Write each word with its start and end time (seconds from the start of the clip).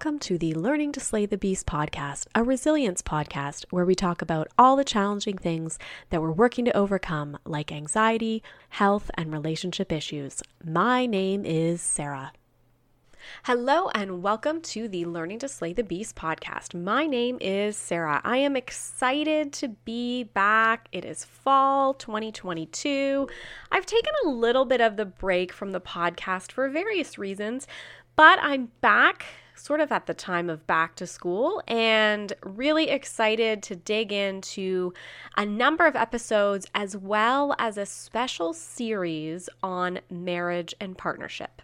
Welcome 0.00 0.18
to 0.20 0.38
the 0.38 0.54
Learning 0.54 0.92
to 0.92 1.00
Slay 1.00 1.26
the 1.26 1.36
Beast 1.36 1.66
podcast, 1.66 2.26
a 2.34 2.42
resilience 2.42 3.02
podcast 3.02 3.66
where 3.68 3.84
we 3.84 3.94
talk 3.94 4.22
about 4.22 4.48
all 4.56 4.74
the 4.74 4.82
challenging 4.82 5.36
things 5.36 5.78
that 6.08 6.22
we're 6.22 6.32
working 6.32 6.64
to 6.64 6.74
overcome, 6.74 7.36
like 7.44 7.70
anxiety, 7.70 8.42
health, 8.70 9.10
and 9.18 9.30
relationship 9.30 9.92
issues. 9.92 10.42
My 10.64 11.04
name 11.04 11.44
is 11.44 11.82
Sarah. 11.82 12.32
Hello, 13.44 13.90
and 13.90 14.22
welcome 14.22 14.62
to 14.62 14.88
the 14.88 15.04
Learning 15.04 15.38
to 15.40 15.48
Slay 15.48 15.74
the 15.74 15.84
Beast 15.84 16.16
podcast. 16.16 16.72
My 16.74 17.06
name 17.06 17.36
is 17.38 17.76
Sarah. 17.76 18.22
I 18.24 18.38
am 18.38 18.56
excited 18.56 19.52
to 19.52 19.68
be 19.68 20.24
back. 20.24 20.88
It 20.92 21.04
is 21.04 21.26
fall 21.26 21.92
2022. 21.92 23.28
I've 23.70 23.84
taken 23.84 24.14
a 24.24 24.30
little 24.30 24.64
bit 24.64 24.80
of 24.80 24.96
the 24.96 25.04
break 25.04 25.52
from 25.52 25.72
the 25.72 25.80
podcast 25.80 26.52
for 26.52 26.70
various 26.70 27.18
reasons, 27.18 27.66
but 28.16 28.38
I'm 28.40 28.70
back 28.80 29.26
sort 29.60 29.80
of 29.80 29.92
at 29.92 30.06
the 30.06 30.14
time 30.14 30.48
of 30.48 30.66
back 30.66 30.96
to 30.96 31.06
school 31.06 31.62
and 31.68 32.32
really 32.42 32.88
excited 32.88 33.62
to 33.64 33.76
dig 33.76 34.12
into 34.12 34.92
a 35.36 35.44
number 35.44 35.86
of 35.86 35.94
episodes 35.94 36.66
as 36.74 36.96
well 36.96 37.54
as 37.58 37.76
a 37.76 37.86
special 37.86 38.52
series 38.52 39.48
on 39.62 40.00
marriage 40.10 40.74
and 40.80 40.96
partnership. 40.96 41.62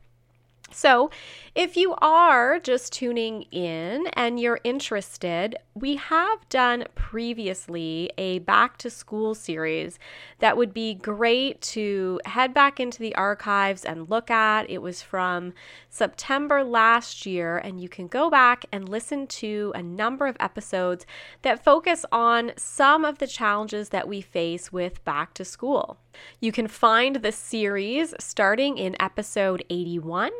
So, 0.72 1.10
if 1.54 1.76
you 1.76 1.94
are 1.98 2.58
just 2.58 2.92
tuning 2.92 3.42
in 3.52 4.08
and 4.14 4.40
you're 4.40 4.60
interested, 4.64 5.56
we 5.76 5.96
have 5.96 6.48
done 6.48 6.84
previously 6.94 8.10
a 8.16 8.38
back 8.38 8.78
to 8.78 8.88
school 8.88 9.34
series 9.34 9.98
that 10.38 10.56
would 10.56 10.72
be 10.72 10.94
great 10.94 11.60
to 11.60 12.18
head 12.24 12.54
back 12.54 12.80
into 12.80 12.98
the 12.98 13.14
archives 13.14 13.84
and 13.84 14.08
look 14.08 14.30
at. 14.30 14.70
It 14.70 14.80
was 14.80 15.02
from 15.02 15.52
September 15.90 16.64
last 16.64 17.26
year, 17.26 17.58
and 17.58 17.78
you 17.78 17.90
can 17.90 18.06
go 18.08 18.30
back 18.30 18.64
and 18.72 18.88
listen 18.88 19.26
to 19.26 19.70
a 19.74 19.82
number 19.82 20.26
of 20.26 20.38
episodes 20.40 21.04
that 21.42 21.62
focus 21.62 22.06
on 22.10 22.52
some 22.56 23.04
of 23.04 23.18
the 23.18 23.26
challenges 23.26 23.90
that 23.90 24.08
we 24.08 24.22
face 24.22 24.72
with 24.72 25.04
back 25.04 25.34
to 25.34 25.44
school. 25.44 25.98
You 26.40 26.52
can 26.52 26.68
find 26.68 27.16
the 27.16 27.32
series 27.32 28.14
starting 28.18 28.78
in 28.78 28.96
episode 28.98 29.62
81 29.68 30.30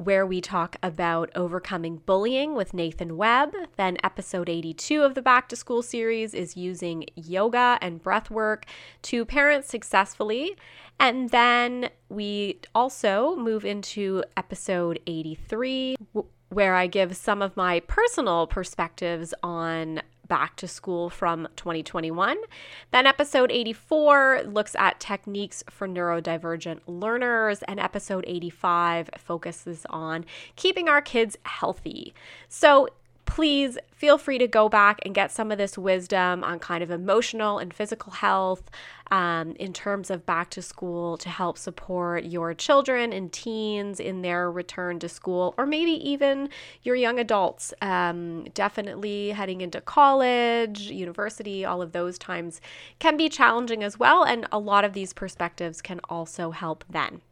where 0.00 0.24
we 0.24 0.40
talk 0.40 0.76
about 0.82 1.30
overcoming 1.34 1.98
bullying 2.06 2.54
with 2.54 2.72
Nathan 2.72 3.18
Webb. 3.18 3.54
Then, 3.76 3.98
episode 4.02 4.48
82 4.48 5.02
of 5.02 5.14
the 5.14 5.20
Back 5.20 5.50
to 5.50 5.56
School 5.56 5.82
series 5.82 6.32
is 6.32 6.56
using 6.56 7.04
yoga 7.16 7.78
and 7.82 8.02
breath 8.02 8.30
work 8.30 8.64
to 9.02 9.26
parent 9.26 9.66
successfully. 9.66 10.56
And 10.98 11.28
then 11.28 11.90
we 12.08 12.60
also 12.74 13.36
move 13.36 13.66
into 13.66 14.24
episode 14.38 15.00
83, 15.06 15.96
where 16.48 16.74
I 16.74 16.86
give 16.86 17.14
some 17.14 17.42
of 17.42 17.54
my 17.54 17.80
personal 17.80 18.46
perspectives 18.46 19.34
on 19.42 20.00
back 20.30 20.56
to 20.56 20.68
school 20.68 21.10
from 21.10 21.48
2021. 21.56 22.38
Then 22.92 23.06
episode 23.06 23.50
84 23.50 24.44
looks 24.46 24.76
at 24.76 25.00
techniques 25.00 25.64
for 25.68 25.88
neurodivergent 25.88 26.80
learners, 26.86 27.62
and 27.64 27.80
episode 27.80 28.24
85 28.26 29.10
focuses 29.18 29.84
on 29.90 30.24
keeping 30.54 30.88
our 30.88 31.02
kids 31.02 31.36
healthy. 31.42 32.14
So 32.48 32.88
please 33.30 33.78
feel 33.92 34.18
free 34.18 34.38
to 34.38 34.48
go 34.48 34.68
back 34.68 34.98
and 35.04 35.14
get 35.14 35.30
some 35.30 35.52
of 35.52 35.56
this 35.56 35.78
wisdom 35.78 36.42
on 36.42 36.58
kind 36.58 36.82
of 36.82 36.90
emotional 36.90 37.58
and 37.58 37.72
physical 37.72 38.10
health 38.10 38.68
um, 39.12 39.52
in 39.52 39.72
terms 39.72 40.10
of 40.10 40.26
back 40.26 40.50
to 40.50 40.60
school 40.60 41.16
to 41.16 41.28
help 41.28 41.56
support 41.56 42.24
your 42.24 42.54
children 42.54 43.12
and 43.12 43.32
teens 43.32 44.00
in 44.00 44.22
their 44.22 44.50
return 44.50 44.98
to 44.98 45.08
school, 45.08 45.54
or 45.56 45.64
maybe 45.64 45.92
even 45.92 46.48
your 46.82 46.96
young 46.96 47.20
adults. 47.20 47.72
Um, 47.80 48.46
definitely 48.52 49.30
heading 49.30 49.60
into 49.60 49.80
college, 49.80 50.80
university, 50.90 51.64
all 51.64 51.82
of 51.82 51.92
those 51.92 52.18
times 52.18 52.60
can 52.98 53.16
be 53.16 53.28
challenging 53.28 53.84
as 53.84 53.96
well. 53.96 54.24
And 54.24 54.44
a 54.50 54.58
lot 54.58 54.84
of 54.84 54.92
these 54.92 55.12
perspectives 55.12 55.80
can 55.80 56.00
also 56.08 56.50
help 56.50 56.84
then. 56.90 57.22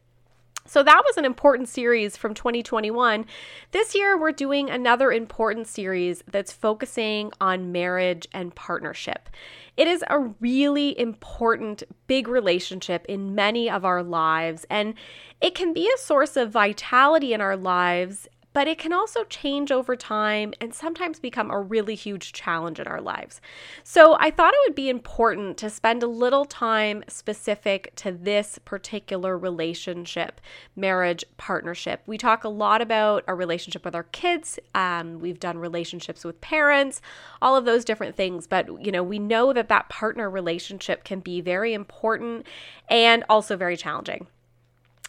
So 0.69 0.83
that 0.83 1.03
was 1.06 1.17
an 1.17 1.25
important 1.25 1.71
series 1.71 2.19
from 2.19 2.34
2021. 2.34 3.25
This 3.71 3.95
year, 3.95 4.21
we're 4.21 4.33
doing 4.33 4.69
another 4.69 5.11
important 5.11 5.67
series 5.67 6.23
that's 6.31 6.53
focusing 6.53 7.33
on 7.41 7.73
marriage 7.73 8.29
and 8.34 8.55
partnership. 8.55 9.31
It 9.79 9.89
is 9.89 10.05
a 10.11 10.19
really 10.41 10.99
important, 11.01 11.84
big 12.06 12.29
relationship 12.29 13.06
in 13.09 13.34
many 13.34 13.71
of 13.71 13.87
our 13.87 14.03
lives, 14.03 14.67
and 14.69 14.93
it 15.41 15.55
can 15.55 15.73
be 15.73 15.89
a 15.89 15.99
source 15.99 16.37
of 16.37 16.51
vitality 16.51 17.33
in 17.33 17.41
our 17.41 17.56
lives 17.56 18.29
but 18.53 18.66
it 18.66 18.78
can 18.78 18.92
also 18.92 19.25
change 19.25 19.70
over 19.70 19.94
time 19.97 20.53
and 20.60 20.75
sometimes 20.75 21.20
become 21.20 21.50
a 21.50 21.60
really 21.60 21.94
huge 21.94 22.32
challenge 22.32 22.81
in 22.81 22.86
our 22.86 23.00
lives. 23.00 23.41
So 23.84 24.16
I 24.19 24.31
thought 24.31 24.54
it 24.54 24.60
would 24.66 24.75
be 24.75 24.88
important 24.88 25.56
to 25.59 25.70
spend 25.70 26.03
a 26.03 26.06
little 26.06 26.44
time 26.44 27.04
specific 27.08 27.92
to 27.97 28.12
this 28.12 28.58
particular 28.64 29.38
relationship, 29.38 30.41
marriage, 30.75 31.25
partnership. 31.37 32.03
We 32.06 32.19
talk 32.19 32.44
a 32.44 32.48
lot 32.48 32.81
about 32.81 33.25
our 33.28 33.37
relationship 33.37 33.84
with 33.84 33.94
our 33.94 34.04
kids. 34.04 34.58
Um, 34.75 35.20
we've 35.20 35.41
done 35.41 35.58
relationships 35.58 36.25
with 36.25 36.41
parents, 36.41 37.00
all 37.42 37.56
of 37.56 37.64
those 37.64 37.84
different 37.84 38.16
things. 38.16 38.47
But, 38.47 38.84
you 38.84 38.92
know, 38.92 39.03
we 39.03 39.19
know 39.19 39.53
that 39.53 39.69
that 39.69 39.88
partner 39.88 40.28
relationship 40.31 41.04
can 41.04 41.20
be 41.20 41.41
very 41.41 41.75
important 41.75 42.47
and 42.88 43.25
also 43.28 43.56
very 43.56 43.76
challenging. 43.76 44.26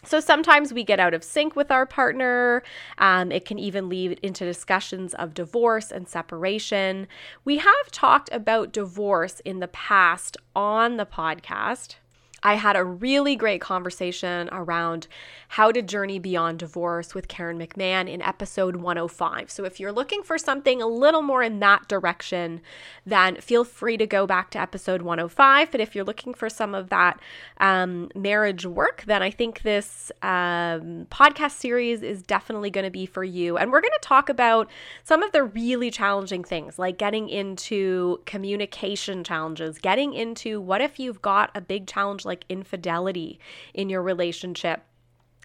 So 0.04 0.20
sometimes 0.20 0.72
we 0.72 0.84
get 0.84 1.00
out 1.00 1.14
of 1.14 1.22
sync 1.22 1.56
with 1.56 1.70
our 1.70 1.86
partner. 1.86 2.62
Um, 2.98 3.30
it 3.30 3.44
can 3.44 3.58
even 3.58 3.88
lead 3.88 4.18
into 4.22 4.44
discussions 4.44 5.14
of 5.14 5.34
divorce 5.34 5.90
and 5.92 6.08
separation. 6.08 7.06
We 7.44 7.58
have 7.58 7.90
talked 7.90 8.30
about 8.32 8.72
divorce 8.72 9.40
in 9.40 9.60
the 9.60 9.68
past 9.68 10.36
on 10.54 10.96
the 10.96 11.06
podcast. 11.06 11.96
I 12.42 12.54
had 12.54 12.76
a 12.76 12.84
really 12.84 13.36
great 13.36 13.60
conversation 13.60 14.48
around 14.52 15.06
how 15.48 15.72
to 15.72 15.82
journey 15.82 16.18
beyond 16.18 16.60
divorce 16.60 17.14
with 17.14 17.28
Karen 17.28 17.58
McMahon 17.58 18.08
in 18.08 18.22
episode 18.22 18.76
105. 18.76 19.50
So 19.50 19.64
if 19.64 19.80
you're 19.80 19.92
looking 19.92 20.22
for 20.22 20.38
something 20.38 20.80
a 20.80 20.86
little 20.86 21.22
more 21.22 21.42
in 21.42 21.58
that 21.60 21.88
direction, 21.88 22.60
then 23.04 23.36
feel 23.40 23.64
free 23.64 23.96
to 23.96 24.06
go 24.06 24.26
back 24.26 24.50
to 24.50 24.60
episode 24.60 25.02
105. 25.02 25.70
But 25.70 25.80
if 25.80 25.94
you're 25.94 26.04
looking 26.04 26.32
for 26.32 26.48
some 26.48 26.74
of 26.74 26.88
that 26.90 27.20
um, 27.58 28.10
marriage 28.14 28.64
work, 28.64 29.02
then 29.06 29.22
I 29.22 29.30
think 29.30 29.62
this 29.62 30.12
um, 30.22 31.06
podcast 31.10 31.52
series 31.52 32.02
is 32.02 32.22
definitely 32.22 32.70
going 32.70 32.84
to 32.84 32.90
be 32.90 33.06
for 33.06 33.24
you. 33.24 33.58
And 33.58 33.72
we're 33.72 33.80
going 33.80 33.92
to 34.00 34.06
talk 34.06 34.28
about 34.28 34.70
some 35.02 35.22
of 35.22 35.32
the 35.32 35.44
really 35.44 35.90
challenging 35.90 36.44
things, 36.44 36.78
like 36.78 36.96
getting 36.96 37.28
into 37.28 38.20
communication 38.24 39.24
challenges, 39.24 39.78
getting 39.78 40.14
into 40.14 40.60
what 40.60 40.80
if 40.80 40.98
you've 40.98 41.20
got 41.20 41.50
a 41.54 41.60
big 41.60 41.86
challenge 41.86 42.24
like 42.30 42.46
infidelity 42.48 43.38
in 43.74 43.90
your 43.90 44.02
relationship 44.02 44.84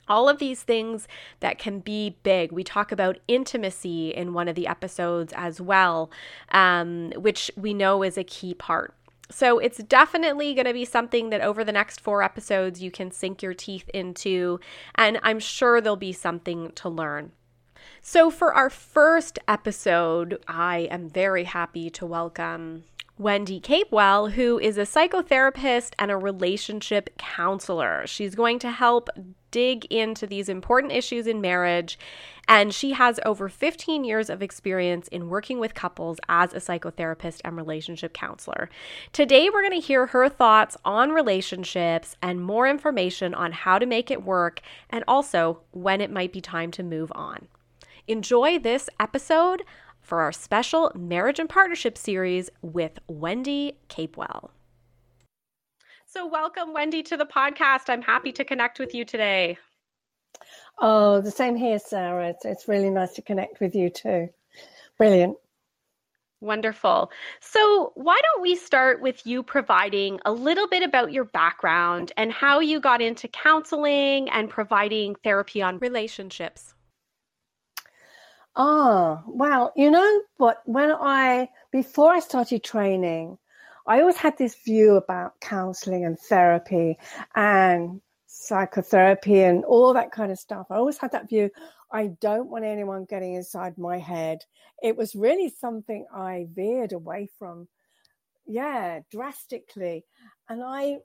all 0.07 0.29
of 0.29 0.38
these 0.38 0.62
things 0.63 1.07
that 1.40 1.57
can 1.57 1.79
be 1.79 2.18
big. 2.23 2.51
We 2.51 2.63
talk 2.63 2.91
about 2.91 3.18
intimacy 3.28 4.09
in 4.09 4.34
one 4.34 4.47
of 4.47 4.56
the 4.56 4.68
episodes 4.68 5.34
as 5.35 5.59
well, 5.59 6.12
um, 6.51 7.12
which 7.16 7.50
we 7.56 7.73
know 7.73 8.03
is 8.03 8.18
a 8.18 8.23
key 8.23 8.53
part. 8.53 8.94
So 9.31 9.57
it's 9.57 9.79
definitely 9.79 10.53
going 10.53 10.68
to 10.68 10.73
be 10.73 10.85
something 10.85 11.31
that 11.31 11.41
over 11.41 11.63
the 11.63 11.72
next 11.72 12.00
four 12.00 12.22
episodes 12.22 12.81
you 12.81 12.91
can 12.91 13.09
sink 13.09 13.41
your 13.41 13.56
teeth 13.56 13.90
into, 13.94 14.59
and 14.94 15.19
I'm 15.23 15.40
sure 15.40 15.81
there'll 15.81 15.96
be 15.96 16.13
something 16.13 16.72
to 16.73 16.90
learn. 16.90 17.31
So, 18.02 18.29
for 18.29 18.53
our 18.53 18.70
first 18.70 19.40
episode, 19.47 20.40
I 20.47 20.87
am 20.91 21.09
very 21.09 21.46
happy 21.46 21.90
to 21.91 22.05
welcome 22.05 22.84
Wendy 23.17 23.62
Capewell, 23.62 24.34
who 24.34 24.59
is 24.59 24.78
a 24.78 24.82
psychotherapist 24.82 25.94
and 25.97 26.12
a 26.12 26.17
relationship 26.17 27.17
counselor. 27.17 28.06
She's 28.06 28.35
going 28.35 28.59
to 28.59 28.72
help 28.72 29.09
dig 29.52 29.85
into 29.85 30.28
these 30.28 30.50
important 30.50 30.91
issues 30.91 31.26
in 31.26 31.40
marriage, 31.40 31.97
and 32.50 32.73
she 32.73 32.91
has 32.91 33.22
over 33.26 33.47
15 33.47 34.03
years 34.03 34.29
of 34.29 34.41
experience 34.41 35.08
in 35.08 35.29
working 35.29 35.59
with 35.59 35.73
couples 35.73 36.20
as 36.28 36.53
a 36.53 36.58
psychotherapist 36.58 37.40
and 37.46 37.56
relationship 37.56 38.14
counselor. 38.14 38.70
Today, 39.14 39.50
we're 39.50 39.61
going 39.61 39.79
to 39.79 39.88
hear 39.88 40.08
her 40.08 40.28
thoughts 40.28 40.76
on 40.84 41.11
relationships 41.11 42.18
and 42.22 42.41
more 42.41 42.68
information 42.68 43.34
on 43.34 43.53
how 43.53 43.79
to 43.79 43.85
make 43.85 44.11
it 44.11 44.26
work 44.26 44.59
and 44.90 45.06
also 45.08 45.61
when 45.72 46.02
it 46.02 46.11
might 46.11 46.34
be 46.34 46.41
time 46.41 46.70
to 46.72 46.84
move 46.84 47.14
on. 47.16 47.47
Enjoy 48.09 48.59
this 48.59 48.90
episode 49.00 49.64
for 50.05 50.22
our 50.22 50.31
special 50.31 50.91
marriage 50.96 51.40
and 51.40 51.49
partnership 51.49 51.97
series 51.97 52.49
with 52.61 52.99
Wendy 53.07 53.78
Capewell. 53.90 54.52
So, 56.05 56.28
welcome, 56.28 56.72
Wendy, 56.72 57.03
to 57.03 57.17
the 57.17 57.25
podcast. 57.25 57.90
I'm 57.90 58.02
happy 58.02 58.31
to 58.34 58.46
connect 58.46 58.79
with 58.79 58.93
you 58.93 59.03
today. 59.03 59.57
Oh, 60.79 61.22
the 61.22 61.31
same 61.31 61.55
here, 61.55 61.79
Sarah. 61.79 62.29
It's, 62.29 62.46
it's 62.46 62.67
really 62.67 62.90
nice 62.90 63.13
to 63.13 63.22
connect 63.22 63.59
with 63.59 63.75
you 63.75 63.90
too. 63.90 64.29
Brilliant. 64.97 65.37
Wonderful. 66.41 67.11
So, 67.40 67.91
why 67.96 68.19
don't 68.22 68.43
we 68.43 68.55
start 68.55 69.01
with 69.01 69.25
you 69.25 69.41
providing 69.41 70.19
a 70.25 70.31
little 70.31 70.67
bit 70.67 70.84
about 70.84 71.11
your 71.11 71.23
background 71.23 72.11
and 72.17 72.31
how 72.31 72.59
you 72.59 72.79
got 72.79 73.01
into 73.01 73.28
counseling 73.28 74.29
and 74.29 74.49
providing 74.49 75.16
therapy 75.16 75.61
on 75.61 75.79
relationships? 75.79 76.74
Ah, 78.57 79.23
well, 79.28 79.72
you 79.75 79.91
know 79.91 80.22
what? 80.37 80.61
When 80.66 80.91
I, 80.91 81.49
before 81.72 82.13
I 82.13 82.19
started 82.19 82.63
training, 82.63 83.37
I 83.87 83.99
always 83.99 84.17
had 84.17 84.37
this 84.37 84.55
view 84.55 84.96
about 84.96 85.40
counseling 85.41 86.05
and 86.05 86.17
therapy 86.19 86.97
and 87.35 88.02
psychotherapy 88.28 89.41
and 89.41 89.63
all 89.66 89.93
that 89.93 90.11
kind 90.11 90.31
of 90.31 90.40
stuff. 90.40 90.67
I 90.69 90.75
always 90.75 90.97
had 90.97 91.11
that 91.11 91.29
view. 91.29 91.49
I 91.91 92.07
don't 92.22 92.49
want 92.49 92.66
anyone 92.66 93.05
getting 93.05 93.35
inside 93.35 93.78
my 93.78 93.97
head. 93.99 94.40
It 94.81 94.97
was 94.97 95.16
really 95.16 95.49
something 95.49 96.05
I 96.13 96.47
veered 96.53 96.93
away 96.93 97.29
from. 97.37 97.67
Yeah, 98.47 99.01
drastically. 99.11 100.05
And 100.49 100.63
I 100.63 100.99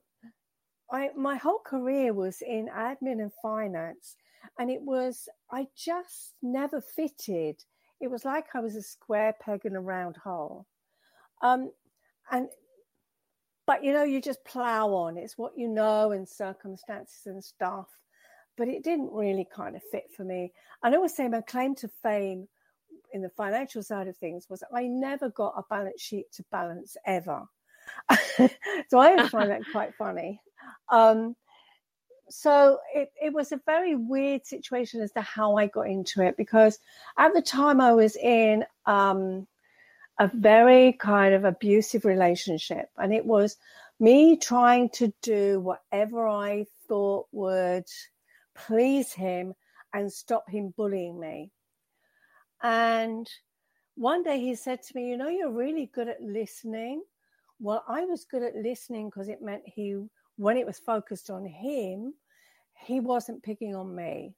I 0.93 1.11
my 1.17 1.37
whole 1.37 1.61
career 1.65 2.13
was 2.13 2.43
in 2.43 2.69
admin 2.69 3.21
and 3.23 3.33
finance 3.43 4.17
and 4.59 4.71
it 4.71 4.83
was 4.83 5.29
I 5.51 5.67
just 5.77 6.35
never 6.43 6.81
fitted. 6.81 7.63
It 8.01 8.11
was 8.11 8.25
like 8.25 8.47
I 8.55 8.61
was 8.61 8.77
a 8.77 8.83
square 8.83 9.35
peg 9.41 9.65
in 9.65 9.77
a 9.77 9.81
round 9.81 10.17
hole. 10.17 10.67
Um, 11.43 11.71
and 12.31 12.49
but 13.67 13.85
you 13.85 13.93
know, 13.93 14.05
you 14.05 14.21
just 14.21 14.45
plow 14.45 14.89
on. 14.89 15.17
It's 15.17 15.39
what 15.39 15.53
you 15.57 15.69
know 15.69 16.13
and 16.13 16.29
circumstances 16.29 17.27
and 17.27 17.43
stuff. 17.43 17.89
But 18.57 18.69
it 18.69 18.83
didn't 18.83 19.13
really 19.13 19.47
kind 19.55 19.77
of 19.77 19.83
fit 19.91 20.05
for 20.15 20.25
me. 20.25 20.53
And 20.83 20.95
I 20.95 20.97
always 20.97 21.15
say 21.15 21.29
my 21.29 21.41
claim 21.41 21.75
to 21.77 21.89
fame 22.03 22.49
in 23.13 23.23
the 23.23 23.31
financial 23.31 23.83
side 23.83 24.09
of 24.09 24.17
things 24.17 24.49
was 24.49 24.63
I 24.75 24.87
never 24.87 25.31
got 25.31 25.55
a 25.57 25.63
balance 25.71 26.03
sheet 26.03 26.31
to 26.33 26.45
balance 26.51 26.97
ever. 27.07 27.45
so 28.89 28.99
I 28.99 29.29
find 29.29 29.51
that 29.51 29.63
quite 29.73 29.95
funny. 29.95 30.41
Um, 30.91 31.37
so 32.31 32.79
it, 32.95 33.13
it 33.21 33.33
was 33.33 33.53
a 33.53 33.61
very 33.67 33.97
weird 33.97 34.47
situation 34.47 35.01
as 35.01 35.13
to 35.13 35.21
how 35.21 35.57
I 35.57 35.67
got 35.67 35.89
into 35.89 36.23
it 36.23 36.37
because 36.37 36.79
at 37.19 37.35
the 37.35 37.43
time 37.43 37.81
I 37.81 37.93
was 37.93 38.17
in 38.17 38.65
um, 38.87 39.47
a 40.19 40.31
very 40.33 40.93
kind 40.95 41.35
of 41.35 41.45
abusive 41.45 42.05
relationship, 42.05 42.89
and 42.97 43.13
it 43.13 43.27
was 43.27 43.57
me 43.99 44.37
trying 44.37 44.89
to 44.91 45.13
do 45.23 45.61
whatever 45.61 46.27
I 46.27 46.67
thought 46.89 47.27
would 47.33 47.87
please 48.55 49.13
him 49.13 49.55
and 49.93 50.13
stop 50.13 50.49
him 50.49 50.73
bullying 50.77 51.19
me. 51.19 51.51
And 52.63 53.29
one 53.97 54.23
day 54.23 54.39
he 54.39 54.55
said 54.55 54.83
to 54.83 54.97
me, 54.97 55.09
You 55.09 55.17
know, 55.17 55.29
you're 55.29 55.51
really 55.51 55.91
good 55.93 56.09
at 56.09 56.23
listening. 56.23 57.03
Well, 57.59 57.85
I 57.89 58.05
was 58.05 58.25
good 58.25 58.43
at 58.43 58.57
listening 58.57 59.09
because 59.09 59.29
it 59.29 59.43
meant 59.43 59.63
he 59.67 59.97
when 60.37 60.57
it 60.57 60.67
was 60.67 60.79
focused 60.79 61.29
on 61.29 61.45
him, 61.45 62.15
he 62.81 63.01
wasn't 63.01 63.43
picking 63.43 63.75
on 63.75 63.95
me. 63.95 64.35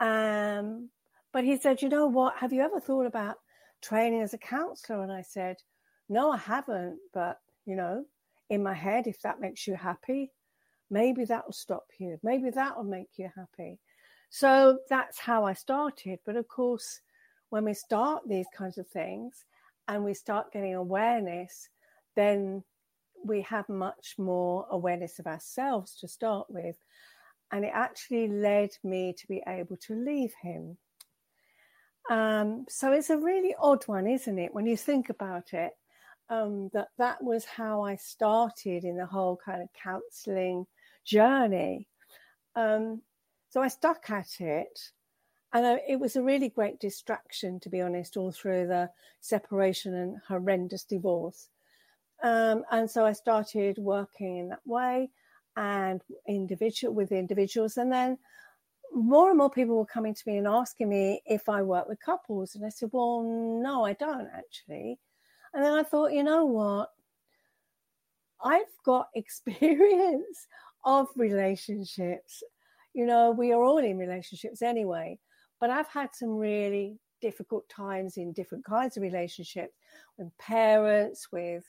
Um, 0.00 0.90
but 1.32 1.44
he 1.44 1.56
said, 1.56 1.82
You 1.82 1.88
know 1.88 2.06
what? 2.06 2.36
Have 2.36 2.52
you 2.52 2.62
ever 2.62 2.80
thought 2.80 3.06
about 3.06 3.36
training 3.82 4.22
as 4.22 4.34
a 4.34 4.38
counselor? 4.38 5.02
And 5.02 5.12
I 5.12 5.22
said, 5.22 5.56
No, 6.08 6.30
I 6.30 6.36
haven't. 6.36 6.98
But, 7.12 7.38
you 7.66 7.76
know, 7.76 8.04
in 8.50 8.62
my 8.62 8.74
head, 8.74 9.06
if 9.06 9.20
that 9.22 9.40
makes 9.40 9.66
you 9.66 9.74
happy, 9.74 10.32
maybe 10.90 11.24
that 11.26 11.44
will 11.46 11.52
stop 11.52 11.86
you. 11.98 12.18
Maybe 12.22 12.50
that 12.50 12.76
will 12.76 12.84
make 12.84 13.10
you 13.16 13.30
happy. 13.34 13.78
So 14.30 14.78
that's 14.88 15.18
how 15.18 15.44
I 15.44 15.54
started. 15.54 16.18
But 16.24 16.36
of 16.36 16.48
course, 16.48 17.00
when 17.50 17.64
we 17.64 17.74
start 17.74 18.22
these 18.26 18.46
kinds 18.56 18.78
of 18.78 18.86
things 18.88 19.44
and 19.86 20.04
we 20.04 20.14
start 20.14 20.52
getting 20.52 20.74
awareness, 20.74 21.68
then 22.14 22.62
we 23.24 23.42
have 23.42 23.68
much 23.68 24.14
more 24.18 24.66
awareness 24.70 25.18
of 25.18 25.26
ourselves 25.26 25.96
to 25.96 26.08
start 26.08 26.46
with. 26.48 26.76
And 27.50 27.64
it 27.64 27.72
actually 27.74 28.28
led 28.28 28.70
me 28.84 29.14
to 29.18 29.26
be 29.26 29.42
able 29.46 29.76
to 29.78 29.94
leave 29.94 30.34
him. 30.42 30.76
Um, 32.10 32.66
so 32.68 32.92
it's 32.92 33.10
a 33.10 33.18
really 33.18 33.54
odd 33.58 33.86
one, 33.86 34.06
isn't 34.06 34.38
it, 34.38 34.54
when 34.54 34.66
you 34.66 34.76
think 34.76 35.08
about 35.08 35.52
it? 35.52 35.72
Um, 36.30 36.68
that 36.74 36.88
that 36.98 37.22
was 37.22 37.44
how 37.44 37.82
I 37.82 37.96
started 37.96 38.84
in 38.84 38.96
the 38.96 39.06
whole 39.06 39.38
kind 39.42 39.62
of 39.62 39.68
counselling 39.82 40.66
journey. 41.04 41.88
Um, 42.54 43.02
so 43.48 43.62
I 43.62 43.68
stuck 43.68 44.10
at 44.10 44.40
it, 44.40 44.78
and 45.54 45.66
I, 45.66 45.80
it 45.88 45.98
was 45.98 46.16
a 46.16 46.22
really 46.22 46.50
great 46.50 46.80
distraction, 46.80 47.60
to 47.60 47.70
be 47.70 47.80
honest, 47.80 48.16
all 48.18 48.30
through 48.30 48.66
the 48.66 48.90
separation 49.20 49.94
and 49.94 50.18
horrendous 50.28 50.84
divorce. 50.84 51.48
Um, 52.22 52.64
and 52.70 52.90
so 52.90 53.06
I 53.06 53.12
started 53.12 53.78
working 53.78 54.38
in 54.38 54.48
that 54.48 54.66
way 54.66 55.10
and 55.58 56.00
individual 56.28 56.94
with 56.94 57.10
individuals. 57.10 57.76
And 57.76 57.92
then 57.92 58.16
more 58.94 59.28
and 59.28 59.36
more 59.36 59.50
people 59.50 59.76
were 59.76 59.84
coming 59.84 60.14
to 60.14 60.22
me 60.24 60.36
and 60.36 60.46
asking 60.46 60.88
me 60.88 61.20
if 61.26 61.48
I 61.48 61.62
work 61.62 61.88
with 61.88 62.00
couples. 62.00 62.54
And 62.54 62.64
I 62.64 62.68
said, 62.68 62.90
well, 62.92 63.22
no, 63.60 63.84
I 63.84 63.94
don't 63.94 64.28
actually. 64.32 65.00
And 65.52 65.64
then 65.64 65.72
I 65.72 65.82
thought, 65.82 66.12
you 66.12 66.22
know 66.22 66.44
what? 66.44 66.90
I've 68.42 68.72
got 68.84 69.08
experience 69.16 70.46
of 70.84 71.08
relationships. 71.16 72.44
You 72.94 73.06
know, 73.06 73.32
we 73.32 73.52
are 73.52 73.62
all 73.62 73.78
in 73.78 73.98
relationships 73.98 74.62
anyway, 74.62 75.18
but 75.60 75.70
I've 75.70 75.88
had 75.88 76.10
some 76.14 76.36
really 76.36 76.98
difficult 77.20 77.68
times 77.68 78.16
in 78.16 78.32
different 78.32 78.64
kinds 78.64 78.96
of 78.96 79.02
relationships 79.02 79.74
with 80.18 80.30
parents, 80.38 81.32
with 81.32 81.64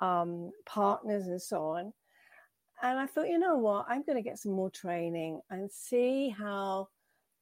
um, 0.00 0.50
partners 0.66 1.26
and 1.26 1.40
so 1.40 1.62
on. 1.62 1.92
And 2.82 2.98
I 2.98 3.06
thought, 3.06 3.28
you 3.28 3.38
know 3.38 3.56
what, 3.56 3.86
I'm 3.88 4.02
going 4.02 4.16
to 4.16 4.28
get 4.28 4.38
some 4.38 4.52
more 4.52 4.70
training 4.70 5.40
and 5.50 5.70
see 5.70 6.30
how 6.30 6.88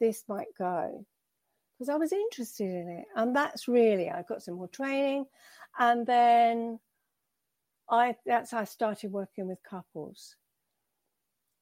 this 0.00 0.24
might 0.28 0.48
go 0.56 1.04
because 1.78 1.88
I 1.88 1.96
was 1.96 2.12
interested 2.12 2.70
in 2.70 2.88
it. 2.88 3.04
And 3.14 3.34
that's 3.34 3.68
really, 3.68 4.10
I 4.10 4.22
got 4.22 4.42
some 4.42 4.54
more 4.54 4.68
training. 4.68 5.26
And 5.78 6.04
then 6.06 6.80
I, 7.88 8.16
that's 8.26 8.50
how 8.50 8.58
I 8.58 8.64
started 8.64 9.12
working 9.12 9.46
with 9.46 9.62
couples. 9.62 10.34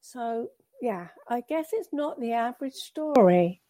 So, 0.01 0.49
yeah, 0.81 1.09
I 1.29 1.43
guess 1.47 1.69
it's 1.73 1.91
not 1.93 2.19
the 2.19 2.33
average 2.33 2.75
story. 2.75 3.61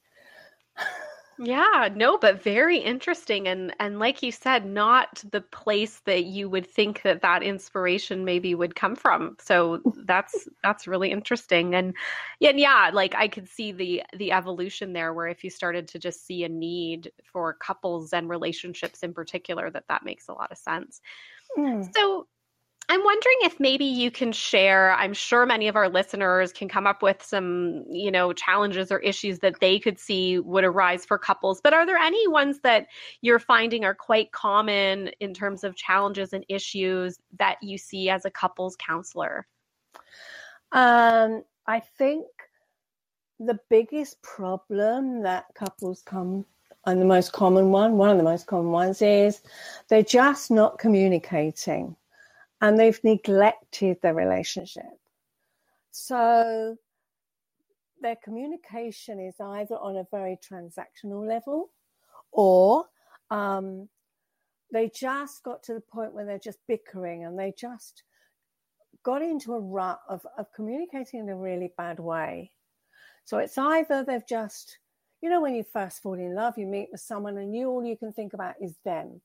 Yeah, 1.39 1.91
no, 1.95 2.17
but 2.17 2.43
very 2.43 2.79
interesting 2.79 3.47
and 3.47 3.75
and 3.79 3.99
like 3.99 4.23
you 4.23 4.33
said, 4.33 4.65
not 4.65 5.23
the 5.31 5.43
place 5.43 6.01
that 6.07 6.25
you 6.25 6.49
would 6.49 6.67
think 6.67 7.03
that 7.03 7.21
that 7.21 7.43
inspiration 7.43 8.25
maybe 8.25 8.55
would 8.55 8.75
come 8.75 8.97
from. 8.97 9.37
So 9.39 9.83
that's 10.07 10.49
that's 10.63 10.87
really 10.87 11.11
interesting 11.11 11.75
and 11.75 11.95
yeah, 12.41 12.51
and 12.51 12.59
yeah, 12.59 12.91
like 12.95 13.15
I 13.15 13.29
could 13.29 13.49
see 13.49 13.71
the 13.71 14.03
the 14.17 14.33
evolution 14.33 14.95
there 14.95 15.13
where 15.13 15.29
if 15.29 15.45
you 15.45 15.51
started 15.51 15.87
to 15.89 15.99
just 15.99 16.25
see 16.25 16.43
a 16.43 16.49
need 16.49 17.13
for 17.23 17.53
couples 17.53 18.15
and 18.15 18.31
relationships 18.31 19.03
in 19.03 19.13
particular 19.13 19.71
that 19.71 19.89
that 19.89 20.05
makes 20.07 20.29
a 20.29 20.33
lot 20.33 20.51
of 20.51 20.57
sense. 20.57 21.03
Mm. 21.57 21.97
So 21.97 22.27
I'm 22.89 23.03
wondering 23.03 23.37
if 23.43 23.59
maybe 23.59 23.85
you 23.85 24.13
can 24.13 24.31
share. 24.31 24.93
I'm 24.93 25.13
sure 25.13 25.45
many 25.45 25.67
of 25.67 25.75
our 25.75 25.89
listeners 25.89 26.53
can 26.53 26.69
come 26.69 26.87
up 26.87 27.03
with 27.03 27.21
some, 27.21 27.85
you 27.91 28.13
know, 28.13 28.33
challenges 28.33 28.93
or 28.93 29.01
issues 29.01 29.41
that 29.41 29.59
they 29.61 29.81
could 29.81 29.99
see 29.99 30.39
would 30.39 30.63
arise 30.63 31.05
for 31.05 31.19
couples. 31.19 31.61
But 31.61 31.73
are 31.73 31.85
there 31.85 31.97
any 31.97 32.29
ones 32.29 32.61
that 32.61 32.87
you're 33.23 33.41
finding 33.41 33.85
are 33.85 33.95
quite 33.95 34.31
common 34.31 35.09
in 35.19 35.35
terms 35.35 35.65
of 35.65 35.75
challenges 35.75 36.33
and 36.33 36.45
issues 36.49 37.19
that 37.39 37.57
you 37.61 37.77
see 37.77 38.09
as 38.09 38.25
a 38.25 38.31
couples 38.31 38.77
counselor? 38.77 39.49
Um, 40.71 41.43
I 41.67 41.81
think 41.81 42.27
the 43.41 43.59
biggest 43.69 44.23
problem 44.23 45.23
that 45.23 45.47
couples 45.55 46.03
come 46.03 46.47
and 46.87 47.01
the 47.01 47.05
most 47.05 47.33
common 47.33 47.73
one, 47.73 47.99
one 47.99 48.11
of 48.11 48.17
the 48.17 48.23
most 48.23 48.47
common 48.47 48.71
ones 48.71 49.03
is 49.03 49.43
they're 49.89 50.05
just 50.05 50.53
not 50.53 50.79
communicating 50.79 51.97
and 52.61 52.79
they've 52.79 53.03
neglected 53.05 53.99
their 54.03 54.15
relationship. 54.15 54.85
So 55.91 56.77
their 58.01 58.17
communication 58.17 59.21
is 59.21 59.35
either 59.41 59.77
on 59.77 59.97
a 59.97 60.07
very 60.11 60.39
transactional 60.39 61.27
level 61.27 61.71
or 62.33 62.85
um, 63.31 63.89
they 64.73 64.91
just 64.95 65.43
got 65.43 65.63
to 65.65 65.75
the 65.75 65.81
point 65.81 66.13
where 66.13 66.25
they're 66.25 66.39
just 66.39 66.59
bickering 66.69 67.25
and 67.25 67.39
they 67.39 67.53
just 67.57 68.03
got 69.03 69.23
into 69.23 69.55
a 69.55 69.61
rut 69.61 70.01
of, 70.09 70.27
of 70.37 70.53
communicating 70.53 71.21
in 71.21 71.29
a 71.29 71.37
really 71.37 71.73
bad 71.77 71.99
way. 71.99 72.51
So 73.25 73.39
it's 73.39 73.59
either 73.59 74.05
they've 74.05 74.27
just, 74.27 74.79
you 75.21 75.31
know, 75.31 75.41
when 75.41 75.55
you 75.55 75.65
first 75.65 76.03
fall 76.03 76.15
in 76.15 76.35
love, 76.35 76.59
you 76.59 76.67
meet 76.67 76.89
with 76.93 77.01
someone 77.01 77.39
and 77.39 77.55
you 77.55 77.69
all 77.69 77.85
you 77.85 77.97
can 77.97 78.13
think 78.13 78.35
about 78.35 78.55
is 78.61 78.75
them. 78.85 79.21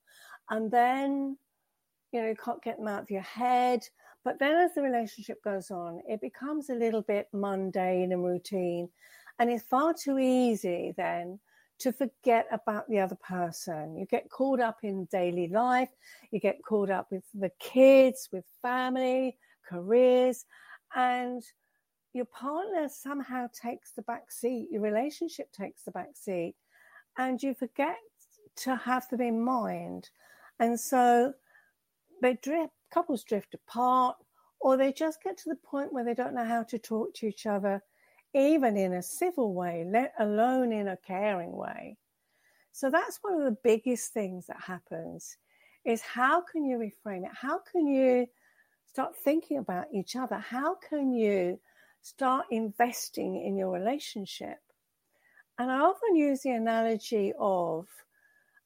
And 0.50 0.71
then 0.71 1.38
you 2.12 2.22
know, 2.22 2.27
you 2.27 2.36
can't 2.36 2.63
get 2.63 2.77
them 2.77 2.88
out 2.88 3.03
of 3.03 3.12
your 3.12 3.22
head. 3.22 3.88
But 4.24 4.39
then 4.39 4.56
as 4.56 4.74
the 4.75 4.82
relationship 4.82 5.44
goes 5.44 5.72
on, 5.72 6.01
it 6.08 6.22
becomes 6.22 6.70
a 6.70 6.75
little 6.75 7.01
bit 7.01 7.27
mundane 7.34 8.12
and 8.12 8.24
routine. 8.24 8.89
And 9.39 9.50
it's 9.50 9.63
far 9.63 9.94
too 9.94 10.20
easy 10.20 10.94
then 10.98 11.39
to 11.80 11.91
forget 11.91 12.46
about 12.51 12.88
the 12.89 13.00
other 13.00 13.15
person. 13.15 13.98
You 13.98 14.06
get 14.06 14.30
caught 14.30 14.60
up 14.60 14.80
in 14.84 15.06
daily 15.06 15.48
life, 15.48 15.89
you 16.30 16.39
get 16.39 16.63
caught 16.63 16.91
up 16.91 17.08
with 17.12 17.24
the 17.34 17.51
kids, 17.60 18.30
with 18.32 18.46
family, 18.62 19.38
careers, 19.68 20.46
and 20.96 21.41
your 22.13 22.25
partner 22.25 22.88
somehow 22.89 23.48
takes 23.60 23.94
the 23.94 24.03
back 24.03 24.32
seat, 24.32 24.68
your 24.70 24.82
relationship 24.82 25.51
takes 25.53 25.84
the 25.84 25.91
back 25.91 26.10
seat. 26.13 26.56
and 27.18 27.41
you 27.41 27.53
forget 27.53 27.98
to 28.58 28.75
have 28.75 29.08
them 29.10 29.22
in 29.22 29.41
mind. 29.41 30.10
And 30.60 30.80
so 30.80 31.34
they 32.21 32.37
drift, 32.41 32.73
couples 32.91 33.23
drift 33.23 33.53
apart, 33.53 34.15
or 34.59 34.77
they 34.77 34.93
just 34.93 35.23
get 35.23 35.37
to 35.39 35.49
the 35.49 35.55
point 35.55 35.91
where 35.91 36.05
they 36.05 36.13
don't 36.13 36.35
know 36.35 36.45
how 36.45 36.63
to 36.63 36.77
talk 36.77 37.13
to 37.15 37.27
each 37.27 37.45
other, 37.45 37.83
even 38.33 38.77
in 38.77 38.93
a 38.93 39.01
civil 39.01 39.53
way, 39.53 39.85
let 39.91 40.13
alone 40.19 40.71
in 40.71 40.87
a 40.87 40.97
caring 40.97 41.51
way. 41.51 41.97
So 42.71 42.89
that's 42.89 43.19
one 43.21 43.33
of 43.33 43.43
the 43.43 43.57
biggest 43.63 44.13
things 44.13 44.47
that 44.47 44.61
happens 44.61 45.37
is 45.83 46.01
how 46.01 46.41
can 46.41 46.63
you 46.63 46.77
reframe 46.77 47.25
it? 47.25 47.31
How 47.33 47.59
can 47.59 47.87
you 47.87 48.27
start 48.87 49.15
thinking 49.15 49.57
about 49.57 49.87
each 49.93 50.15
other? 50.15 50.37
How 50.37 50.75
can 50.75 51.11
you 51.11 51.59
start 52.01 52.45
investing 52.51 53.43
in 53.43 53.57
your 53.57 53.71
relationship? 53.71 54.59
And 55.57 55.71
I 55.71 55.79
often 55.79 56.15
use 56.15 56.41
the 56.41 56.51
analogy 56.51 57.33
of 57.39 57.87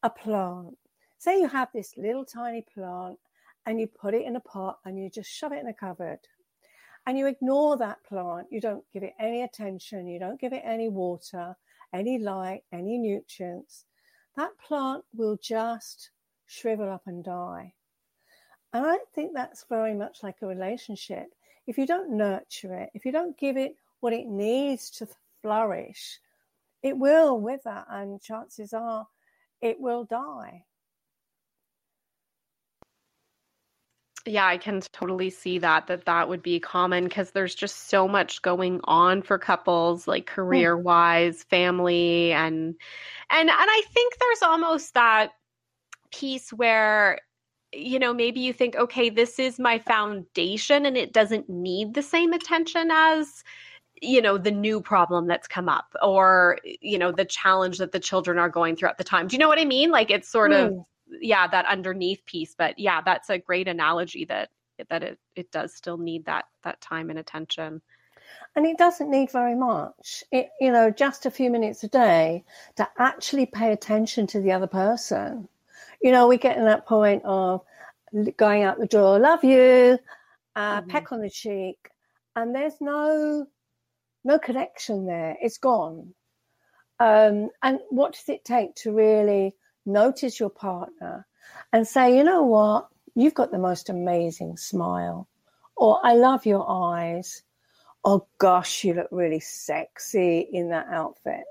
a 0.03 0.09
plant. 0.09 0.77
Say 1.17 1.39
you 1.39 1.47
have 1.47 1.69
this 1.74 1.93
little 1.97 2.25
tiny 2.25 2.65
plant 2.74 3.17
and 3.65 3.79
you 3.79 3.88
put 3.88 4.13
it 4.13 4.25
in 4.25 4.36
a 4.36 4.41
pot 4.41 4.79
and 4.86 4.98
you 4.98 5.10
just 5.10 5.29
shove 5.29 5.51
it 5.51 5.60
in 5.60 5.67
a 5.67 5.74
cupboard 5.74 6.19
and 7.05 7.17
you 7.17 7.27
ignore 7.27 7.77
that 7.77 8.03
plant. 8.03 8.48
You 8.50 8.60
don't 8.60 8.84
give 8.91 9.03
it 9.03 9.13
any 9.19 9.43
attention. 9.43 10.07
You 10.07 10.19
don't 10.19 10.39
give 10.39 10.53
it 10.53 10.63
any 10.65 10.89
water, 10.89 11.55
any 11.93 12.17
light, 12.17 12.63
any 12.72 12.98
nutrients. 12.98 13.86
That 14.36 14.51
plant 14.67 15.03
will 15.13 15.38
just 15.41 16.10
shrivel 16.48 16.89
up 16.89 17.03
and 17.05 17.24
die. 17.24 17.74
And 18.74 18.86
I 18.86 18.98
think 19.13 19.34
that's 19.34 19.65
very 19.69 19.93
much 19.93 20.24
like 20.24 20.38
a 20.41 20.48
relationship. 20.48 21.27
If 21.67 21.77
you 21.77 21.88
don't 21.88 22.17
nurture 22.17 22.74
it, 22.74 22.89
if 22.93 23.05
you 23.05 23.12
don't 23.12 23.38
give 23.38 23.57
it 23.57 23.75
what 24.00 24.13
it 24.13 24.27
needs 24.27 24.89
to 24.91 25.07
flourish, 25.41 26.19
it 26.84 26.98
will 26.98 27.39
wither, 27.39 27.86
and 27.89 28.22
chances 28.22 28.74
are 28.74 29.07
it 29.62 29.79
will 29.79 30.03
die. 30.03 30.65
Yeah 34.25 34.46
i 34.46 34.58
can 34.58 34.82
totally 34.91 35.29
see 35.29 35.58
that 35.60 35.88
that 35.88 36.05
that 36.05 36.27
would 36.27 36.41
be 36.41 36.60
common 36.60 37.05
because 37.05 37.32
there's 37.32 37.55
just 37.55 37.89
so 37.89 38.08
much 38.08 38.41
going 38.41 38.79
on 38.86 39.22
for 39.22 39.38
couples 39.38 40.08
like 40.08 40.25
career 40.25 40.77
wise 40.77 41.44
family 41.44 42.32
and 42.34 42.75
and 43.29 43.50
and 43.50 43.51
i 43.51 43.82
think 43.94 44.13
there's 44.20 44.41
almost 44.41 44.94
that 44.94 45.32
piece 46.12 46.51
where 46.51 47.20
you 47.72 48.00
know 48.00 48.13
maybe 48.13 48.39
you 48.39 48.53
think 48.53 48.75
okay 48.75 49.10
this 49.10 49.38
is 49.38 49.60
my 49.60 49.79
foundation 49.79 50.86
and 50.86 50.98
it 50.98 51.13
doesn't 51.13 51.50
need 51.50 51.94
the 51.94 52.01
same 52.01 52.34
attention 52.34 52.89
as 52.91 53.44
you 54.01 54.22
know 54.22 54.38
the 54.38 54.51
new 54.51 54.82
problem 54.82 55.27
that's 55.27 55.48
come 55.48 55.70
up 55.70 55.96
or 56.01 56.58
you 56.82 56.98
know 56.98 57.12
the 57.12 57.25
challenge 57.25 57.77
that 57.77 57.91
the 57.91 58.00
children 58.00 58.38
are 58.38 58.50
going 58.50 58.75
through 58.75 58.89
at 58.89 58.98
the 58.98 59.03
time. 59.03 59.27
Do 59.27 59.36
you 59.36 59.39
know 59.39 59.48
what 59.48 59.60
i 59.60 59.65
mean? 59.65 59.91
Like 59.91 60.12
it's 60.12 60.29
sort 60.29 60.51
mm. 60.51 60.67
of 60.67 60.86
yeah 61.22 61.48
that 61.48 61.65
underneath 61.65 62.25
piece 62.25 62.55
but 62.57 62.77
yeah 62.77 63.01
that's 63.01 63.29
a 63.29 63.39
great 63.39 63.67
analogy 63.67 64.25
that 64.25 64.50
that 64.89 65.03
it 65.03 65.19
it 65.36 65.51
does 65.51 65.74
still 65.74 65.98
need 65.98 66.25
that 66.25 66.45
that 66.63 66.79
time 66.81 67.10
and 67.10 67.19
attention 67.19 67.81
and 68.55 68.65
it 68.65 68.77
doesn't 68.77 69.12
need 69.12 69.31
very 69.31 69.55
much 69.55 70.24
it 70.31 70.50
you 70.60 70.72
know 70.72 70.89
just 70.89 71.25
a 71.25 71.31
few 71.31 71.50
minutes 71.50 71.84
a 71.84 71.88
day 71.88 72.43
to 72.75 72.88
actually 72.98 73.45
pay 73.45 73.72
attention 73.72 74.27
to 74.27 74.41
the 74.41 74.51
other 74.51 74.67
person 74.67 75.48
you 76.01 76.12
know, 76.12 76.27
we 76.27 76.38
get 76.38 76.57
in 76.57 76.65
that 76.65 76.86
point 76.86 77.24
of 77.25 77.62
going 78.38 78.63
out 78.63 78.79
the 78.79 78.86
door, 78.86 79.19
love 79.19 79.43
you, 79.43 79.98
uh, 80.55 80.81
mm-hmm. 80.81 80.89
peck 80.89 81.12
on 81.12 81.19
the 81.22 81.29
cheek, 81.29 81.89
and 82.36 82.53
there's 82.53 82.79
no 82.79 83.48
no 84.24 84.39
connection 84.39 85.05
there. 85.07 85.36
It's 85.41 85.57
gone. 85.57 86.13
Um, 87.00 87.50
and 87.62 87.79
what 87.89 88.13
does 88.13 88.29
it 88.29 88.45
take 88.45 88.75
to 88.75 88.91
really 88.91 89.55
notice 89.86 90.39
your 90.39 90.50
partner 90.50 91.25
and 91.74 91.88
say, 91.88 92.18
you 92.18 92.24
know 92.24 92.44
what, 92.44 92.88
you've 93.15 93.34
got 93.34 93.51
the 93.51 93.58
most 93.58 93.89
amazing 93.89 94.58
smile, 94.58 95.27
or 95.75 96.00
I 96.04 96.13
love 96.13 96.46
your 96.46 96.70
eyes, 96.70 97.44
oh 98.04 98.27
gosh, 98.38 98.84
you 98.84 98.94
look 98.94 99.10
really 99.12 99.39
sexy 99.39 100.48
in 100.51 100.70
that 100.70 100.88
outfit. 100.89 101.44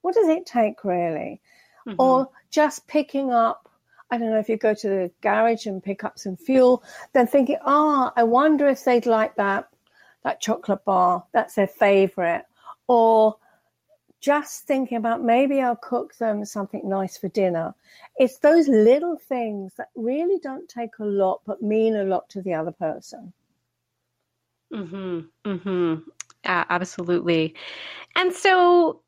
What 0.00 0.14
does 0.14 0.28
it 0.28 0.46
take 0.46 0.84
really? 0.84 1.40
mm-hmm. 1.86 1.96
or 1.98 2.28
just 2.50 2.86
picking 2.86 3.30
up 3.32 3.68
I 4.10 4.18
don't 4.18 4.28
know 4.28 4.38
if 4.38 4.50
you 4.50 4.58
go 4.58 4.74
to 4.74 4.88
the 4.88 5.10
garage 5.22 5.64
and 5.64 5.82
pick 5.82 6.04
up 6.04 6.18
some 6.18 6.36
fuel, 6.36 6.84
then 7.14 7.26
thinking, 7.26 7.56
ah, 7.64 8.08
oh, 8.08 8.12
I 8.14 8.24
wonder 8.24 8.68
if 8.68 8.84
they'd 8.84 9.06
like 9.06 9.36
that 9.36 9.70
that 10.22 10.38
chocolate 10.38 10.84
bar. 10.84 11.24
That's 11.32 11.54
their 11.54 11.66
favorite. 11.66 12.44
Or 12.88 13.36
just 14.22 14.66
thinking 14.66 14.96
about 14.96 15.22
maybe 15.22 15.60
I'll 15.60 15.76
cook 15.76 16.16
them 16.16 16.44
something 16.44 16.88
nice 16.88 17.18
for 17.18 17.28
dinner. 17.28 17.74
It's 18.16 18.38
those 18.38 18.68
little 18.68 19.18
things 19.18 19.74
that 19.76 19.88
really 19.96 20.38
don't 20.38 20.68
take 20.68 20.98
a 21.00 21.04
lot 21.04 21.42
but 21.44 21.60
mean 21.60 21.96
a 21.96 22.04
lot 22.04 22.28
to 22.30 22.40
the 22.40 22.54
other 22.54 22.72
person. 22.72 23.32
Mhm. 24.72 25.28
Mhm. 25.44 26.04
Yeah, 26.44 26.64
absolutely. 26.70 27.54
And 28.16 28.32
so 28.32 29.01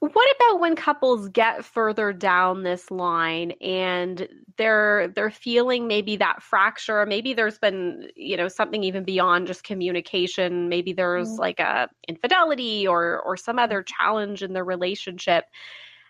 what 0.00 0.36
about 0.36 0.60
when 0.60 0.76
couples 0.76 1.28
get 1.28 1.64
further 1.64 2.12
down 2.12 2.62
this 2.62 2.90
line 2.90 3.52
and 3.60 4.28
they're 4.56 5.08
they're 5.08 5.30
feeling 5.30 5.88
maybe 5.88 6.16
that 6.16 6.42
fracture, 6.42 7.04
maybe 7.04 7.34
there's 7.34 7.58
been, 7.58 8.08
you 8.14 8.36
know, 8.36 8.48
something 8.48 8.84
even 8.84 9.02
beyond 9.04 9.46
just 9.48 9.64
communication, 9.64 10.68
maybe 10.68 10.92
there's 10.92 11.28
mm-hmm. 11.28 11.40
like 11.40 11.58
a 11.60 11.88
infidelity 12.06 12.86
or 12.86 13.20
or 13.20 13.36
some 13.36 13.58
other 13.58 13.82
challenge 13.82 14.42
in 14.42 14.52
the 14.52 14.62
relationship. 14.62 15.44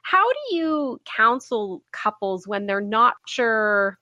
How 0.02 0.24
do 0.30 0.56
you 0.56 1.00
counsel 1.04 1.82
couples 1.92 2.46
when 2.46 2.66
they're 2.66 2.80
not 2.80 3.14
sure 3.26 3.98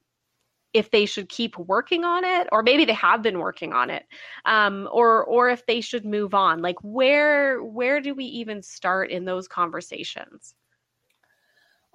if 0.77 0.91
they 0.91 1.07
should 1.07 1.29
keep 1.29 1.57
working 1.59 2.05
on 2.05 2.25
it 2.25 2.49
or 2.53 2.63
maybe 2.63 2.85
they 2.85 2.93
have 2.93 3.23
been 3.23 3.39
working 3.39 3.73
on 3.73 3.91
it 3.91 4.05
um, 4.45 4.89
or 4.93 5.25
or 5.25 5.49
if 5.49 5.65
they 5.67 5.81
should 5.81 6.05
move 6.05 6.35
on 6.35 6.61
like 6.61 6.77
where 6.83 7.63
where 7.63 8.01
do 8.01 8.15
we 8.15 8.25
even 8.25 8.63
start 8.63 9.11
in 9.11 9.25
those 9.25 9.49
conversations 9.49 10.55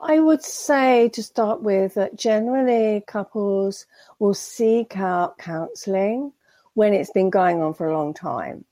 I 0.03 0.19
would 0.19 0.43
say 0.43 1.09
to 1.09 1.21
start 1.21 1.61
with 1.61 1.93
that 1.93 2.15
generally 2.15 3.03
couples 3.05 3.85
will 4.17 4.33
seek 4.33 4.97
out 4.97 5.37
counseling 5.37 6.33
when 6.73 6.95
it's 6.95 7.11
been 7.11 7.29
going 7.29 7.61
on 7.61 7.75
for 7.75 7.87
a 7.87 7.93
long 7.93 8.15
time 8.15 8.65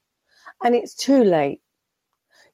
and 0.64 0.76
it's 0.76 0.96
too 0.96 1.24
late. 1.24 1.62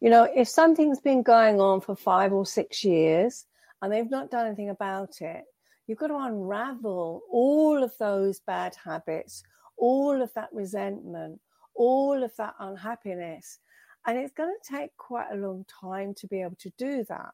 You 0.01 0.09
know, 0.09 0.23
if 0.23 0.47
something's 0.47 0.99
been 0.99 1.23
going 1.23 1.59
on 1.59 1.81
for 1.81 1.95
five 1.95 2.33
or 2.33 2.45
six 2.45 2.83
years 2.83 3.45
and 3.81 3.91
they've 3.91 4.09
not 4.09 4.29
done 4.29 4.47
anything 4.47 4.69
about 4.69 5.21
it, 5.21 5.43
You've 5.87 5.99
got 5.99 6.07
to 6.07 6.17
unravel 6.17 7.21
all 7.31 7.83
of 7.83 7.97
those 7.99 8.39
bad 8.39 8.75
habits, 8.83 9.43
all 9.77 10.21
of 10.21 10.33
that 10.33 10.49
resentment, 10.51 11.39
all 11.75 12.23
of 12.23 12.35
that 12.37 12.55
unhappiness. 12.59 13.59
And 14.07 14.17
it's 14.17 14.33
going 14.33 14.53
to 14.53 14.77
take 14.77 14.95
quite 14.97 15.31
a 15.31 15.37
long 15.37 15.65
time 15.81 16.13
to 16.15 16.27
be 16.27 16.41
able 16.41 16.57
to 16.59 16.71
do 16.77 17.03
that. 17.09 17.31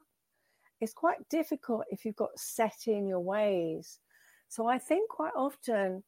It's 0.80 0.94
quite 0.94 1.28
difficult 1.30 1.84
if 1.92 2.06
you've 2.06 2.16
got 2.16 2.38
set 2.38 2.88
in 2.88 3.08
your 3.08 3.20
ways. 3.20 4.00
So 4.48 4.68
I 4.68 4.80
think 4.80 5.10
quite 5.10 5.34
often, 5.36 6.04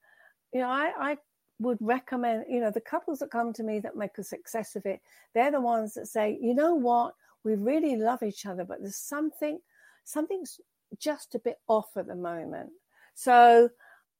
you 0.54 0.62
know, 0.62 0.70
I, 0.70 0.92
I 1.00 1.18
would 1.60 1.78
recommend, 1.80 2.46
you 2.50 2.60
know, 2.60 2.72
the 2.72 2.82
couples 2.82 3.20
that 3.20 3.32
come 3.32 3.54
to 3.54 3.64
me 3.64 3.80
that 3.80 3.96
make 3.96 4.18
a 4.18 4.24
success 4.24 4.76
of 4.76 4.86
it, 4.86 5.00
they're 5.34 5.52
the 5.52 5.62
ones 5.62 5.94
that 5.94 6.08
say, 6.08 6.38
you 6.42 6.54
know 6.54 6.76
what, 6.76 7.14
we 7.44 7.56
really 7.56 7.96
love 7.96 8.24
each 8.24 8.46
other, 8.46 8.64
but 8.64 8.80
there's 8.82 8.98
something, 8.98 9.60
something's 10.04 10.60
just 11.00 11.36
a 11.36 11.40
bit 11.40 11.58
off 11.68 11.98
at 11.98 12.08
the 12.08 12.16
moment. 12.16 12.70
So, 13.16 13.70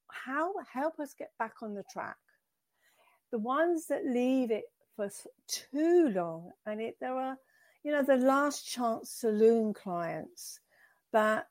how 0.08 0.54
help 0.72 1.00
us 1.00 1.14
get 1.18 1.32
back 1.40 1.56
on 1.62 1.74
the 1.74 1.84
track? 1.92 2.18
The 3.32 3.40
ones 3.40 3.88
that 3.88 4.06
leave 4.06 4.52
it 4.52 4.66
for 4.96 5.10
too 5.48 6.10
long, 6.10 6.52
and 6.66 6.82
it 6.82 6.96
there 7.02 7.16
are, 7.16 7.38
you 7.84 7.92
know, 7.92 8.04
the 8.04 8.18
last 8.18 8.66
chance 8.68 9.10
saloon 9.10 9.74
clients 9.74 10.60
that 11.12 11.48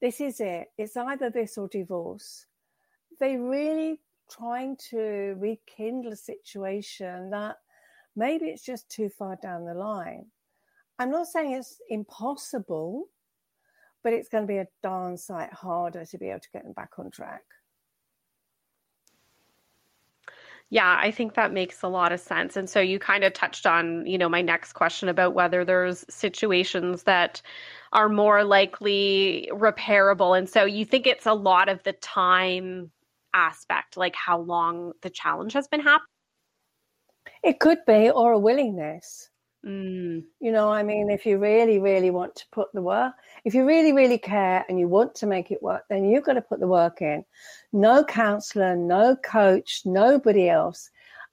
this 0.00 0.20
is 0.20 0.40
it. 0.40 0.68
It's 0.78 0.96
either 0.96 1.30
this 1.30 1.58
or 1.58 1.68
divorce. 1.68 2.46
They 3.20 3.36
really 3.36 4.00
trying 4.30 4.76
to 4.90 5.34
rekindle 5.38 6.12
a 6.12 6.16
situation 6.16 7.30
that 7.30 7.56
maybe 8.14 8.46
it's 8.46 8.64
just 8.64 8.88
too 8.88 9.08
far 9.08 9.36
down 9.42 9.64
the 9.64 9.74
line. 9.74 10.26
I'm 10.98 11.10
not 11.10 11.28
saying 11.28 11.52
it's 11.52 11.80
impossible, 11.88 13.06
but 14.08 14.14
it's 14.14 14.30
going 14.30 14.42
to 14.42 14.48
be 14.48 14.56
a 14.56 14.66
darn 14.82 15.18
sight 15.18 15.52
harder 15.52 16.02
to 16.02 16.16
be 16.16 16.30
able 16.30 16.40
to 16.40 16.48
get 16.50 16.64
them 16.64 16.72
back 16.72 16.92
on 16.98 17.10
track. 17.10 17.42
Yeah, 20.70 20.98
I 20.98 21.10
think 21.10 21.34
that 21.34 21.52
makes 21.52 21.82
a 21.82 21.88
lot 21.88 22.10
of 22.10 22.18
sense. 22.18 22.56
And 22.56 22.70
so 22.70 22.80
you 22.80 22.98
kind 22.98 23.22
of 23.22 23.34
touched 23.34 23.66
on, 23.66 24.06
you 24.06 24.16
know, 24.16 24.30
my 24.30 24.40
next 24.40 24.72
question 24.72 25.10
about 25.10 25.34
whether 25.34 25.62
there's 25.62 26.06
situations 26.08 27.02
that 27.02 27.42
are 27.92 28.08
more 28.08 28.44
likely 28.44 29.50
repairable. 29.52 30.38
And 30.38 30.48
so 30.48 30.64
you 30.64 30.86
think 30.86 31.06
it's 31.06 31.26
a 31.26 31.34
lot 31.34 31.68
of 31.68 31.82
the 31.82 31.92
time 31.92 32.90
aspect, 33.34 33.98
like 33.98 34.16
how 34.16 34.38
long 34.40 34.92
the 35.02 35.10
challenge 35.10 35.52
has 35.52 35.68
been 35.68 35.80
happening? 35.80 36.06
It 37.44 37.60
could 37.60 37.84
be, 37.86 38.08
or 38.08 38.32
a 38.32 38.38
willingness. 38.38 39.28
Mm. 39.66 40.24
You 40.40 40.52
know, 40.52 40.70
I 40.70 40.82
mean, 40.82 41.10
if 41.10 41.26
you 41.26 41.38
really, 41.38 41.78
really 41.78 42.10
want 42.10 42.36
to 42.36 42.44
put 42.52 42.72
the 42.72 42.82
work, 42.82 43.14
if 43.44 43.54
you 43.54 43.66
really, 43.66 43.92
really 43.92 44.18
care 44.18 44.64
and 44.68 44.78
you 44.78 44.88
want 44.88 45.14
to 45.16 45.26
make 45.26 45.50
it 45.50 45.62
work, 45.62 45.84
then 45.88 46.04
you've 46.04 46.24
got 46.24 46.34
to 46.34 46.42
put 46.42 46.60
the 46.60 46.68
work 46.68 47.02
in. 47.02 47.24
No 47.72 48.04
counselor, 48.04 48.76
no 48.76 49.16
coach, 49.16 49.82
nobody 49.84 50.48
else 50.48 50.90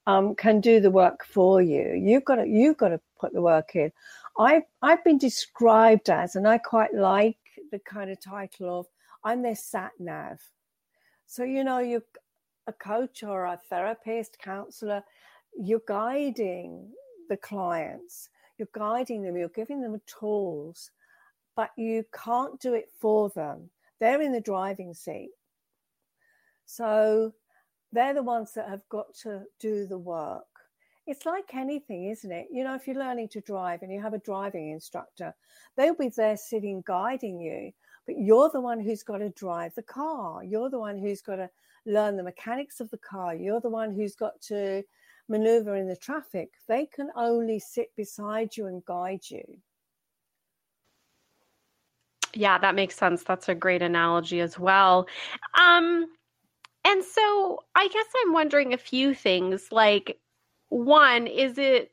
um, 0.07 0.35
can 0.35 0.59
do 0.59 0.79
the 0.79 0.91
work 0.91 1.23
for 1.25 1.61
you. 1.61 1.93
You've 1.93 2.25
got 2.25 2.35
to, 2.35 2.47
you've 2.47 2.77
got 2.77 2.89
to 2.89 2.99
put 3.19 3.33
the 3.33 3.41
work 3.41 3.75
in. 3.75 3.91
I've, 4.37 4.63
I've 4.81 5.03
been 5.03 5.17
described 5.17 6.09
as, 6.09 6.35
and 6.35 6.47
I 6.47 6.57
quite 6.57 6.93
like 6.93 7.37
the 7.71 7.79
kind 7.79 8.09
of 8.09 8.19
title 8.19 8.79
of, 8.79 8.87
I'm 9.23 9.41
their 9.41 9.55
sat 9.55 9.91
nav. 9.99 10.39
So, 11.27 11.43
you 11.43 11.63
know, 11.63 11.79
you're 11.79 12.03
a 12.67 12.73
coach 12.73 13.23
or 13.23 13.45
a 13.45 13.59
therapist, 13.69 14.39
counselor, 14.39 15.03
you're 15.57 15.81
guiding 15.87 16.91
the 17.29 17.37
clients, 17.37 18.29
you're 18.57 18.67
guiding 18.73 19.21
them, 19.21 19.37
you're 19.37 19.49
giving 19.49 19.81
them 19.81 20.01
tools, 20.07 20.91
but 21.55 21.71
you 21.77 22.05
can't 22.13 22.59
do 22.59 22.73
it 22.73 22.89
for 22.99 23.29
them. 23.29 23.69
They're 23.99 24.21
in 24.21 24.31
the 24.31 24.41
driving 24.41 24.93
seat. 24.93 25.31
So 26.65 27.33
they're 27.91 28.13
the 28.13 28.23
ones 28.23 28.53
that 28.53 28.69
have 28.69 28.87
got 28.89 29.13
to 29.23 29.43
do 29.59 29.85
the 29.85 29.97
work. 29.97 30.43
It's 31.07 31.25
like 31.25 31.53
anything, 31.53 32.09
isn't 32.09 32.31
it? 32.31 32.47
You 32.51 32.63
know, 32.63 32.73
if 32.73 32.87
you're 32.87 32.97
learning 32.97 33.29
to 33.29 33.41
drive 33.41 33.83
and 33.83 33.91
you 33.91 34.01
have 34.01 34.15
a 34.15 34.19
driving 34.19 34.71
instructor, 34.71 35.35
they'll 35.77 35.93
be 35.93 36.09
there 36.09 36.35
sitting 36.35 36.83
guiding 36.85 37.39
you, 37.39 37.71
but 38.07 38.17
you're 38.17 38.49
the 38.49 38.61
one 38.61 38.79
who's 38.79 39.03
got 39.03 39.19
to 39.19 39.29
drive 39.29 39.75
the 39.75 39.83
car. 39.83 40.43
You're 40.43 40.69
the 40.69 40.79
one 40.79 40.97
who's 40.97 41.21
got 41.21 41.35
to 41.35 41.49
learn 41.85 42.17
the 42.17 42.23
mechanics 42.23 42.79
of 42.79 42.89
the 42.89 42.97
car. 42.97 43.35
You're 43.35 43.61
the 43.61 43.69
one 43.69 43.93
who's 43.93 44.15
got 44.15 44.41
to 44.43 44.83
maneuver 45.27 45.75
in 45.75 45.87
the 45.87 45.95
traffic. 45.95 46.49
They 46.67 46.85
can 46.85 47.09
only 47.15 47.59
sit 47.59 47.95
beside 47.95 48.55
you 48.55 48.67
and 48.67 48.83
guide 48.85 49.21
you. 49.29 49.43
Yeah, 52.33 52.57
that 52.57 52.75
makes 52.75 52.95
sense. 52.95 53.23
That's 53.23 53.47
a 53.47 53.55
great 53.55 53.81
analogy 53.81 54.41
as 54.41 54.59
well. 54.59 55.07
Um, 55.59 56.05
and 56.83 57.03
so 57.03 57.63
I 57.75 57.87
guess 57.87 58.05
I'm 58.23 58.33
wondering 58.33 58.73
a 58.73 58.77
few 58.77 59.13
things 59.13 59.69
like, 59.71 60.19
one, 60.69 61.27
is 61.27 61.57
it 61.57 61.91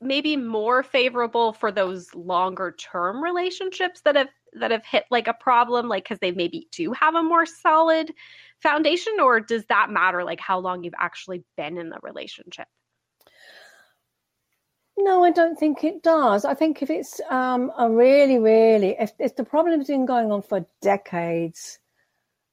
maybe 0.00 0.36
more 0.36 0.82
favorable 0.82 1.52
for 1.52 1.72
those 1.72 2.14
longer 2.14 2.74
term 2.78 3.22
relationships 3.22 4.00
that 4.02 4.16
have 4.16 4.28
that 4.52 4.70
have 4.70 4.84
hit 4.84 5.04
like 5.10 5.26
a 5.26 5.34
problem 5.34 5.88
like 5.88 6.04
because 6.04 6.18
they 6.20 6.30
maybe 6.30 6.68
do 6.70 6.92
have 6.92 7.14
a 7.14 7.22
more 7.22 7.46
solid 7.46 8.12
foundation 8.64 9.20
or 9.20 9.40
does 9.40 9.64
that 9.66 9.90
matter 9.90 10.24
like 10.24 10.40
how 10.40 10.58
long 10.58 10.82
you've 10.82 10.94
actually 10.98 11.44
been 11.56 11.78
in 11.78 11.90
the 11.90 11.98
relationship? 12.02 12.66
No 14.96 15.24
i 15.24 15.30
don't 15.30 15.58
think 15.58 15.84
it 15.84 16.02
does. 16.02 16.44
I 16.44 16.54
think 16.54 16.82
if 16.82 16.90
it's 16.90 17.20
um, 17.30 17.70
a 17.78 17.90
really 17.90 18.38
really 18.38 18.96
if, 18.98 19.12
if 19.18 19.36
the 19.36 19.44
problem's 19.44 19.86
been 19.86 20.06
going 20.06 20.32
on 20.32 20.42
for 20.42 20.66
decades 20.80 21.78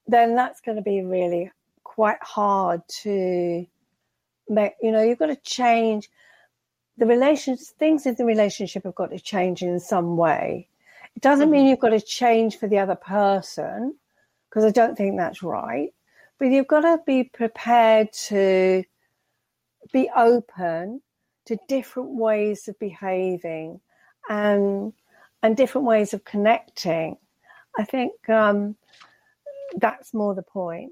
then 0.08 0.36
that's 0.36 0.62
going 0.62 0.75
to 0.75 0.84
be 0.84 1.01
really 1.01 1.51
quite 1.84 2.22
hard 2.22 2.82
to 3.03 3.65
make 4.50 4.74
you 4.82 4.91
know 4.91 5.01
you've 5.01 5.20
got 5.20 5.27
to 5.27 5.38
change. 5.38 6.10
The 6.98 7.06
relations 7.06 7.74
things 7.80 8.06
in 8.06 8.15
the 8.15 8.25
relationship 8.25 8.84
have 8.84 8.96
got 8.96 9.12
to 9.12 9.20
change 9.20 9.63
in 9.63 9.80
some 9.80 10.18
way. 10.18 10.68
It 11.15 11.22
doesn't 11.22 11.46
mm-hmm. 11.46 11.51
mean 11.53 11.68
you've 11.68 11.80
got 11.80 11.89
to 11.89 12.01
change 12.01 12.58
for 12.58 12.68
the 12.68 12.80
other 12.80 12.96
person 12.96 13.96
because 14.51 14.65
i 14.65 14.72
don't 14.72 14.97
think 14.97 15.17
that's 15.17 15.41
right 15.41 15.93
but 16.41 16.49
you've 16.49 16.67
got 16.67 16.82
to 16.82 16.99
be 17.06 17.23
prepared 17.23 18.12
to 18.12 18.84
be 19.93 20.10
open 20.15 21.01
to 21.45 21.58
different 21.67 22.10
ways 22.10 22.67
of 22.67 22.77
behaving 22.80 23.80
and 24.27 24.91
and 25.43 25.56
different 25.56 25.86
ways 25.86 26.13
of 26.13 26.25
connecting. 26.25 27.17
I 27.77 27.84
think 27.84 28.27
um, 28.27 28.75
that's 29.77 30.13
more 30.13 30.36
the 30.36 30.41
point. 30.41 30.91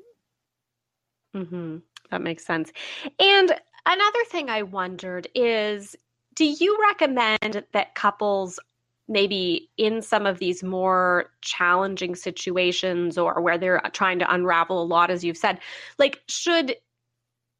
Mm-hmm. 1.36 1.78
that 2.10 2.22
makes 2.22 2.46
sense. 2.46 2.72
And 3.20 3.60
Another 3.86 4.24
thing 4.28 4.52
I 4.52 4.62
wondered 4.62 5.28
is 5.34 5.96
do 6.36 6.46
you 6.46 6.78
recommend 6.90 7.64
that 7.74 7.96
couples 7.96 8.60
maybe 9.10 9.70
in 9.78 10.02
some 10.02 10.26
of 10.26 10.40
these 10.40 10.64
more 10.64 11.32
challenging 11.42 12.16
situations 12.16 13.18
or 13.18 13.42
where 13.42 13.58
they're 13.58 13.82
trying 13.92 14.20
to 14.20 14.34
unravel 14.34 14.82
a 14.82 14.86
lot 14.86 15.10
as 15.10 15.24
you've 15.24 15.38
said 15.38 15.60
like 15.98 16.22
should 16.28 16.76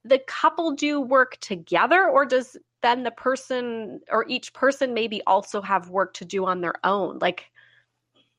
the 0.06 0.20
couple 0.28 0.72
do 0.72 1.02
work 1.02 1.38
together 1.42 2.08
or 2.08 2.26
does 2.26 2.56
then 2.82 3.04
the 3.04 3.12
person 3.12 4.00
or 4.10 4.26
each 4.28 4.54
person 4.54 4.94
maybe 4.94 5.22
also 5.28 5.62
have 5.62 5.90
work 5.90 6.14
to 6.14 6.26
do 6.26 6.46
on 6.46 6.62
their 6.62 6.76
own 6.84 7.20
like 7.20 7.52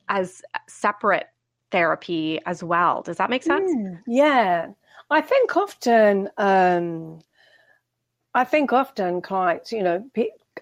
as 0.09 0.43
separate 0.69 1.27
therapy 1.71 2.41
as 2.47 2.63
well? 2.63 3.03
Does 3.03 3.19
that 3.19 3.31
make 3.31 3.43
sense? 3.43 3.71
Mm, 3.71 4.01
yeah. 4.07 4.69
I 5.11 5.21
think 5.21 5.57
often 5.57 6.31
um 6.37 7.21
I 8.35 8.45
think 8.45 8.73
often 8.73 9.23
clients, 9.23 9.73
you 9.73 9.83
know, 9.83 10.05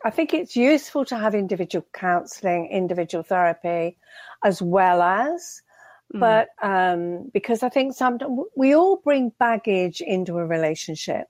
I 0.04 0.10
think 0.10 0.34
it's 0.34 0.56
useful 0.56 1.04
to 1.06 1.16
have 1.16 1.34
individual 1.34 1.86
counseling, 1.92 2.68
individual 2.70 3.24
therapy, 3.24 3.98
as 4.44 4.62
well 4.62 5.02
as, 5.02 5.62
mm. 6.14 6.20
but 6.20 6.48
um, 6.62 7.30
because 7.32 7.62
I 7.62 7.68
think 7.68 7.94
sometimes 7.94 8.32
we 8.56 8.74
all 8.74 8.96
bring 8.96 9.32
baggage 9.38 10.00
into 10.00 10.38
a 10.38 10.46
relationship, 10.46 11.26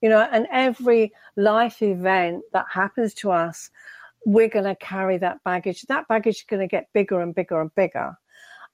you 0.00 0.08
know, 0.08 0.20
and 0.20 0.46
every 0.50 1.12
life 1.36 1.82
event 1.82 2.42
that 2.52 2.66
happens 2.72 3.14
to 3.14 3.30
us, 3.30 3.70
we're 4.26 4.48
going 4.48 4.64
to 4.64 4.76
carry 4.76 5.18
that 5.18 5.44
baggage. 5.44 5.82
That 5.82 6.08
baggage 6.08 6.36
is 6.36 6.44
going 6.48 6.60
to 6.60 6.68
get 6.68 6.92
bigger 6.92 7.20
and 7.20 7.34
bigger 7.34 7.60
and 7.60 7.74
bigger. 7.74 8.16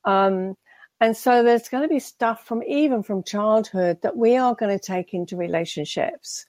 Um, 0.05 0.57
and 1.01 1.17
so 1.17 1.43
there's 1.43 1.69
going 1.69 1.83
to 1.83 1.89
be 1.89 1.99
stuff 1.99 2.45
from 2.45 2.63
even 2.63 3.03
from 3.03 3.23
childhood 3.23 4.03
that 4.03 4.17
we 4.17 4.37
are 4.37 4.55
going 4.55 4.77
to 4.77 4.85
take 4.85 5.15
into 5.15 5.37
relationships 5.37 6.47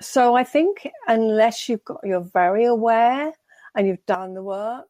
so 0.00 0.34
I 0.34 0.44
think 0.44 0.88
unless 1.08 1.68
you've 1.68 1.84
got 1.84 2.00
you're 2.04 2.20
very 2.20 2.64
aware 2.64 3.32
and 3.74 3.86
you've 3.86 4.04
done 4.06 4.34
the 4.34 4.42
work, 4.42 4.88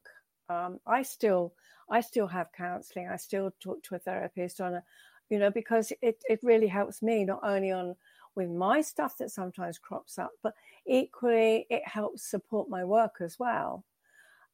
um, 0.49 0.79
I 0.87 1.03
still 1.03 1.55
I 1.91 2.01
still 2.01 2.29
have 2.29 2.53
counselling. 2.53 3.09
I 3.09 3.17
still 3.17 3.51
talk 3.61 3.83
to 3.85 3.97
a 3.97 3.99
therapist 3.99 4.61
on 4.61 4.75
a, 4.75 4.85
you 5.29 5.39
know, 5.39 5.51
because 5.51 5.93
it 6.01 6.23
it 6.29 6.41
really 6.43 6.69
helps 6.69 7.03
me 7.03 7.25
not 7.25 7.41
only 7.43 7.73
on 7.73 7.97
with 8.37 8.49
my 8.49 8.81
stuff 8.81 9.19
that 9.19 9.31
sometimes 9.31 9.79
crops 9.79 10.19
up, 10.19 10.31
but 10.43 10.55
equally 10.87 11.67
it 11.69 11.87
helps 11.87 12.31
support 12.31 12.69
my 12.69 12.85
work 12.85 13.17
as 13.21 13.39
well. 13.39 13.85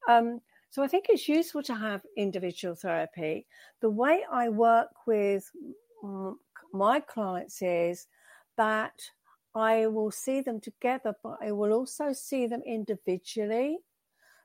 Um, 0.09 0.41
so 0.71 0.83
I 0.83 0.89
think 0.89 1.07
it's 1.09 1.29
useful 1.29 1.63
to 1.65 1.75
have 1.75 2.03
individual 2.17 2.75
therapy. 2.75 3.47
The 3.81 3.91
way 3.91 4.25
I 4.31 4.49
work 4.49 4.89
with 5.07 5.51
my 6.73 7.01
clients 7.01 7.63
is 7.63 8.07
that 8.57 8.95
I 9.57 9.87
will 9.87 10.11
see 10.11 10.43
them 10.43 10.61
together, 10.61 11.15
but 11.23 11.39
I 11.41 11.51
will 11.53 11.73
also 11.73 12.13
see 12.13 12.47
them 12.47 12.63
individually 12.67 13.79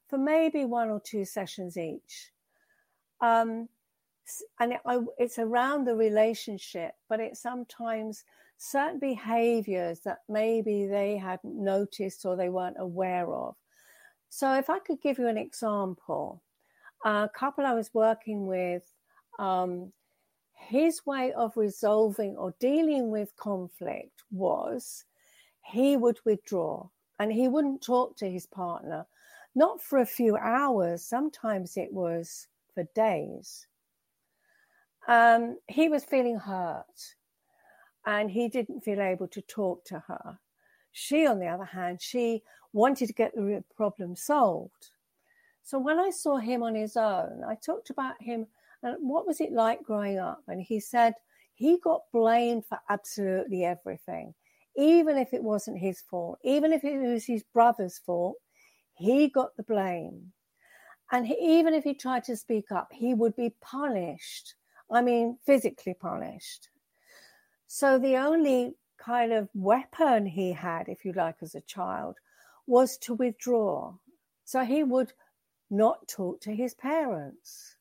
for 0.08 0.17
maybe 0.17 0.63
one 0.63 0.89
or 0.89 1.02
two 1.02 1.26
sessions 1.26 1.78
each. 1.78 2.32
Um, 3.19 3.67
and 4.62 4.74
it, 4.74 4.80
I, 4.86 5.00
it's 5.17 5.38
around 5.38 5.84
the 5.86 5.95
relationship, 5.95 6.93
but 7.10 7.19
it's 7.19 7.41
sometimes 7.41 8.24
certain 8.58 9.00
behaviors 9.00 10.00
that 10.02 10.19
maybe 10.30 10.88
they 10.88 11.17
hadn't 11.17 11.62
noticed 11.62 12.26
or 12.26 12.38
they 12.38 12.50
weren't 12.50 12.78
aware 12.80 13.34
of. 13.34 13.56
So, 14.30 14.54
if 14.54 14.69
I 14.69 14.80
could 14.80 15.02
give 15.02 15.19
you 15.19 15.28
an 15.28 15.38
example, 15.38 16.41
a 17.04 17.30
couple 17.34 17.65
I 17.65 17.74
was 17.74 17.93
working 17.93 18.47
with, 18.47 18.84
um, 19.39 19.91
his 20.67 21.06
way 21.06 21.34
of 21.34 21.58
resolving 21.58 22.38
or 22.38 22.54
dealing 22.60 23.10
with 23.10 23.36
conflict 23.36 24.24
was 24.32 25.06
he 25.63 25.97
would 25.97 26.19
withdraw 26.26 26.88
and 27.19 27.32
he 27.32 27.47
wouldn't 27.47 27.82
talk 27.82 28.15
to 28.17 28.30
his 28.30 28.45
partner, 28.47 29.06
not 29.56 29.82
for 29.82 30.00
a 30.00 30.06
few 30.06 30.38
hours, 30.38 31.04
sometimes 31.04 31.78
it 31.78 31.91
was 31.91 32.47
for 32.74 32.84
days. 32.95 33.67
Um, 35.08 35.58
he 35.67 35.89
was 35.89 36.06
feeling 36.06 36.38
hurt 36.38 37.15
and 38.06 38.30
he 38.30 38.47
didn't 38.47 38.82
feel 38.82 39.02
able 39.02 39.28
to 39.30 39.41
talk 39.41 39.84
to 39.86 40.00
her. 40.08 40.39
She, 40.91 41.26
on 41.26 41.39
the 41.39 41.47
other 41.47 41.65
hand, 41.65 42.02
she 42.02 42.43
wanted 42.74 43.08
to 43.08 43.13
get 43.13 43.34
the 43.36 43.63
problem 43.76 44.15
solved. 44.15 44.90
So 45.63 45.80
when 45.80 46.00
I 46.00 46.10
saw 46.10 46.38
him 46.38 46.63
on 46.63 46.76
his 46.76 46.97
own, 46.97 47.43
I 47.47 47.56
talked 47.56 47.89
about 47.89 48.21
him 48.21 48.47
and 48.84 48.97
what 49.00 49.28
was 49.28 49.41
it 49.41 49.52
like 49.52 49.84
growing 49.84 50.17
up? 50.17 50.41
And 50.47 50.62
he 50.62 50.80
said 50.80 51.13
he 51.54 51.78
got 51.80 52.02
blamed 52.12 52.65
for 52.65 52.80
absolutely 52.89 53.63
everything, 53.63 54.34
even 54.76 55.17
if 55.17 55.34
it 55.34 55.43
wasn't 55.43 55.78
his 55.78 56.02
fault, 56.02 56.39
even 56.43 56.74
if 56.74 56.84
it 56.84 56.97
was 56.97 57.26
his 57.26 57.43
brother's 57.54 58.00
fault, 58.00 58.36
he 58.95 59.28
got 59.28 59.56
the 59.56 59.63
blame. 59.63 60.32
And 61.12 61.28
he, 61.28 61.36
even 61.39 61.74
if 61.74 61.84
he 61.84 61.93
tried 61.93 62.24
to 62.26 62.36
speak 62.36 62.71
up, 62.71 62.89
he 62.91 63.13
would 63.13 63.36
be 63.36 63.54
punished. 63.62 64.56
I 64.89 65.02
mean, 65.02 65.38
physically 65.45 65.93
punished. 65.93 66.69
So 67.67 68.00
the 68.00 68.17
only 68.17 68.76
kind 68.97 69.34
of 69.34 69.50
weapon 69.54 70.26
he 70.26 70.52
had, 70.52 70.88
if 70.88 71.06
you 71.06 71.13
like, 71.13 71.38
as 71.41 71.56
a 71.56 71.62
child, 71.62 72.17
was 72.65 72.97
to 73.00 73.13
withdraw. 73.13 73.93
So 74.45 74.63
he 74.63 74.84
would 74.84 75.13
not 75.71 76.07
talk 76.07 76.41
to 76.41 76.51
his 76.51 76.73
parents 76.73 77.75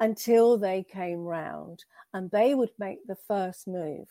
until 0.00 0.58
they 0.58 0.82
came 0.82 1.20
round 1.20 1.84
and 2.12 2.30
they 2.30 2.54
would 2.54 2.70
make 2.78 3.06
the 3.06 3.16
first 3.16 3.68
move. 3.68 4.08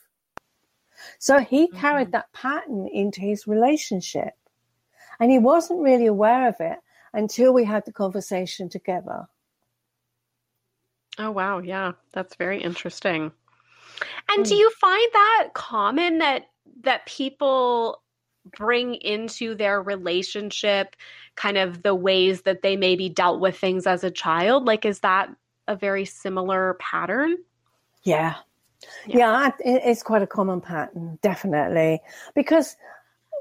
So 1.20 1.40
he 1.40 1.68
mm-hmm. 1.68 1.78
carried 1.78 2.12
that 2.12 2.32
pattern 2.34 2.88
into 2.88 3.22
his 3.22 3.48
relationship. 3.48 4.34
And 5.20 5.32
he 5.32 5.40
wasn't 5.40 5.82
really 5.82 6.08
aware 6.08 6.48
of 6.48 6.56
it 6.60 6.80
until 7.14 7.54
we 7.54 7.64
had 7.64 7.86
the 7.86 7.94
conversation 7.94 8.70
together. 8.70 9.28
Oh, 11.18 11.32
wow. 11.32 11.60
Yeah, 11.60 11.94
that's 12.12 12.36
very 12.36 12.62
interesting. 12.62 13.32
And 14.30 14.46
mm. 14.46 14.50
do 14.50 14.56
you 14.56 14.70
find 14.72 15.10
that 15.14 15.50
common 15.54 16.18
that 16.20 16.46
that 16.82 17.06
people 17.06 18.02
bring 18.46 18.96
into 18.96 19.56
their 19.56 19.82
relationship 19.82 20.96
kind 21.36 21.58
of 21.58 21.82
the 21.84 21.96
ways 21.96 22.44
that 22.44 22.62
they 22.62 22.76
maybe 22.76 23.10
dealt 23.10 23.40
with 23.40 23.58
things 23.58 23.88
as 23.88 24.04
a 24.04 24.12
child? 24.12 24.66
Like, 24.66 24.86
is 24.86 25.00
that 25.00 25.30
a 25.68 25.76
very 25.76 26.06
similar 26.06 26.78
pattern? 26.80 27.38
Yeah. 28.04 28.36
Yeah, 29.08 29.18
yeah 29.18 29.52
it's 29.60 30.04
quite 30.04 30.22
a 30.22 30.28
common 30.28 30.62
pattern, 30.62 31.18
definitely. 31.22 32.02
Because 32.36 32.76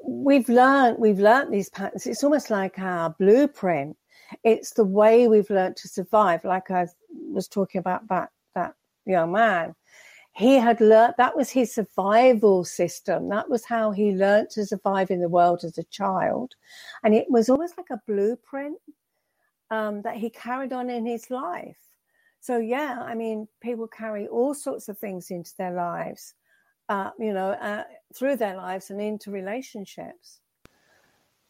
we've 0.04 0.48
learned 0.48 0.98
we've 0.98 1.18
learned 1.18 1.52
these 1.52 1.68
patterns. 1.68 2.06
It's 2.06 2.24
almost 2.24 2.50
like 2.50 2.78
our 2.78 3.10
blueprint. 3.18 3.96
It's 4.44 4.72
the 4.72 4.84
way 4.84 5.28
we've 5.28 5.50
learned 5.50 5.76
to 5.78 5.88
survive. 5.88 6.44
Like 6.44 6.70
I 6.70 6.86
was 7.10 7.48
talking 7.48 7.80
about 7.80 8.08
that 8.08 8.30
that 8.54 8.74
young 9.04 9.32
man 9.32 9.74
he 10.32 10.54
had 10.54 10.80
learned 10.80 11.14
that 11.18 11.36
was 11.36 11.50
his 11.50 11.74
survival 11.74 12.64
system. 12.64 13.28
That 13.28 13.50
was 13.50 13.64
how 13.64 13.90
he 13.90 14.12
learned 14.12 14.48
to 14.50 14.64
survive 14.64 15.10
in 15.10 15.20
the 15.20 15.28
world 15.28 15.62
as 15.62 15.76
a 15.76 15.84
child. 15.84 16.54
And 17.04 17.14
it 17.14 17.26
was 17.30 17.50
almost 17.50 17.76
like 17.76 17.90
a 17.90 18.00
blueprint 18.06 18.78
um, 19.70 20.00
that 20.02 20.16
he 20.16 20.30
carried 20.30 20.72
on 20.72 20.88
in 20.88 21.04
his 21.04 21.30
life. 21.30 21.76
So, 22.40 22.58
yeah, 22.58 23.02
I 23.02 23.14
mean, 23.14 23.46
people 23.60 23.86
carry 23.86 24.26
all 24.26 24.54
sorts 24.54 24.88
of 24.88 24.98
things 24.98 25.30
into 25.30 25.52
their 25.58 25.72
lives, 25.72 26.34
uh, 26.88 27.10
you 27.18 27.34
know, 27.34 27.50
uh, 27.50 27.84
through 28.14 28.36
their 28.36 28.56
lives 28.56 28.90
and 28.90 29.00
into 29.00 29.30
relationships. 29.30 30.40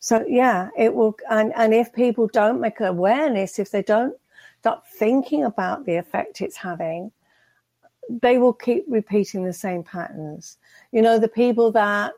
So, 0.01 0.25
yeah, 0.29 0.71
it 0.77 0.93
will. 0.93 1.17
And, 1.31 1.53
and 1.55 1.73
if 1.73 1.93
people 1.93 2.27
don't 2.33 2.61
make 2.61 2.81
awareness, 2.81 3.61
if 3.61 3.71
they 3.71 3.83
don't 3.83 4.17
start 4.59 4.85
thinking 4.87 5.45
about 5.45 5.87
the 5.87 5.97
effect 5.97 6.41
it's 6.41 6.57
having, 6.57 7.13
they 8.21 8.39
will 8.39 8.53
keep 8.53 8.85
repeating 8.89 9.45
the 9.45 9.53
same 9.53 9.83
patterns. 9.83 10.59
You 10.91 11.03
know, 11.03 11.19
the 11.19 11.29
people 11.29 11.73
that 11.73 12.13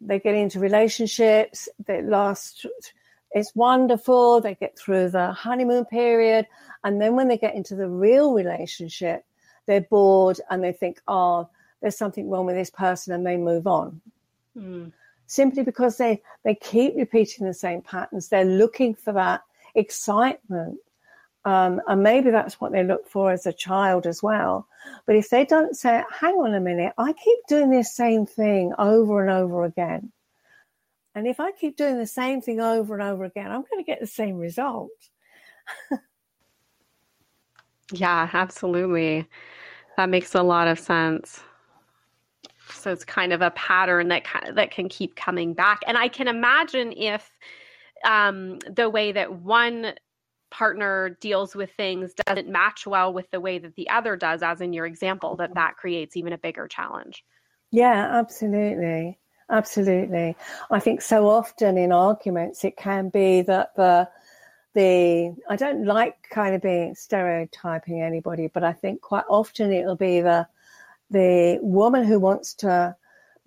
they 0.00 0.18
get 0.18 0.34
into 0.34 0.60
relationships 0.60 1.68
that 1.86 2.06
last, 2.06 2.66
it's 3.32 3.54
wonderful. 3.54 4.40
They 4.40 4.54
get 4.54 4.78
through 4.78 5.10
the 5.10 5.32
honeymoon 5.32 5.84
period. 5.84 6.46
And 6.84 7.00
then 7.00 7.16
when 7.16 7.28
they 7.28 7.36
get 7.36 7.54
into 7.54 7.74
the 7.74 7.88
real 7.88 8.32
relationship, 8.32 9.24
they're 9.66 9.82
bored 9.82 10.40
and 10.50 10.62
they 10.62 10.72
think, 10.72 11.00
oh, 11.08 11.48
there's 11.82 11.98
something 11.98 12.30
wrong 12.30 12.46
with 12.46 12.56
this 12.56 12.70
person 12.70 13.12
and 13.12 13.26
they 13.26 13.36
move 13.36 13.66
on. 13.66 14.00
Mm. 14.56 14.92
Simply 15.26 15.62
because 15.62 15.98
they, 15.98 16.22
they 16.44 16.54
keep 16.54 16.94
repeating 16.96 17.46
the 17.46 17.52
same 17.52 17.82
patterns. 17.82 18.28
They're 18.28 18.44
looking 18.44 18.94
for 18.94 19.12
that 19.12 19.42
excitement 19.74 20.78
um, 21.48 21.80
and 21.88 22.02
maybe 22.02 22.30
that's 22.30 22.60
what 22.60 22.72
they 22.72 22.84
look 22.84 23.08
for 23.08 23.32
as 23.32 23.46
a 23.46 23.54
child 23.54 24.06
as 24.06 24.22
well. 24.22 24.68
But 25.06 25.16
if 25.16 25.30
they 25.30 25.46
don't 25.46 25.74
say, 25.74 26.02
hang 26.10 26.34
on 26.34 26.52
a 26.52 26.60
minute, 26.60 26.92
I 26.98 27.14
keep 27.14 27.38
doing 27.48 27.70
this 27.70 27.96
same 27.96 28.26
thing 28.26 28.74
over 28.76 29.22
and 29.22 29.30
over 29.30 29.64
again. 29.64 30.12
And 31.14 31.26
if 31.26 31.40
I 31.40 31.52
keep 31.52 31.74
doing 31.74 31.96
the 31.96 32.06
same 32.06 32.42
thing 32.42 32.60
over 32.60 32.92
and 32.92 33.02
over 33.02 33.24
again, 33.24 33.46
I'm 33.46 33.62
going 33.62 33.82
to 33.82 33.82
get 33.82 33.98
the 33.98 34.06
same 34.06 34.36
result. 34.36 34.90
yeah, 37.92 38.28
absolutely. 38.30 39.26
That 39.96 40.10
makes 40.10 40.34
a 40.34 40.42
lot 40.42 40.68
of 40.68 40.78
sense. 40.78 41.40
So 42.74 42.92
it's 42.92 43.06
kind 43.06 43.32
of 43.32 43.40
a 43.40 43.52
pattern 43.52 44.08
that 44.08 44.24
that 44.52 44.70
can 44.70 44.90
keep 44.90 45.16
coming 45.16 45.54
back. 45.54 45.80
And 45.86 45.96
I 45.96 46.08
can 46.08 46.28
imagine 46.28 46.92
if 46.92 47.38
um, 48.04 48.58
the 48.70 48.90
way 48.90 49.12
that 49.12 49.32
one 49.32 49.94
partner 50.50 51.16
deals 51.20 51.54
with 51.54 51.70
things 51.72 52.14
doesn't 52.26 52.48
match 52.48 52.86
well 52.86 53.12
with 53.12 53.30
the 53.30 53.40
way 53.40 53.58
that 53.58 53.74
the 53.76 53.88
other 53.90 54.16
does 54.16 54.42
as 54.42 54.60
in 54.60 54.72
your 54.72 54.86
example 54.86 55.36
that 55.36 55.54
that 55.54 55.76
creates 55.76 56.16
even 56.16 56.32
a 56.32 56.38
bigger 56.38 56.66
challenge. 56.68 57.24
Yeah 57.70 58.08
absolutely. 58.18 59.18
Absolutely. 59.50 60.36
I 60.70 60.78
think 60.78 61.00
so 61.00 61.28
often 61.28 61.78
in 61.78 61.92
arguments 61.92 62.64
it 62.64 62.76
can 62.76 63.08
be 63.08 63.42
that 63.42 63.74
the 63.76 64.08
the 64.74 65.34
i 65.48 65.56
don't 65.56 65.84
like 65.84 66.16
kind 66.30 66.54
of 66.54 66.60
being 66.60 66.94
stereotyping 66.94 68.02
anybody 68.02 68.48
but 68.48 68.62
i 68.62 68.72
think 68.72 69.00
quite 69.00 69.24
often 69.28 69.72
it'll 69.72 69.96
be 69.96 70.20
the 70.20 70.46
the 71.10 71.58
woman 71.62 72.04
who 72.04 72.18
wants 72.18 72.52
to 72.52 72.94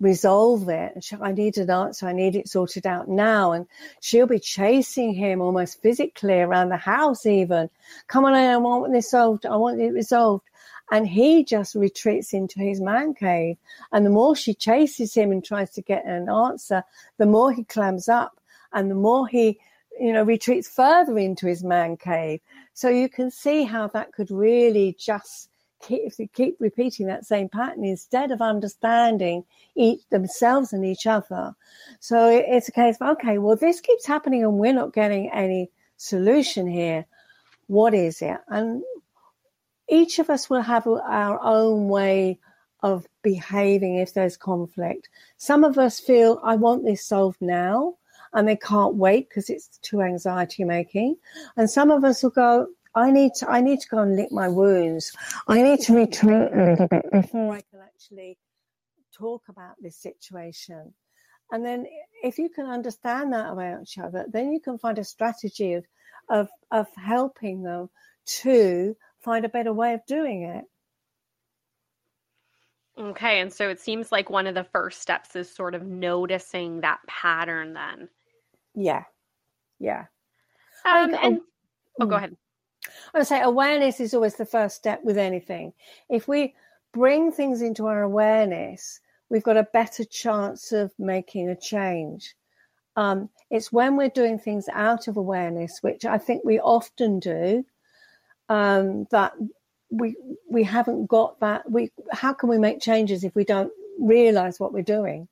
resolve 0.02 0.68
it. 0.68 1.10
I 1.20 1.32
need 1.32 1.56
an 1.56 1.70
answer. 1.70 2.06
I 2.06 2.12
need 2.12 2.34
it 2.36 2.48
sorted 2.48 2.86
out 2.86 3.08
now. 3.08 3.52
And 3.52 3.66
she'll 4.00 4.26
be 4.26 4.40
chasing 4.40 5.14
him 5.14 5.40
almost 5.40 5.80
physically 5.80 6.40
around 6.40 6.68
the 6.68 6.76
house, 6.76 7.24
even. 7.24 7.70
Come 8.08 8.24
on, 8.24 8.34
I 8.34 8.56
want 8.56 8.92
this 8.92 9.10
solved. 9.10 9.46
I 9.46 9.56
want 9.56 9.80
it 9.80 9.92
resolved. 9.92 10.44
And 10.90 11.06
he 11.08 11.44
just 11.44 11.74
retreats 11.74 12.34
into 12.34 12.58
his 12.58 12.80
man 12.80 13.14
cave. 13.14 13.56
And 13.92 14.04
the 14.04 14.10
more 14.10 14.36
she 14.36 14.52
chases 14.52 15.14
him 15.14 15.30
and 15.30 15.42
tries 15.42 15.70
to 15.70 15.82
get 15.82 16.04
an 16.04 16.28
answer, 16.28 16.82
the 17.16 17.26
more 17.26 17.52
he 17.52 17.64
clams 17.64 18.08
up 18.08 18.38
and 18.72 18.90
the 18.90 18.96
more 18.96 19.28
he, 19.28 19.58
you 19.98 20.12
know, 20.12 20.24
retreats 20.24 20.68
further 20.68 21.16
into 21.16 21.46
his 21.46 21.62
man 21.62 21.96
cave. 21.96 22.40
So 22.74 22.88
you 22.88 23.08
can 23.08 23.30
see 23.30 23.62
how 23.62 23.86
that 23.88 24.12
could 24.12 24.30
really 24.30 24.96
just 24.98 25.48
keep, 25.82 26.12
keep 26.32 26.56
repeating 26.58 27.06
that 27.06 27.26
same 27.26 27.48
pattern 27.48 27.84
instead 27.84 28.30
of 28.30 28.40
understanding 28.40 29.44
each 29.74 30.00
themselves 30.10 30.72
and 30.72 30.84
each 30.84 31.06
other. 31.06 31.54
So 32.00 32.28
it's 32.30 32.68
a 32.68 32.72
case 32.72 32.96
of, 33.00 33.16
okay, 33.16 33.38
well, 33.38 33.56
this 33.56 33.80
keeps 33.80 34.06
happening 34.06 34.42
and 34.42 34.54
we're 34.54 34.72
not 34.72 34.94
getting 34.94 35.30
any 35.30 35.70
solution 35.96 36.66
here. 36.66 37.06
What 37.66 37.94
is 37.94 38.22
it? 38.22 38.38
And 38.48 38.82
each 39.88 40.18
of 40.18 40.30
us 40.30 40.48
will 40.48 40.62
have 40.62 40.86
our 40.86 41.42
own 41.42 41.88
way 41.88 42.38
of 42.82 43.06
behaving 43.22 43.96
if 43.96 44.14
there's 44.14 44.36
conflict. 44.36 45.08
Some 45.36 45.64
of 45.64 45.78
us 45.78 46.00
feel, 46.00 46.40
I 46.42 46.56
want 46.56 46.84
this 46.84 47.04
solved 47.04 47.40
now, 47.40 47.96
and 48.32 48.48
they 48.48 48.56
can't 48.56 48.94
wait 48.94 49.28
because 49.28 49.50
it's 49.50 49.78
too 49.82 50.00
anxiety 50.00 50.64
making. 50.64 51.16
And 51.56 51.70
some 51.70 51.90
of 51.90 52.02
us 52.02 52.22
will 52.22 52.30
go, 52.30 52.68
I 52.94 53.10
need 53.10 53.34
to 53.36 53.50
I 53.50 53.60
need 53.60 53.80
to 53.80 53.88
go 53.88 53.98
and 53.98 54.16
lick 54.16 54.30
my 54.30 54.48
wounds. 54.48 55.12
I 55.48 55.62
need 55.62 55.80
to 55.80 55.94
retreat 55.94 56.52
a 56.52 56.70
little 56.70 56.88
bit 56.88 57.10
before 57.10 57.54
I 57.54 57.62
can 57.70 57.80
actually 57.80 58.38
talk 59.16 59.42
about 59.48 59.74
this 59.80 59.96
situation. 59.96 60.92
And 61.50 61.64
then 61.64 61.86
if 62.22 62.38
you 62.38 62.48
can 62.48 62.66
understand 62.66 63.32
that 63.32 63.50
about 63.50 63.82
each 63.82 63.98
other, 63.98 64.26
then 64.28 64.52
you 64.52 64.60
can 64.60 64.78
find 64.78 64.98
a 64.98 65.04
strategy 65.04 65.74
of 65.74 65.84
of, 66.28 66.48
of 66.70 66.86
helping 66.96 67.62
them 67.62 67.90
to 68.24 68.96
find 69.20 69.44
a 69.44 69.48
better 69.48 69.72
way 69.72 69.94
of 69.94 70.06
doing 70.06 70.44
it. 70.44 70.64
Okay, 72.98 73.40
and 73.40 73.52
so 73.52 73.70
it 73.70 73.80
seems 73.80 74.12
like 74.12 74.28
one 74.28 74.46
of 74.46 74.54
the 74.54 74.64
first 74.64 75.00
steps 75.00 75.34
is 75.34 75.50
sort 75.50 75.74
of 75.74 75.82
noticing 75.82 76.82
that 76.82 76.98
pattern 77.06 77.72
then. 77.72 78.08
Yeah. 78.74 79.04
Yeah. 79.78 80.04
Um, 80.84 81.14
and, 81.14 81.40
oh, 82.00 82.06
go 82.06 82.14
mm. 82.14 82.18
ahead. 82.18 82.36
I 83.14 83.22
say 83.22 83.40
awareness 83.40 84.00
is 84.00 84.14
always 84.14 84.36
the 84.36 84.46
first 84.46 84.76
step 84.76 85.02
with 85.04 85.18
anything. 85.18 85.72
If 86.08 86.28
we 86.28 86.54
bring 86.92 87.32
things 87.32 87.62
into 87.62 87.86
our 87.86 88.02
awareness, 88.02 89.00
we've 89.28 89.42
got 89.42 89.56
a 89.56 89.68
better 89.72 90.04
chance 90.04 90.72
of 90.72 90.92
making 90.98 91.48
a 91.48 91.56
change. 91.56 92.34
Um, 92.96 93.30
it's 93.50 93.72
when 93.72 93.96
we're 93.96 94.10
doing 94.10 94.38
things 94.38 94.68
out 94.72 95.08
of 95.08 95.16
awareness, 95.16 95.78
which 95.82 96.04
I 96.04 96.18
think 96.18 96.44
we 96.44 96.58
often 96.60 97.20
do, 97.20 97.64
um, 98.48 99.06
that 99.10 99.32
we 99.90 100.16
we 100.50 100.62
haven't 100.62 101.06
got 101.06 101.40
that. 101.40 101.70
We 101.70 101.90
how 102.12 102.32
can 102.32 102.48
we 102.48 102.58
make 102.58 102.80
changes 102.80 103.24
if 103.24 103.34
we 103.34 103.44
don't 103.44 103.72
realize 103.98 104.58
what 104.60 104.72
we're 104.72 104.82
doing? 104.82 105.28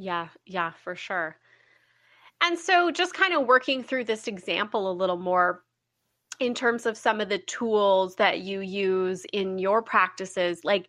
Yeah, 0.00 0.28
yeah, 0.46 0.72
for 0.82 0.96
sure. 0.96 1.36
And 2.42 2.58
so, 2.58 2.90
just 2.90 3.12
kind 3.12 3.34
of 3.34 3.46
working 3.46 3.84
through 3.84 4.04
this 4.04 4.28
example 4.28 4.90
a 4.90 4.94
little 4.94 5.18
more, 5.18 5.62
in 6.40 6.54
terms 6.54 6.86
of 6.86 6.96
some 6.96 7.20
of 7.20 7.28
the 7.28 7.38
tools 7.38 8.16
that 8.16 8.40
you 8.40 8.60
use 8.60 9.24
in 9.32 9.58
your 9.58 9.82
practices 9.82 10.64
like 10.64 10.88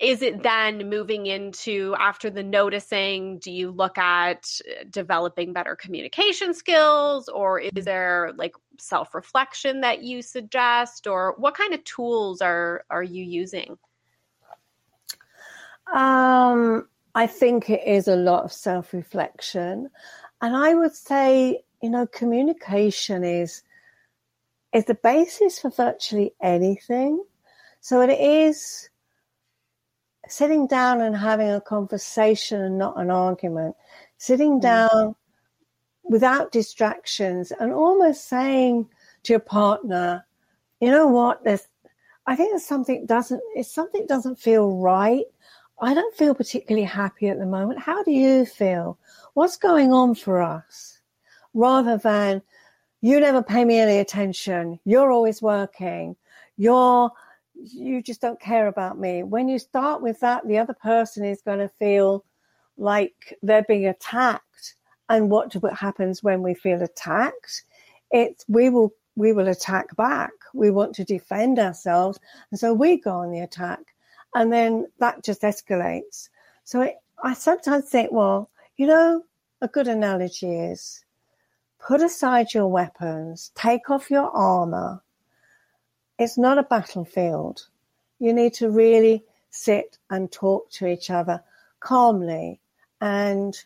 is 0.00 0.22
it 0.22 0.42
then 0.42 0.88
moving 0.88 1.26
into 1.26 1.94
after 1.98 2.30
the 2.30 2.42
noticing 2.42 3.38
do 3.38 3.52
you 3.52 3.70
look 3.70 3.98
at 3.98 4.50
uh, 4.68 4.84
developing 4.90 5.52
better 5.52 5.76
communication 5.76 6.52
skills 6.52 7.28
or 7.28 7.60
is 7.60 7.84
there 7.84 8.32
like 8.36 8.54
self-reflection 8.78 9.82
that 9.82 10.02
you 10.02 10.22
suggest 10.22 11.06
or 11.06 11.34
what 11.36 11.54
kind 11.54 11.72
of 11.72 11.84
tools 11.84 12.40
are 12.40 12.84
are 12.90 13.02
you 13.02 13.24
using? 13.24 13.78
Um 15.92 16.88
i 17.14 17.26
think 17.26 17.68
it 17.68 17.82
is 17.86 18.08
a 18.08 18.16
lot 18.16 18.44
of 18.44 18.52
self-reflection. 18.52 19.90
And 20.42 20.56
I 20.56 20.74
would 20.74 20.94
say, 20.94 21.62
you 21.82 21.90
know, 21.90 22.06
communication 22.06 23.24
is 23.24 23.62
is 24.72 24.84
the 24.84 24.94
basis 24.94 25.58
for 25.58 25.70
virtually 25.70 26.34
anything. 26.40 27.22
So 27.80 28.00
it 28.02 28.10
is 28.10 28.88
sitting 30.28 30.66
down 30.66 31.00
and 31.00 31.16
having 31.16 31.50
a 31.50 31.60
conversation 31.60 32.60
and 32.60 32.78
not 32.78 33.00
an 33.00 33.10
argument, 33.10 33.74
sitting 34.18 34.58
mm. 34.58 34.62
down 34.62 35.14
without 36.04 36.52
distractions 36.52 37.52
and 37.52 37.72
almost 37.72 38.28
saying 38.28 38.88
to 39.24 39.32
your 39.32 39.40
partner, 39.40 40.24
you 40.80 40.90
know 40.90 41.06
what, 41.06 41.44
there's 41.44 41.66
I 42.26 42.36
think 42.36 42.50
there's 42.50 42.64
something 42.64 43.06
doesn't 43.06 43.40
if 43.56 43.66
something 43.66 44.06
doesn't 44.06 44.38
feel 44.38 44.76
right. 44.78 45.24
I 45.82 45.94
don't 45.94 46.14
feel 46.14 46.34
particularly 46.34 46.86
happy 46.86 47.28
at 47.28 47.38
the 47.38 47.46
moment. 47.46 47.80
How 47.80 48.04
do 48.04 48.12
you 48.12 48.44
feel? 48.44 48.98
What's 49.34 49.56
going 49.56 49.92
on 49.92 50.14
for 50.14 50.42
us? 50.42 51.00
Rather 51.54 51.96
than 51.96 52.42
you 53.00 53.20
never 53.20 53.42
pay 53.42 53.64
me 53.64 53.78
any 53.78 53.98
attention. 53.98 54.78
You're 54.84 55.10
always 55.10 55.40
working. 55.40 56.16
You're 56.56 57.10
you 57.54 58.02
just 58.02 58.20
don't 58.20 58.40
care 58.40 58.68
about 58.68 58.98
me. 58.98 59.22
When 59.22 59.48
you 59.48 59.58
start 59.58 60.00
with 60.00 60.18
that, 60.20 60.46
the 60.46 60.58
other 60.58 60.72
person 60.72 61.24
is 61.24 61.42
going 61.42 61.58
to 61.58 61.68
feel 61.68 62.24
like 62.78 63.38
they're 63.42 63.64
being 63.64 63.86
attacked. 63.86 64.76
And 65.10 65.30
what 65.30 65.52
happens 65.74 66.22
when 66.22 66.42
we 66.42 66.54
feel 66.54 66.82
attacked? 66.82 67.64
It's 68.10 68.44
we 68.48 68.70
will 68.70 68.92
we 69.16 69.32
will 69.32 69.48
attack 69.48 69.94
back. 69.96 70.32
We 70.54 70.70
want 70.70 70.94
to 70.96 71.04
defend 71.04 71.58
ourselves, 71.58 72.18
and 72.50 72.58
so 72.58 72.72
we 72.72 72.98
go 72.98 73.12
on 73.12 73.30
the 73.30 73.40
attack, 73.40 73.80
and 74.34 74.52
then 74.52 74.86
that 74.98 75.24
just 75.24 75.42
escalates. 75.42 76.28
So 76.64 76.82
it, 76.82 76.96
I 77.22 77.34
sometimes 77.34 77.88
think, 77.88 78.12
well, 78.12 78.50
you 78.76 78.86
know, 78.86 79.24
a 79.60 79.68
good 79.68 79.88
analogy 79.88 80.54
is 80.54 81.04
put 81.80 82.02
aside 82.02 82.52
your 82.54 82.68
weapons, 82.68 83.50
take 83.54 83.90
off 83.90 84.10
your 84.10 84.30
armor, 84.30 85.02
it's 86.18 86.36
not 86.36 86.58
a 86.58 86.62
battlefield. 86.62 87.66
You 88.18 88.32
need 88.32 88.54
to 88.54 88.70
really 88.70 89.24
sit 89.50 89.98
and 90.10 90.30
talk 90.30 90.70
to 90.70 90.86
each 90.86 91.10
other 91.10 91.42
calmly 91.80 92.60
and 93.00 93.56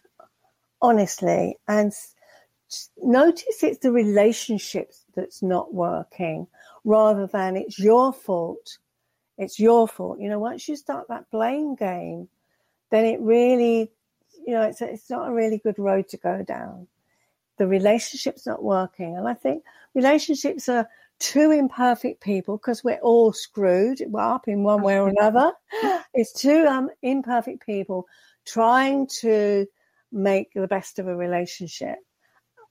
honestly 0.81 1.59
and 1.67 1.93
notice 3.03 3.63
it's 3.63 3.79
the 3.79 3.91
relationships 3.91 5.05
that's 5.15 5.43
not 5.43 5.75
working 5.75 6.47
rather 6.85 7.27
than 7.27 7.57
it's 7.57 7.79
your 7.79 8.13
fault. 8.13 8.79
It's 9.37 9.59
your 9.59 9.89
fault. 9.89 10.21
You 10.21 10.29
know, 10.29 10.39
once 10.39 10.69
you 10.69 10.77
start 10.77 11.09
that 11.09 11.31
blame 11.31 11.75
game, 11.75 12.29
then 12.91 13.05
it 13.05 13.21
really, 13.21 13.91
you 14.47 14.55
know, 14.55 14.63
it's, 14.63 14.81
it's 14.81 15.11
not 15.11 15.29
a 15.29 15.33
really 15.33 15.59
good 15.59 15.79
road 15.79 16.09
to 16.11 16.17
go 16.17 16.43
down. 16.43 16.87
The 17.59 17.67
relationship's 17.67 18.47
not 18.47 18.63
working. 18.63 19.17
And 19.17 19.29
I 19.29 19.35
think 19.35 19.65
relationships 19.95 20.69
are 20.69 20.89
two 21.21 21.53
imperfect 21.53 22.21
people, 22.21 22.57
because 22.57 22.83
we're 22.83 22.99
all 22.99 23.33
screwed 23.33 24.03
up 24.17 24.49
in 24.49 24.65
one 24.65 24.83
way 24.83 24.99
or 24.99 25.09
another, 25.09 25.53
it's 26.13 26.33
two 26.33 26.67
um, 26.67 26.91
imperfect 27.03 27.65
people 27.65 28.07
trying 28.45 29.07
to 29.07 29.67
make 30.11 30.53
the 30.53 30.67
best 30.67 30.99
of 30.99 31.07
a 31.07 31.17
relationship. 31.17 31.97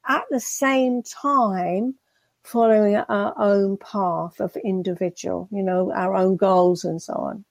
At 0.08 0.24
the 0.30 0.40
same 0.40 1.02
time, 1.04 1.96
following 2.44 2.98
our 2.98 3.34
own 3.38 3.78
path 3.78 4.42
of 4.42 4.56
individual, 4.58 5.48
you 5.50 5.64
know, 5.64 5.94
our 5.94 6.14
own 6.14 6.36
goals 6.36 6.84
and 6.84 7.02
so 7.02 7.14
on. 7.14 7.46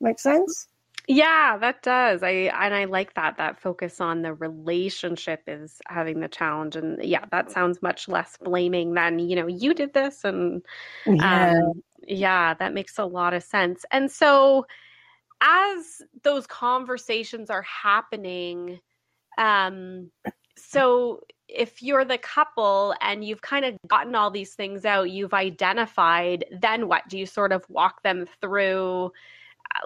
Make 0.00 0.20
sense? 0.20 0.68
Yeah, 1.08 1.58
that 1.58 1.82
does. 1.82 2.22
I 2.22 2.30
and 2.30 2.74
I 2.74 2.84
like 2.84 3.14
that 3.14 3.36
that 3.38 3.60
focus 3.60 4.00
on 4.00 4.22
the 4.22 4.34
relationship 4.34 5.42
is 5.46 5.80
having 5.88 6.20
the 6.20 6.28
challenge 6.28 6.76
and 6.76 7.02
yeah, 7.02 7.24
that 7.32 7.50
sounds 7.50 7.82
much 7.82 8.08
less 8.08 8.36
blaming 8.36 8.94
than, 8.94 9.18
you 9.18 9.36
know, 9.36 9.46
you 9.46 9.74
did 9.74 9.92
this 9.92 10.24
and 10.24 10.62
yeah. 11.06 11.52
Um, 11.52 11.82
yeah, 12.06 12.54
that 12.54 12.74
makes 12.74 12.98
a 12.98 13.04
lot 13.04 13.34
of 13.34 13.42
sense. 13.42 13.84
And 13.90 14.10
so 14.10 14.66
as 15.40 16.02
those 16.22 16.46
conversations 16.46 17.50
are 17.50 17.62
happening 17.62 18.78
um 19.38 20.10
so 20.56 21.20
if 21.48 21.82
you're 21.82 22.04
the 22.04 22.18
couple 22.18 22.94
and 23.00 23.24
you've 23.24 23.42
kind 23.42 23.64
of 23.64 23.76
gotten 23.88 24.14
all 24.14 24.30
these 24.30 24.54
things 24.54 24.84
out, 24.84 25.10
you've 25.10 25.34
identified, 25.34 26.44
then 26.60 26.86
what? 26.86 27.08
Do 27.08 27.18
you 27.18 27.26
sort 27.26 27.52
of 27.52 27.64
walk 27.68 28.02
them 28.02 28.26
through 28.40 29.12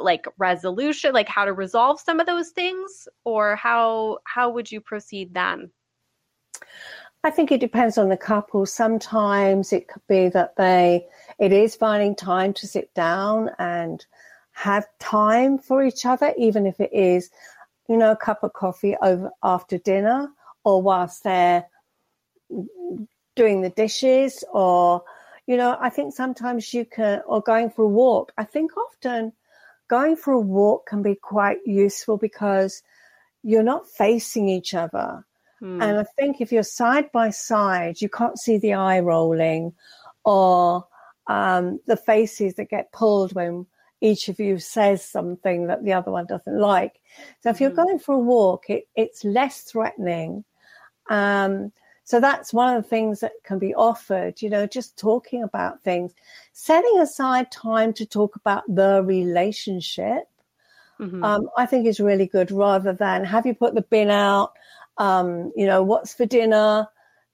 like 0.01 0.27
resolution 0.39 1.13
like 1.13 1.29
how 1.29 1.45
to 1.45 1.53
resolve 1.53 2.01
some 2.01 2.21
of 2.21 2.27
those 2.27 2.51
things 2.51 3.09
or 3.25 3.57
how 3.57 4.19
how 4.25 4.51
would 4.51 4.71
you 4.71 4.81
proceed 4.81 5.35
then 5.35 5.71
I 7.25 7.31
think 7.31 7.51
it 7.51 7.61
depends 7.61 7.97
on 7.97 8.11
the 8.11 8.19
couple. 8.19 8.67
Sometimes 8.67 9.73
it 9.73 9.89
could 9.89 10.03
be 10.07 10.29
that 10.29 10.57
they, 10.57 11.07
it 11.39 11.53
is 11.53 11.75
finding 11.75 12.15
time 12.15 12.53
to 12.53 12.67
sit 12.67 12.93
down 12.93 13.51
and 13.59 14.05
have 14.53 14.87
time 14.99 15.59
for 15.59 15.83
each 15.83 16.05
other, 16.05 16.35
even 16.37 16.67
if 16.67 16.81
it 16.81 16.93
is, 16.93 17.31
you 17.89 17.97
know, 17.97 18.11
a 18.11 18.17
cup 18.17 18.45
of 18.45 18.53
coffee 18.53 18.95
over 19.01 19.31
after 19.43 19.79
dinner 19.79 20.29
or 20.65 20.83
whilst 20.83 21.25
they're 21.25 21.65
doing 23.35 23.63
the 23.63 23.71
dishes 23.71 24.45
or, 24.53 25.03
you 25.47 25.57
know, 25.57 25.79
I 25.81 25.89
think 25.89 26.15
sometimes 26.15 26.75
you 26.75 26.85
can, 26.85 27.23
or 27.27 27.41
going 27.41 27.71
for 27.71 27.87
a 27.87 27.89
walk. 27.89 28.33
I 28.37 28.45
think 28.45 28.77
often 28.77 29.33
going 29.89 30.17
for 30.17 30.33
a 30.33 30.41
walk 30.41 30.87
can 30.87 31.03
be 31.03 31.15
quite 31.15 31.59
useful 31.65 32.17
because 32.17 32.83
you're 33.43 33.63
not 33.63 33.89
facing 33.89 34.49
each 34.49 34.75
other. 34.75 35.25
Hmm. 35.61 35.81
And 35.83 35.99
I 35.99 36.05
think 36.19 36.41
if 36.41 36.53
you're 36.53 36.63
side 36.63 37.13
by 37.13 37.31
side, 37.31 38.01
you 38.01 38.09
can't 38.09 38.39
see 38.39 38.59
the 38.59 38.75
eye 38.75 39.01
rolling 39.01 39.73
or 40.25 40.87
um, 41.27 41.81
the 41.87 41.97
faces 41.97 42.55
that 42.55 42.71
get 42.71 42.93
pulled 42.93 43.35
when 43.35 43.67
each 44.01 44.29
of 44.29 44.39
you 44.39 44.59
says 44.59 45.05
something 45.05 45.67
that 45.69 45.85
the 45.85 45.93
other 45.93 46.11
one 46.11 46.27
doesn't 46.27 46.59
like. 46.59 47.01
So 47.41 47.51
if 47.51 47.61
you're 47.61 47.71
hmm. 47.71 47.77
going 47.77 47.99
for 47.99 48.15
a 48.15 48.19
walk, 48.19 48.69
it, 48.69 48.89
it's 48.95 49.25
less 49.25 49.63
threatening. 49.63 50.45
Um, 51.09 51.73
so 52.05 52.21
that's 52.21 52.53
one 52.53 52.77
of 52.77 52.83
the 52.83 52.89
things 52.89 53.21
that 53.21 53.33
can 53.45 53.59
be 53.59 53.75
offered, 53.75 54.43
you 54.43 54.51
know, 54.51 54.67
just 54.67 54.99
talking 54.99 55.43
about 55.43 55.83
things, 55.83 56.13
setting 56.53 56.99
aside 57.01 57.51
time 57.51 57.95
to 57.95 58.05
talk 58.05 58.37
about 58.37 58.63
the 58.69 59.03
relationship. 59.03 60.25
Mm-hmm. 61.01 61.25
Um, 61.25 61.49
I 61.57 61.65
think 61.65 61.87
is 61.87 62.01
really 62.01 62.27
good 62.27 62.51
rather 62.51 62.93
than 62.93 63.25
have 63.25 63.47
you 63.47 63.55
put 63.55 63.75
the 63.75 63.83
bin 63.83 64.11
out? 64.11 64.53
Um, 64.99 65.51
you 65.57 65.67
know, 65.67 65.83
what's 65.83 66.13
for 66.13 66.27
dinner? 66.27 66.87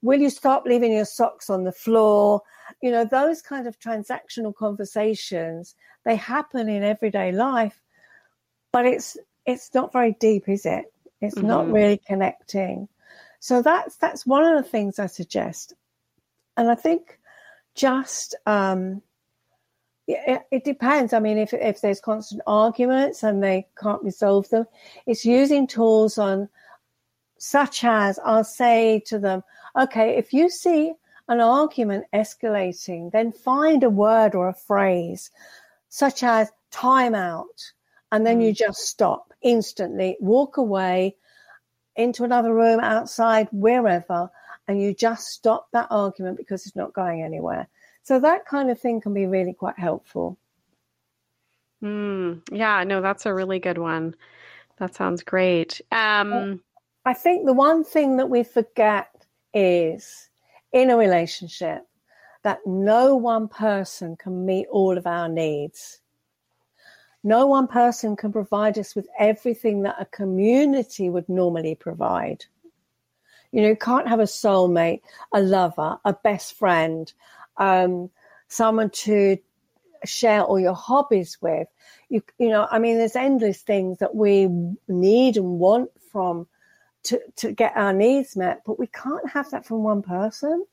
Will 0.02 0.20
you 0.20 0.30
stop 0.30 0.64
leaving 0.64 0.92
your 0.92 1.04
socks 1.04 1.50
on 1.50 1.64
the 1.64 1.72
floor? 1.72 2.40
You 2.80 2.92
know, 2.92 3.04
those 3.04 3.42
kind 3.42 3.66
of 3.66 3.78
transactional 3.80 4.54
conversations, 4.54 5.74
they 6.04 6.14
happen 6.14 6.68
in 6.68 6.84
everyday 6.84 7.32
life, 7.32 7.82
but 8.72 8.86
it's, 8.86 9.18
it's 9.46 9.74
not 9.74 9.92
very 9.92 10.16
deep, 10.20 10.48
is 10.48 10.64
it? 10.64 10.92
It's 11.20 11.34
mm-hmm. 11.34 11.48
not 11.48 11.70
really 11.70 11.98
connecting. 11.98 12.88
So 13.40 13.62
that's 13.62 13.96
that's 13.96 14.26
one 14.26 14.44
of 14.44 14.62
the 14.62 14.68
things 14.68 14.98
I 14.98 15.06
suggest, 15.06 15.74
and 16.56 16.70
I 16.70 16.74
think 16.74 17.18
just 17.74 18.34
um, 18.46 19.02
it, 20.06 20.42
it, 20.50 20.64
depends. 20.64 21.12
I 21.12 21.20
mean, 21.20 21.38
if 21.38 21.54
if 21.54 21.80
there's 21.80 22.00
constant 22.00 22.42
arguments 22.46 23.22
and 23.22 23.42
they 23.42 23.66
can't 23.80 24.02
resolve 24.02 24.48
them, 24.50 24.66
it's 25.06 25.24
using 25.24 25.66
tools 25.66 26.18
on 26.18 26.48
such 27.38 27.82
as 27.84 28.18
I'll 28.22 28.44
say 28.44 29.02
to 29.06 29.18
them, 29.18 29.42
okay, 29.74 30.16
if 30.18 30.34
you 30.34 30.50
see 30.50 30.92
an 31.28 31.40
argument 31.40 32.04
escalating, 32.12 33.10
then 33.12 33.32
find 33.32 33.82
a 33.82 33.88
word 33.88 34.34
or 34.34 34.48
a 34.48 34.54
phrase 34.54 35.30
such 35.88 36.22
as 36.22 36.52
time 36.70 37.14
out, 37.14 37.72
and 38.12 38.26
then 38.26 38.40
you 38.40 38.52
mm. 38.52 38.56
just 38.56 38.80
stop 38.80 39.32
instantly, 39.42 40.16
walk 40.20 40.58
away, 40.58 41.16
into 42.02 42.24
another 42.24 42.54
room, 42.54 42.80
outside, 42.80 43.48
wherever, 43.52 44.30
and 44.68 44.80
you 44.80 44.94
just 44.94 45.28
stop 45.28 45.68
that 45.72 45.88
argument 45.90 46.36
because 46.36 46.66
it's 46.66 46.76
not 46.76 46.92
going 46.92 47.22
anywhere. 47.22 47.68
So 48.02 48.18
that 48.20 48.46
kind 48.46 48.70
of 48.70 48.80
thing 48.80 49.00
can 49.00 49.14
be 49.14 49.26
really 49.26 49.52
quite 49.52 49.78
helpful. 49.78 50.38
Mm, 51.82 52.42
yeah, 52.52 52.84
no, 52.84 53.00
that's 53.00 53.26
a 53.26 53.34
really 53.34 53.58
good 53.58 53.78
one. 53.78 54.14
That 54.78 54.94
sounds 54.94 55.22
great. 55.22 55.80
Um, 55.92 56.62
I 57.04 57.14
think 57.14 57.46
the 57.46 57.52
one 57.52 57.84
thing 57.84 58.16
that 58.16 58.30
we 58.30 58.42
forget 58.42 59.08
is 59.52 60.30
in 60.72 60.90
a 60.90 60.96
relationship 60.96 61.86
that 62.42 62.60
no 62.66 63.16
one 63.16 63.48
person 63.48 64.16
can 64.16 64.46
meet 64.46 64.66
all 64.70 64.96
of 64.96 65.06
our 65.06 65.28
needs. 65.28 66.00
No 67.22 67.46
one 67.46 67.66
person 67.66 68.16
can 68.16 68.32
provide 68.32 68.78
us 68.78 68.94
with 68.94 69.06
everything 69.18 69.82
that 69.82 69.96
a 69.98 70.06
community 70.06 71.10
would 71.10 71.28
normally 71.28 71.74
provide. 71.74 72.44
You 73.52 73.62
know, 73.62 73.68
you 73.68 73.76
can't 73.76 74.08
have 74.08 74.20
a 74.20 74.24
soulmate, 74.24 75.02
a 75.32 75.40
lover, 75.40 75.98
a 76.04 76.12
best 76.12 76.54
friend, 76.54 77.12
um, 77.56 78.10
someone 78.48 78.90
to 78.90 79.36
share 80.04 80.42
all 80.42 80.58
your 80.58 80.74
hobbies 80.74 81.38
with. 81.40 81.68
You, 82.08 82.22
you 82.38 82.48
know, 82.48 82.66
I 82.70 82.78
mean, 82.78 82.96
there's 82.96 83.16
endless 83.16 83.62
things 83.62 83.98
that 83.98 84.14
we 84.14 84.48
need 84.88 85.36
and 85.36 85.58
want 85.58 85.90
from 86.10 86.46
to, 87.04 87.20
to 87.36 87.52
get 87.52 87.76
our 87.76 87.92
needs 87.92 88.36
met, 88.36 88.62
but 88.64 88.78
we 88.78 88.86
can't 88.86 89.28
have 89.28 89.50
that 89.50 89.66
from 89.66 89.82
one 89.82 90.02
person. 90.02 90.64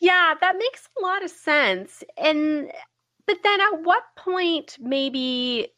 Yeah, 0.00 0.34
that 0.40 0.56
makes 0.58 0.88
a 0.98 1.02
lot 1.02 1.24
of 1.24 1.30
sense. 1.30 2.02
And 2.16 2.70
but 3.26 3.38
then 3.42 3.60
at 3.60 3.82
what 3.82 4.02
point 4.16 4.76
maybe 4.80 5.68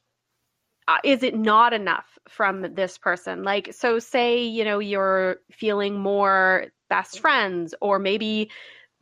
uh, 0.88 0.98
is 1.04 1.22
it 1.22 1.36
not 1.36 1.72
enough 1.74 2.18
from 2.28 2.74
this 2.74 2.98
person? 2.98 3.44
Like 3.44 3.74
so 3.74 3.98
say, 3.98 4.42
you 4.44 4.64
know, 4.64 4.78
you're 4.78 5.38
feeling 5.52 5.98
more 6.00 6.66
best 6.90 7.20
friends 7.20 7.74
or 7.80 7.98
maybe 7.98 8.50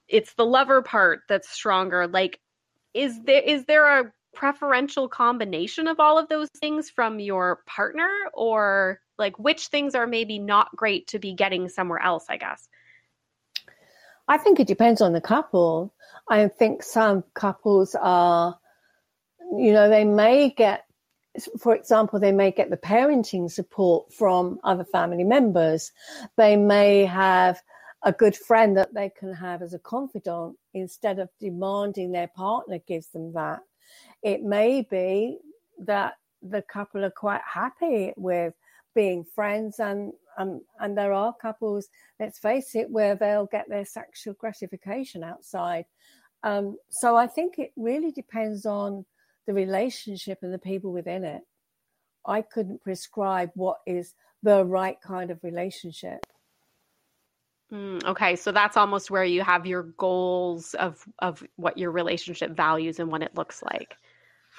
it's 0.09 0.35
the 0.35 0.46
lover 0.46 0.83
part 0.83 1.20
that's 1.29 1.50
stronger. 1.50 2.07
Like 2.09 2.40
is 2.94 3.22
there 3.24 3.42
is 3.42 3.66
there 3.66 4.00
a 4.00 4.12
preferential 4.35 5.09
combination 5.09 5.88
of 5.88 6.00
all 6.00 6.18
of 6.18 6.29
those 6.29 6.50
things 6.61 6.90
from 6.90 7.20
your 7.20 7.62
partner 7.66 8.11
or 8.35 9.00
like 9.18 9.38
which 9.38 9.68
things 9.68 9.94
are 9.94 10.07
maybe 10.07 10.38
not 10.38 10.74
great 10.76 11.09
to 11.09 11.18
be 11.18 11.35
getting 11.35 11.68
somewhere 11.68 12.00
else, 12.02 12.26
I 12.31 12.37
guess? 12.38 12.68
I 14.29 14.39
think 14.39 14.59
it 14.59 14.67
depends 14.67 15.01
on 15.01 15.12
the 15.12 15.21
couple. 15.21 15.95
I 16.29 16.49
think 16.49 16.83
some 16.83 17.25
couples 17.35 17.95
are, 18.01 18.59
you 19.57 19.73
know, 19.73 19.89
they 19.89 20.05
may 20.05 20.51
get, 20.51 20.85
for 21.61 21.75
example, 21.75 22.19
they 22.19 22.33
may 22.33 22.51
get 22.51 22.71
the 22.71 22.77
parenting 22.77 23.51
support 23.51 24.12
from 24.12 24.59
other 24.65 24.85
family 24.85 25.25
members. 25.25 25.93
They 26.37 26.57
may 26.57 27.05
have 27.05 27.62
a 28.03 28.12
good 28.12 28.37
friend 28.37 28.77
that 28.77 28.95
they 28.95 29.11
can 29.11 29.33
have 29.33 29.62
as 29.62 29.75
a 29.75 29.79
confidant 29.79 30.57
instead 30.75 31.19
of 31.19 31.29
demanding 31.41 32.12
their 32.12 32.29
partner 32.29 32.79
gives 32.87 33.09
them 33.09 33.33
that. 33.35 33.61
It 34.23 34.43
may 34.43 34.83
be 34.83 35.39
that 35.79 36.15
the 36.43 36.62
couple 36.62 37.05
are 37.05 37.11
quite 37.11 37.43
happy 37.45 38.12
with 38.17 38.55
being 38.95 39.25
friends 39.25 39.79
and 39.79 40.12
and 40.37 40.96
there 40.96 41.12
are 41.12 41.35
couples, 41.35 41.88
let's 42.20 42.38
face 42.38 42.75
it, 42.75 42.90
where 42.90 43.14
they'll 43.14 43.46
get 43.46 43.68
their 43.68 43.85
sexual 43.85 44.35
gratification 44.35 45.22
outside. 45.25 45.85
Um, 46.42 46.77
so 46.90 47.16
I 47.16 47.27
think 47.27 47.59
it 47.59 47.72
really 47.77 48.12
depends 48.12 48.66
on 48.66 49.05
the 49.46 49.55
relationship 49.55 50.38
and 50.42 50.53
the 50.53 50.59
people 50.59 50.92
within 50.92 51.25
it. 51.25 51.42
I 52.27 52.42
couldn't 52.42 52.83
prescribe 52.83 53.51
what 53.55 53.79
is 53.87 54.14
the 54.42 54.64
right 54.64 55.01
kind 55.01 55.31
of 55.31 55.42
relationship. 55.42 56.27
Mm, 57.72 58.05
okay, 58.05 58.37
so 58.37 58.53
that's 58.53 58.77
almost 58.77 59.11
where 59.11 59.25
you 59.25 59.42
have 59.42 59.66
your 59.66 59.83
goals 59.83 60.75
of 60.75 61.05
of 61.18 61.42
what 61.57 61.79
your 61.79 61.90
relationship 61.90 62.53
values 62.53 63.01
and 63.01 63.11
what 63.11 63.22
it 63.22 63.35
looks 63.35 63.62
like. 63.62 63.96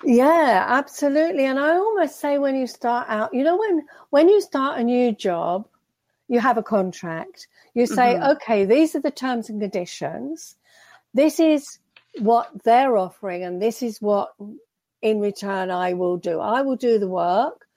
Yeah, 0.03 0.65
absolutely. 0.67 1.45
And 1.45 1.59
I 1.59 1.75
almost 1.75 2.19
say 2.19 2.37
when 2.37 2.55
you 2.55 2.67
start 2.67 3.07
out, 3.09 3.33
you 3.33 3.43
know, 3.43 3.57
when 3.57 3.85
when 4.09 4.29
you 4.29 4.41
start 4.41 4.79
a 4.79 4.83
new 4.83 5.11
job, 5.11 5.67
you 6.27 6.39
have 6.39 6.57
a 6.57 6.63
contract. 6.63 7.47
You 7.73 7.85
say, 7.87 8.15
mm-hmm. 8.15 8.31
okay, 8.31 8.65
these 8.65 8.95
are 8.95 9.01
the 9.01 9.11
terms 9.11 9.49
and 9.49 9.61
conditions. 9.61 10.55
This 11.13 11.39
is 11.39 11.79
what 12.19 12.49
they're 12.63 12.97
offering, 12.97 13.43
and 13.43 13.61
this 13.61 13.81
is 13.81 14.01
what 14.01 14.33
in 15.01 15.19
return 15.19 15.71
I 15.71 15.93
will 15.93 16.17
do. 16.17 16.39
I 16.39 16.61
will 16.61 16.75
do 16.75 16.99
the 16.99 17.07
work, 17.07 17.67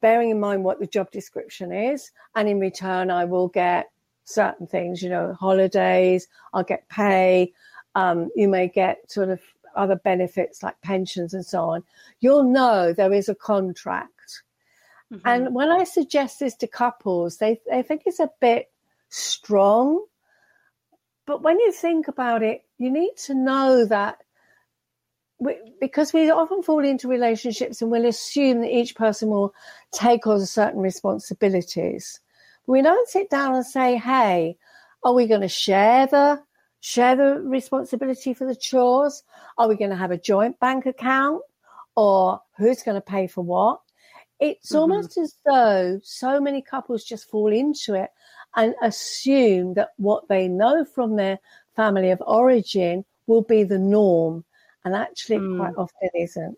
bearing 0.00 0.30
in 0.30 0.40
mind 0.40 0.64
what 0.64 0.78
the 0.78 0.86
job 0.86 1.10
description 1.10 1.72
is, 1.72 2.10
and 2.34 2.48
in 2.48 2.60
return 2.60 3.10
I 3.10 3.24
will 3.24 3.48
get 3.48 3.90
certain 4.24 4.66
things, 4.66 5.02
you 5.02 5.08
know, 5.08 5.34
holidays, 5.34 6.28
I'll 6.52 6.64
get 6.64 6.88
pay. 6.88 7.52
Um, 7.94 8.30
you 8.36 8.46
may 8.48 8.68
get 8.68 9.10
sort 9.10 9.30
of 9.30 9.40
other 9.76 9.96
benefits 9.96 10.62
like 10.62 10.80
pensions 10.80 11.34
and 11.34 11.44
so 11.44 11.70
on, 11.70 11.84
you'll 12.20 12.42
know 12.42 12.92
there 12.92 13.12
is 13.12 13.28
a 13.28 13.34
contract. 13.34 14.42
Mm-hmm. 15.12 15.28
And 15.28 15.54
when 15.54 15.70
I 15.70 15.84
suggest 15.84 16.40
this 16.40 16.56
to 16.56 16.66
couples, 16.66 17.36
they, 17.36 17.60
they 17.70 17.82
think 17.82 18.02
it's 18.06 18.20
a 18.20 18.30
bit 18.40 18.70
strong. 19.08 20.04
But 21.26 21.42
when 21.42 21.58
you 21.60 21.72
think 21.72 22.08
about 22.08 22.42
it, 22.42 22.64
you 22.78 22.90
need 22.90 23.16
to 23.24 23.34
know 23.34 23.84
that 23.84 24.18
we, 25.38 25.56
because 25.80 26.12
we 26.12 26.30
often 26.30 26.62
fall 26.62 26.84
into 26.84 27.08
relationships 27.08 27.82
and 27.82 27.90
we'll 27.90 28.06
assume 28.06 28.60
that 28.60 28.74
each 28.74 28.94
person 28.94 29.28
will 29.28 29.54
take 29.92 30.26
on 30.26 30.44
certain 30.46 30.80
responsibilities. 30.80 32.20
We 32.66 32.82
don't 32.82 33.08
sit 33.08 33.30
down 33.30 33.54
and 33.54 33.66
say, 33.66 33.96
hey, 33.96 34.56
are 35.02 35.12
we 35.12 35.26
going 35.26 35.42
to 35.42 35.48
share 35.48 36.06
the 36.06 36.42
share 36.80 37.16
the 37.16 37.40
responsibility 37.42 38.34
for 38.34 38.46
the 38.46 38.56
chores? 38.56 39.22
Are 39.58 39.68
we 39.68 39.76
going 39.76 39.90
to 39.90 39.96
have 39.96 40.10
a 40.10 40.18
joint 40.18 40.58
bank 40.60 40.86
account? 40.86 41.42
Or 41.96 42.40
who's 42.58 42.82
going 42.82 42.96
to 42.96 43.00
pay 43.00 43.26
for 43.26 43.42
what? 43.42 43.80
It's 44.38 44.70
mm-hmm. 44.70 44.78
almost 44.78 45.16
as 45.16 45.34
though 45.44 46.00
so 46.02 46.40
many 46.40 46.60
couples 46.60 47.04
just 47.04 47.30
fall 47.30 47.52
into 47.52 47.94
it 47.94 48.10
and 48.54 48.74
assume 48.82 49.74
that 49.74 49.90
what 49.96 50.28
they 50.28 50.48
know 50.48 50.84
from 50.84 51.16
their 51.16 51.38
family 51.74 52.10
of 52.10 52.22
origin 52.26 53.04
will 53.26 53.42
be 53.42 53.64
the 53.64 53.78
norm. 53.78 54.44
And 54.84 54.94
actually, 54.94 55.38
mm. 55.38 55.58
quite 55.58 55.74
often 55.76 56.08
isn't. 56.14 56.56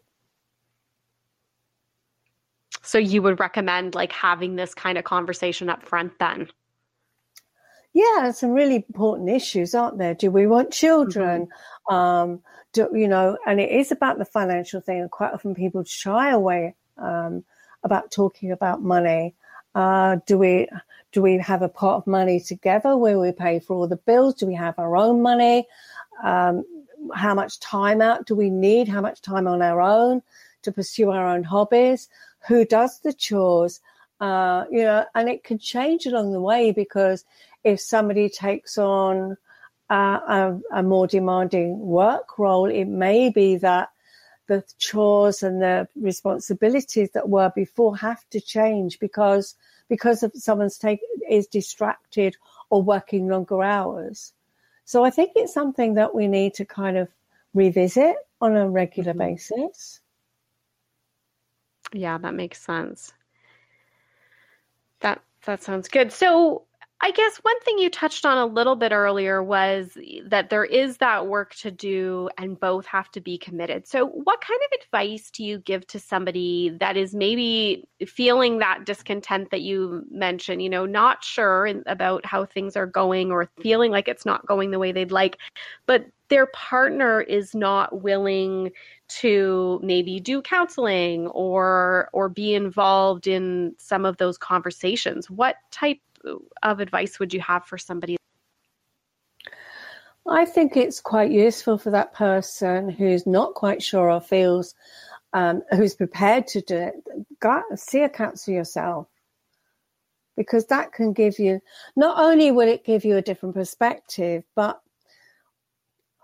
So, 2.82 2.98
you 2.98 3.22
would 3.22 3.40
recommend 3.40 3.94
like 3.94 4.12
having 4.12 4.56
this 4.56 4.74
kind 4.74 4.98
of 4.98 5.04
conversation 5.04 5.70
up 5.70 5.82
front 5.82 6.18
then? 6.18 6.48
Yeah, 7.98 8.30
some 8.30 8.52
really 8.52 8.76
important 8.76 9.28
issues, 9.28 9.74
aren't 9.74 9.98
there? 9.98 10.14
Do 10.14 10.30
we 10.30 10.46
want 10.46 10.72
children? 10.72 11.48
Mm-hmm. 11.90 11.94
Um, 11.94 12.42
do, 12.72 12.88
you 12.94 13.08
know, 13.08 13.36
and 13.44 13.58
it 13.58 13.72
is 13.72 13.90
about 13.90 14.18
the 14.18 14.24
financial 14.24 14.80
thing, 14.80 15.00
and 15.00 15.10
quite 15.10 15.32
often 15.32 15.52
people 15.52 15.82
shy 15.82 16.30
away 16.30 16.76
um, 16.98 17.44
about 17.82 18.12
talking 18.12 18.52
about 18.52 18.82
money. 18.82 19.34
Uh, 19.74 20.18
do 20.26 20.38
we 20.38 20.68
do 21.10 21.22
we 21.22 21.38
have 21.38 21.62
a 21.62 21.68
pot 21.68 21.96
of 21.96 22.06
money 22.06 22.38
together 22.38 22.96
where 22.96 23.18
we 23.18 23.32
pay 23.32 23.58
for 23.58 23.74
all 23.74 23.88
the 23.88 23.96
bills? 23.96 24.34
Do 24.34 24.46
we 24.46 24.54
have 24.54 24.78
our 24.78 24.96
own 24.96 25.20
money? 25.20 25.66
Um, 26.22 26.64
how 27.14 27.34
much 27.34 27.58
time 27.58 28.00
out 28.00 28.26
do 28.26 28.36
we 28.36 28.48
need? 28.48 28.86
How 28.86 29.00
much 29.00 29.22
time 29.22 29.48
on 29.48 29.60
our 29.60 29.80
own 29.80 30.22
to 30.62 30.70
pursue 30.70 31.10
our 31.10 31.26
own 31.26 31.42
hobbies? 31.42 32.08
Who 32.46 32.64
does 32.64 33.00
the 33.00 33.12
chores? 33.12 33.80
Uh, 34.20 34.64
you 34.70 34.82
know, 34.82 35.04
and 35.16 35.28
it 35.28 35.42
can 35.42 35.58
change 35.58 36.06
along 36.06 36.32
the 36.32 36.40
way 36.40 36.70
because 36.70 37.24
if 37.64 37.80
somebody 37.80 38.28
takes 38.28 38.78
on 38.78 39.36
uh, 39.90 39.94
a, 39.94 40.60
a, 40.72 40.82
more 40.82 41.06
demanding 41.06 41.78
work 41.78 42.38
role, 42.38 42.66
it 42.66 42.84
may 42.84 43.30
be 43.30 43.56
that 43.56 43.90
the 44.46 44.64
chores 44.78 45.42
and 45.42 45.60
the 45.60 45.88
responsibilities 45.94 47.10
that 47.12 47.28
were 47.28 47.52
before 47.54 47.96
have 47.96 48.22
to 48.30 48.40
change 48.40 48.98
because 48.98 49.54
because 49.88 50.22
of 50.22 50.32
someone's 50.34 50.78
take 50.78 51.00
is 51.30 51.46
distracted 51.46 52.36
or 52.70 52.82
working 52.82 53.28
longer 53.28 53.62
hours. 53.62 54.34
So 54.84 55.04
I 55.04 55.10
think 55.10 55.32
it's 55.34 55.52
something 55.54 55.94
that 55.94 56.14
we 56.14 56.28
need 56.28 56.54
to 56.54 56.64
kind 56.64 56.98
of 56.98 57.08
revisit 57.54 58.16
on 58.40 58.56
a 58.56 58.68
regular 58.68 59.12
mm-hmm. 59.12 59.34
basis. 59.34 60.00
Yeah, 61.92 62.18
that 62.18 62.34
makes 62.34 62.60
sense. 62.60 63.12
That 65.00 65.22
that 65.44 65.62
sounds 65.62 65.88
good. 65.88 66.12
So 66.12 66.64
I 67.00 67.12
guess 67.12 67.36
one 67.38 67.60
thing 67.60 67.78
you 67.78 67.90
touched 67.90 68.26
on 68.26 68.38
a 68.38 68.46
little 68.46 68.74
bit 68.74 68.90
earlier 68.90 69.40
was 69.40 69.96
that 70.24 70.50
there 70.50 70.64
is 70.64 70.96
that 70.96 71.28
work 71.28 71.54
to 71.56 71.70
do 71.70 72.28
and 72.36 72.58
both 72.58 72.86
have 72.86 73.08
to 73.12 73.20
be 73.20 73.38
committed. 73.38 73.86
So, 73.86 74.06
what 74.06 74.40
kind 74.40 74.60
of 74.66 74.80
advice 74.82 75.30
do 75.30 75.44
you 75.44 75.58
give 75.58 75.86
to 75.88 76.00
somebody 76.00 76.70
that 76.80 76.96
is 76.96 77.14
maybe 77.14 77.86
feeling 78.04 78.58
that 78.58 78.84
discontent 78.84 79.52
that 79.52 79.60
you 79.60 80.04
mentioned, 80.10 80.60
you 80.60 80.68
know, 80.68 80.86
not 80.86 81.22
sure 81.22 81.72
about 81.86 82.26
how 82.26 82.44
things 82.44 82.76
are 82.76 82.86
going 82.86 83.30
or 83.30 83.48
feeling 83.62 83.92
like 83.92 84.08
it's 84.08 84.26
not 84.26 84.44
going 84.46 84.72
the 84.72 84.78
way 84.80 84.90
they'd 84.90 85.12
like, 85.12 85.38
but 85.86 86.04
their 86.28 86.46
partner 86.46 87.20
is 87.20 87.54
not 87.54 88.02
willing 88.02 88.70
to 89.08 89.80
maybe 89.82 90.20
do 90.20 90.42
counseling 90.42 91.26
or 91.28 92.10
or 92.12 92.28
be 92.28 92.54
involved 92.54 93.26
in 93.26 93.74
some 93.78 94.04
of 94.04 94.18
those 94.18 94.36
conversations 94.36 95.30
what 95.30 95.56
type 95.70 95.98
of 96.62 96.80
advice 96.80 97.18
would 97.18 97.32
you 97.32 97.40
have 97.40 97.64
for 97.64 97.78
somebody? 97.78 98.16
I 100.26 100.44
think 100.44 100.76
it's 100.76 101.00
quite 101.00 101.30
useful 101.30 101.78
for 101.78 101.90
that 101.90 102.12
person 102.12 102.90
who's 102.90 103.26
not 103.26 103.54
quite 103.54 103.82
sure 103.82 104.10
or 104.10 104.20
feels 104.20 104.74
um, 105.32 105.62
who's 105.70 105.94
prepared 105.94 106.46
to 106.48 106.60
do 106.60 106.76
it. 106.76 106.94
Go, 107.40 107.62
see 107.74 108.02
a 108.02 108.08
counselor 108.08 108.58
yourself 108.58 109.08
because 110.36 110.66
that 110.66 110.92
can 110.92 111.12
give 111.12 111.38
you 111.38 111.60
not 111.96 112.18
only 112.18 112.50
will 112.52 112.68
it 112.68 112.84
give 112.84 113.04
you 113.04 113.16
a 113.16 113.22
different 113.22 113.54
perspective, 113.54 114.44
but 114.54 114.80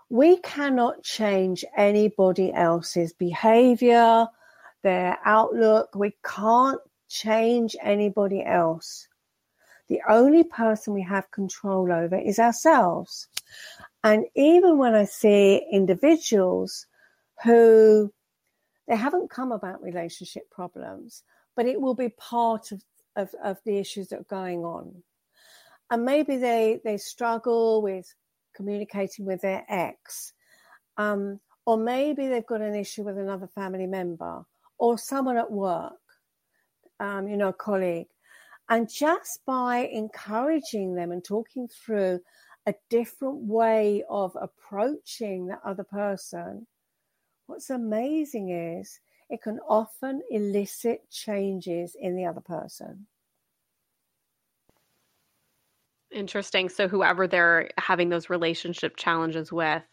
we 0.09 0.37
cannot 0.37 1.03
change 1.03 1.65
anybody 1.75 2.53
else's 2.53 3.11
behavior, 3.11 4.27
their 4.83 5.17
outlook. 5.25 5.89
We 5.95 6.15
can't 6.23 6.79
change 7.09 7.75
anybody 7.81 8.43
else 8.43 9.07
the 9.87 10.01
only 10.09 10.43
person 10.43 10.93
we 10.93 11.03
have 11.03 11.29
control 11.31 11.91
over 11.91 12.17
is 12.17 12.39
ourselves. 12.39 13.27
And 14.03 14.25
even 14.35 14.77
when 14.77 14.95
I 14.95 15.05
see 15.05 15.65
individuals 15.71 16.87
who 17.43 18.11
they 18.87 18.95
haven't 18.95 19.29
come 19.29 19.51
about 19.51 19.81
relationship 19.81 20.49
problems, 20.51 21.23
but 21.55 21.65
it 21.65 21.79
will 21.79 21.95
be 21.95 22.09
part 22.09 22.71
of, 22.71 22.83
of, 23.15 23.33
of 23.43 23.57
the 23.65 23.77
issues 23.77 24.09
that 24.09 24.19
are 24.19 24.23
going 24.23 24.63
on. 24.63 25.03
And 25.89 26.05
maybe 26.05 26.37
they, 26.37 26.81
they 26.83 26.97
struggle 26.97 27.81
with 27.81 28.13
communicating 28.55 29.25
with 29.25 29.41
their 29.41 29.65
ex. 29.69 30.33
Um, 30.97 31.39
or 31.65 31.77
maybe 31.77 32.27
they've 32.27 32.45
got 32.45 32.61
an 32.61 32.75
issue 32.75 33.03
with 33.03 33.17
another 33.17 33.47
family 33.47 33.87
member 33.87 34.45
or 34.77 34.97
someone 34.97 35.37
at 35.37 35.51
work, 35.51 35.93
um, 36.99 37.27
you 37.27 37.37
know, 37.37 37.49
a 37.49 37.53
colleague. 37.53 38.07
And 38.69 38.89
just 38.89 39.45
by 39.45 39.89
encouraging 39.91 40.95
them 40.95 41.11
and 41.11 41.23
talking 41.23 41.67
through 41.67 42.21
a 42.65 42.73
different 42.89 43.37
way 43.43 44.03
of 44.09 44.35
approaching 44.41 45.47
that 45.47 45.61
other 45.63 45.83
person, 45.83 46.65
what's 47.45 47.69
amazing 47.69 48.49
is 48.49 48.99
it 49.29 49.41
can 49.41 49.59
often 49.67 50.21
elicit 50.31 51.09
changes 51.11 51.95
in 51.99 52.15
the 52.15 52.25
other 52.25 52.41
person. 52.41 53.05
Interesting. 56.11 56.69
So, 56.69 56.87
whoever 56.87 57.27
they're 57.27 57.69
having 57.77 58.09
those 58.09 58.29
relationship 58.29 58.95
challenges 58.95 59.51
with. 59.51 59.83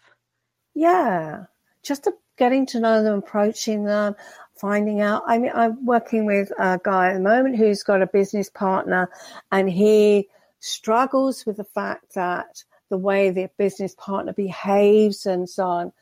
Yeah. 0.74 1.46
Just 1.82 2.08
getting 2.38 2.64
to 2.66 2.80
know 2.80 3.02
them, 3.02 3.18
approaching 3.18 3.84
them, 3.84 4.14
finding 4.62 5.00
out. 5.00 5.24
I 5.26 5.38
mean, 5.38 5.50
I'm 5.52 5.84
working 5.84 6.24
with 6.24 6.52
a 6.56 6.80
guy 6.82 7.08
at 7.08 7.14
the 7.14 7.20
moment 7.20 7.56
who's 7.56 7.82
got 7.82 8.00
a 8.00 8.06
business 8.06 8.48
partner 8.48 9.10
and 9.50 9.68
he 9.68 10.28
struggles 10.60 11.44
with 11.44 11.56
the 11.56 11.64
fact 11.64 12.14
that 12.14 12.62
the 12.88 12.96
way 12.96 13.30
the 13.30 13.50
business 13.58 13.96
partner 13.98 14.32
behaves 14.32 15.26
and 15.26 15.50
so 15.50 15.66
on. 15.66 15.92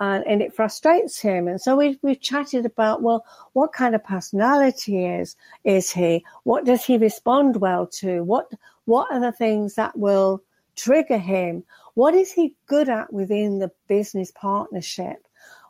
And, 0.00 0.24
and 0.26 0.40
it 0.40 0.54
frustrates 0.54 1.20
him. 1.20 1.48
And 1.48 1.60
so 1.60 1.76
we, 1.76 1.98
we've 2.02 2.20
chatted 2.20 2.64
about, 2.64 3.02
well, 3.02 3.26
what 3.52 3.72
kind 3.72 3.94
of 3.94 4.04
personality 4.04 5.04
is, 5.04 5.36
is 5.64 5.90
he? 5.90 6.24
What 6.44 6.64
does 6.64 6.84
he 6.84 6.96
respond 6.96 7.56
well 7.56 7.86
to? 7.98 8.22
What, 8.22 8.50
what 8.86 9.12
are 9.12 9.20
the 9.20 9.32
things 9.32 9.74
that 9.74 9.98
will 9.98 10.42
trigger 10.76 11.18
him? 11.18 11.64
What 11.94 12.14
is 12.14 12.32
he 12.32 12.54
good 12.66 12.88
at 12.88 13.12
within 13.12 13.58
the 13.58 13.70
business 13.86 14.30
partnership? 14.30 15.27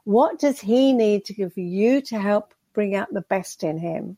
What 0.08 0.38
does 0.38 0.58
he 0.58 0.94
need 0.94 1.26
to 1.26 1.34
give 1.34 1.58
you 1.58 2.00
to 2.00 2.18
help 2.18 2.54
bring 2.72 2.94
out 2.94 3.12
the 3.12 3.20
best 3.20 3.62
in 3.62 3.76
him? 3.76 4.16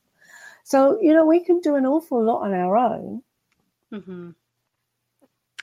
So, 0.63 1.01
you 1.03 1.13
know, 1.13 1.27
we 1.27 1.43
can 1.43 1.59
do 1.59 1.75
an 1.75 1.85
awful 1.85 2.23
lot 2.23 2.43
on 2.43 2.55
our 2.55 2.77
own. 2.77 3.23
Mm-hmm. 3.93 4.31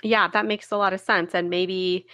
Yeah, 0.03 0.27
that 0.27 0.45
makes 0.45 0.69
a 0.69 0.75
lot 0.75 0.91
of 0.91 0.99
sense. 0.99 1.33
And 1.33 1.49
maybe 1.49 2.07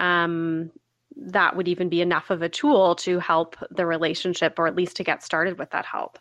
um, 0.00 0.72
that 1.16 1.54
would 1.54 1.68
even 1.68 1.88
be 1.88 2.00
enough 2.00 2.30
of 2.30 2.42
a 2.42 2.48
tool 2.48 2.96
to 2.96 3.20
help 3.20 3.54
the 3.70 3.86
relationship 3.86 4.58
or 4.58 4.66
at 4.66 4.74
least 4.74 4.96
to 4.96 5.04
get 5.04 5.22
started 5.22 5.56
with 5.56 5.70
that 5.70 5.86
help. 5.86 6.18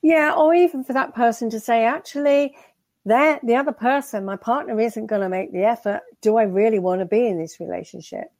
Yeah, 0.00 0.32
or 0.34 0.54
even 0.54 0.82
for 0.82 0.94
that 0.94 1.14
person 1.14 1.50
to 1.50 1.60
say, 1.60 1.84
actually, 1.84 2.56
that 3.04 3.44
the 3.44 3.56
other 3.56 3.72
person, 3.72 4.24
my 4.24 4.36
partner, 4.36 4.80
isn't 4.80 5.08
going 5.08 5.20
to 5.20 5.28
make 5.28 5.52
the 5.52 5.64
effort. 5.64 6.00
Do 6.22 6.38
I 6.38 6.44
really 6.44 6.78
want 6.78 7.02
to 7.02 7.04
be 7.04 7.26
in 7.26 7.38
this 7.38 7.60
relationship? 7.60 8.32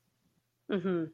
Mm-hmm 0.70 1.04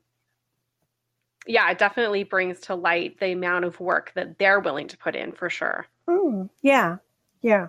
yeah, 1.47 1.71
it 1.71 1.79
definitely 1.79 2.25
brings 2.25 2.61
to 2.61 2.75
light 2.75 3.19
the 3.19 3.33
amount 3.33 3.65
of 3.65 3.81
work 3.81 4.13
that 4.15 4.39
they're 4.39 4.61
willing 4.61 4.89
to 4.89 4.99
put 4.99 5.17
in 5.17 5.33
for 5.33 5.49
sure. 5.51 5.87
Mm, 6.09 6.51
yeah. 6.63 6.97
Yeah. 7.43 7.69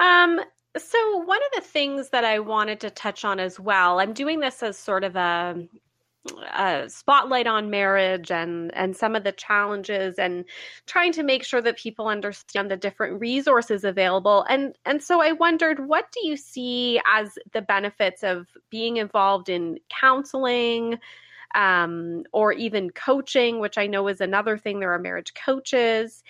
Um, 0.00 0.40
so 0.76 1.18
one 1.18 1.38
of 1.38 1.62
the 1.62 1.68
things 1.68 2.10
that 2.10 2.24
I 2.24 2.40
wanted 2.40 2.80
to 2.80 2.90
touch 2.90 3.24
on 3.24 3.38
as 3.38 3.60
well, 3.60 4.00
I'm 4.00 4.12
doing 4.12 4.40
this 4.40 4.62
as 4.62 4.76
sort 4.76 5.04
of 5.04 5.14
a, 5.14 5.68
a 6.56 6.88
spotlight 6.88 7.46
on 7.46 7.70
marriage 7.70 8.30
and 8.30 8.74
and 8.74 8.96
some 8.96 9.14
of 9.14 9.24
the 9.24 9.32
challenges 9.32 10.18
and 10.18 10.46
trying 10.86 11.12
to 11.12 11.22
make 11.22 11.44
sure 11.44 11.60
that 11.60 11.76
people 11.76 12.08
understand 12.08 12.70
the 12.70 12.78
different 12.78 13.20
resources 13.20 13.84
available 13.84 14.46
and 14.48 14.74
and 14.86 15.02
so 15.02 15.20
I 15.20 15.32
wondered 15.32 15.86
what 15.86 16.10
do 16.12 16.26
you 16.26 16.38
see 16.38 16.98
as 17.06 17.36
the 17.52 17.60
benefits 17.60 18.22
of 18.22 18.46
being 18.70 18.96
involved 18.96 19.50
in 19.50 19.78
counseling 20.00 20.98
um, 21.54 22.24
or 22.32 22.52
even 22.52 22.90
coaching, 22.90 23.60
which 23.60 23.78
I 23.78 23.86
know 23.86 24.08
is 24.08 24.20
another 24.20 24.58
thing. 24.58 24.80
There 24.80 24.92
are 24.92 24.98
marriage 24.98 25.32
coaches. 25.34 26.22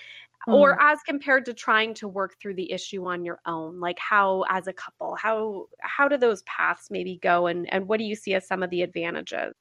Mm. 0.46 0.54
Or 0.54 0.78
as 0.80 0.98
compared 1.06 1.46
to 1.46 1.54
trying 1.54 1.94
to 1.94 2.08
work 2.08 2.36
through 2.38 2.54
the 2.54 2.70
issue 2.70 3.06
on 3.06 3.24
your 3.24 3.40
own, 3.46 3.80
like 3.80 3.98
how 3.98 4.44
as 4.50 4.66
a 4.66 4.74
couple, 4.74 5.14
how 5.14 5.68
how 5.80 6.06
do 6.08 6.18
those 6.18 6.42
paths 6.42 6.90
maybe 6.90 7.18
go, 7.22 7.46
and 7.46 7.72
and 7.72 7.88
what 7.88 7.98
do 7.98 8.04
you 8.04 8.14
see 8.14 8.34
as 8.34 8.46
some 8.46 8.62
of 8.62 8.68
the 8.68 8.82
advantages? 8.82 9.54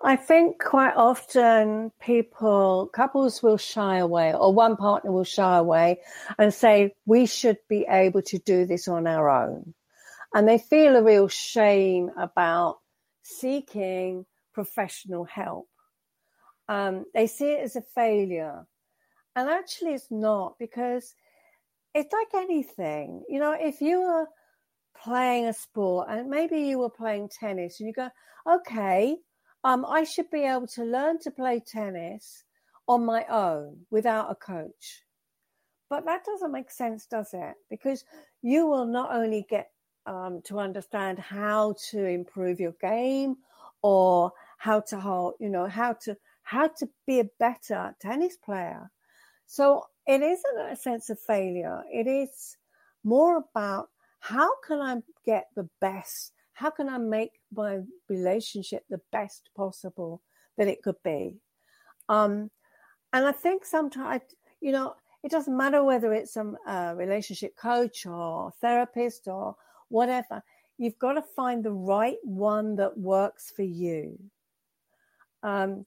I 0.00 0.16
think 0.16 0.62
quite 0.62 0.94
often 0.94 1.90
people, 2.00 2.90
couples 2.94 3.42
will 3.42 3.56
shy 3.56 3.96
away, 3.96 4.34
or 4.34 4.52
one 4.52 4.76
partner 4.76 5.10
will 5.10 5.24
shy 5.24 5.56
away 5.56 6.00
and 6.38 6.52
say, 6.52 6.94
we 7.06 7.26
should 7.26 7.58
be 7.68 7.86
able 7.88 8.22
to 8.22 8.38
do 8.38 8.66
this 8.66 8.88
on 8.88 9.06
our 9.06 9.28
own. 9.28 9.74
And 10.34 10.46
they 10.46 10.58
feel 10.58 10.96
a 10.96 11.02
real 11.02 11.28
shame 11.28 12.10
about 12.16 12.78
seeking 13.26 14.24
professional 14.52 15.24
help. 15.24 15.68
Um, 16.68 17.04
they 17.14 17.26
see 17.26 17.52
it 17.52 17.62
as 17.62 17.76
a 17.76 17.82
failure. 17.94 18.66
And 19.34 19.48
actually, 19.48 19.94
it's 19.94 20.10
not 20.10 20.54
because 20.58 21.14
it's 21.94 22.12
like 22.12 22.42
anything. 22.42 23.24
You 23.28 23.40
know, 23.40 23.56
if 23.58 23.80
you 23.80 24.00
were 24.00 24.26
playing 25.02 25.46
a 25.46 25.52
sport 25.52 26.08
and 26.08 26.30
maybe 26.30 26.60
you 26.60 26.78
were 26.78 26.90
playing 26.90 27.28
tennis 27.28 27.80
and 27.80 27.86
you 27.86 27.92
go, 27.92 28.08
okay, 28.48 29.16
um, 29.64 29.84
I 29.84 30.04
should 30.04 30.30
be 30.30 30.44
able 30.44 30.68
to 30.68 30.84
learn 30.84 31.18
to 31.20 31.30
play 31.30 31.60
tennis 31.60 32.44
on 32.88 33.04
my 33.04 33.24
own 33.28 33.80
without 33.90 34.30
a 34.30 34.34
coach. 34.36 35.02
But 35.90 36.04
that 36.06 36.24
doesn't 36.24 36.52
make 36.52 36.70
sense, 36.70 37.06
does 37.06 37.30
it? 37.32 37.54
Because 37.68 38.04
you 38.42 38.66
will 38.66 38.86
not 38.86 39.14
only 39.14 39.46
get 39.48 39.70
um, 40.06 40.40
to 40.44 40.58
understand 40.58 41.18
how 41.18 41.74
to 41.90 42.04
improve 42.04 42.60
your 42.60 42.74
game 42.80 43.36
or 43.82 44.32
how 44.58 44.80
to 44.80 44.98
hold, 44.98 45.34
you 45.40 45.48
know, 45.48 45.66
how 45.66 45.92
to 45.92 46.16
how 46.42 46.68
to 46.68 46.88
be 47.06 47.20
a 47.20 47.30
better 47.38 47.94
tennis 48.00 48.36
player. 48.36 48.90
So 49.46 49.86
it 50.06 50.22
isn't 50.22 50.70
a 50.70 50.76
sense 50.76 51.10
of 51.10 51.18
failure. 51.18 51.82
It 51.92 52.06
is 52.06 52.56
more 53.04 53.44
about 53.50 53.90
how 54.20 54.50
can 54.66 54.80
I 54.80 55.02
get 55.24 55.46
the 55.56 55.68
best? 55.80 56.32
How 56.52 56.70
can 56.70 56.88
I 56.88 56.98
make 56.98 57.32
my 57.52 57.80
relationship 58.08 58.84
the 58.88 59.00
best 59.12 59.50
possible 59.56 60.22
that 60.56 60.68
it 60.68 60.82
could 60.82 61.02
be? 61.04 61.36
Um, 62.08 62.50
and 63.12 63.26
I 63.26 63.32
think 63.32 63.64
sometimes, 63.64 64.22
you 64.60 64.72
know, 64.72 64.94
it 65.22 65.30
doesn't 65.30 65.56
matter 65.56 65.82
whether 65.82 66.12
it's 66.12 66.36
a 66.36 66.54
uh, 66.66 66.94
relationship 66.96 67.56
coach 67.56 68.06
or 68.06 68.52
therapist 68.60 69.26
or 69.26 69.56
whatever. 69.88 70.42
You've 70.78 70.98
got 70.98 71.14
to 71.14 71.22
find 71.22 71.64
the 71.64 71.72
right 71.72 72.18
one 72.22 72.76
that 72.76 72.96
works 72.98 73.52
for 73.54 73.62
you. 73.62 74.18
Um, 75.42 75.86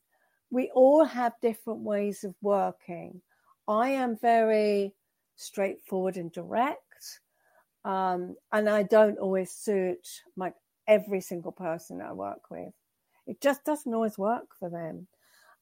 we 0.52 0.72
all 0.74 1.04
have 1.04 1.34
different 1.42 1.82
ways 1.82 2.24
of 2.24 2.34
working. 2.42 3.22
I 3.68 3.90
am 3.90 4.18
very 4.18 4.94
straightforward 5.36 6.18
and 6.18 6.32
direct, 6.32 7.20
um, 7.86 8.36
and 8.52 8.68
I 8.68 8.84
don't 8.84 9.20
always 9.20 9.52
suit 9.52 10.08
my 10.36 10.52
every 10.88 11.22
single 11.22 11.52
person 11.52 12.02
I 12.02 12.14
work 12.14 12.50
with. 12.50 12.74
It 13.28 13.40
just 13.42 13.64
doesn't 13.64 13.94
always 13.94 14.18
work 14.18 14.48
for 14.60 14.70
them. 14.70 15.08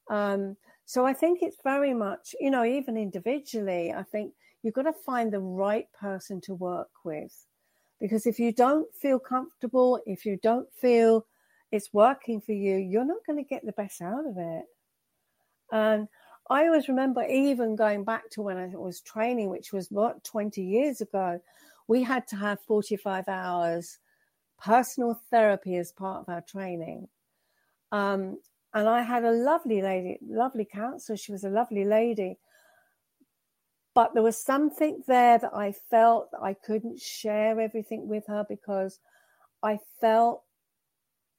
Um, 0.09 0.55
so 0.85 1.05
I 1.05 1.11
think 1.11 1.39
it's 1.41 1.57
very 1.63 1.93
much, 1.93 2.33
you 2.39 2.49
know, 2.49 2.63
even 2.63 2.95
individually, 2.95 3.93
I 3.93 4.03
think 4.03 4.33
you've 4.63 4.73
got 4.73 4.83
to 4.83 4.93
find 4.93 5.33
the 5.33 5.41
right 5.41 5.87
person 5.99 6.39
to 6.41 6.53
work 6.53 6.89
with. 7.03 7.45
Because 7.99 8.25
if 8.25 8.39
you 8.39 8.51
don't 8.51 8.93
feel 8.93 9.19
comfortable, 9.19 9.99
if 10.05 10.25
you 10.25 10.37
don't 10.41 10.71
feel 10.73 11.25
it's 11.71 11.93
working 11.93 12.39
for 12.41 12.53
you, 12.53 12.77
you're 12.77 13.05
not 13.05 13.25
going 13.25 13.43
to 13.43 13.47
get 13.47 13.65
the 13.65 13.71
best 13.71 14.01
out 14.01 14.25
of 14.25 14.37
it. 14.37 14.65
And 15.71 16.07
I 16.49 16.65
always 16.67 16.87
remember 16.87 17.23
even 17.23 17.75
going 17.75 18.03
back 18.03 18.29
to 18.31 18.41
when 18.41 18.57
I 18.57 18.67
was 18.67 19.01
training, 19.01 19.49
which 19.49 19.73
was 19.73 19.89
what 19.89 20.23
20 20.23 20.61
years 20.61 21.01
ago, 21.01 21.41
we 21.87 22.03
had 22.03 22.27
to 22.27 22.35
have 22.35 22.59
45 22.61 23.27
hours 23.27 23.99
personal 24.59 25.19
therapy 25.29 25.75
as 25.75 25.91
part 25.91 26.21
of 26.21 26.29
our 26.29 26.41
training. 26.41 27.07
Um, 27.91 28.37
and 28.73 28.87
I 28.87 29.01
had 29.01 29.23
a 29.23 29.31
lovely 29.31 29.81
lady, 29.81 30.19
lovely 30.25 30.65
counselor. 30.65 31.17
She 31.17 31.31
was 31.31 31.43
a 31.43 31.49
lovely 31.49 31.85
lady. 31.85 32.37
But 33.97 34.13
there 34.13 34.21
was 34.21 34.37
something 34.37 35.01
there 35.07 35.39
that 35.39 35.55
I 35.55 35.71
felt 35.71 36.29
that 36.29 36.43
I 36.43 36.53
couldn't 36.53 36.99
share 36.99 37.59
everything 37.59 38.07
with 38.07 38.27
her 38.27 38.45
because 38.47 38.99
I 39.63 39.79
felt 39.99 40.43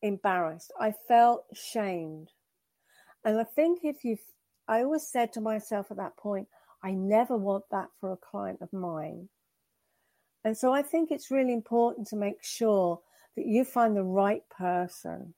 embarrassed. 0.03 0.73
I 0.81 0.93
felt 1.07 1.45
shamed. 1.55 2.33
And 3.25 3.39
I 3.39 3.45
think 3.45 3.85
if 3.85 4.05
you, 4.05 4.17
I 4.67 4.83
always 4.83 5.07
said 5.07 5.33
to 5.35 5.41
myself 5.41 5.93
at 5.93 5.99
that 5.99 6.17
point, 6.17 6.49
I 6.83 6.91
never 6.91 7.37
want 7.37 7.63
that 7.71 7.91
for 8.01 8.11
a 8.11 8.17
client 8.17 8.59
of 8.61 8.73
mine. 8.73 9.29
And 10.43 10.59
so 10.59 10.73
I 10.73 10.83
think 10.83 11.13
it's 11.13 11.31
really 11.31 11.53
important 11.53 12.09
to 12.09 12.17
make 12.17 12.43
sure 12.43 12.99
that 13.37 13.47
you 13.47 13.65
find 13.65 13.97
the 13.97 14.03
right 14.03 14.43
person 14.51 15.33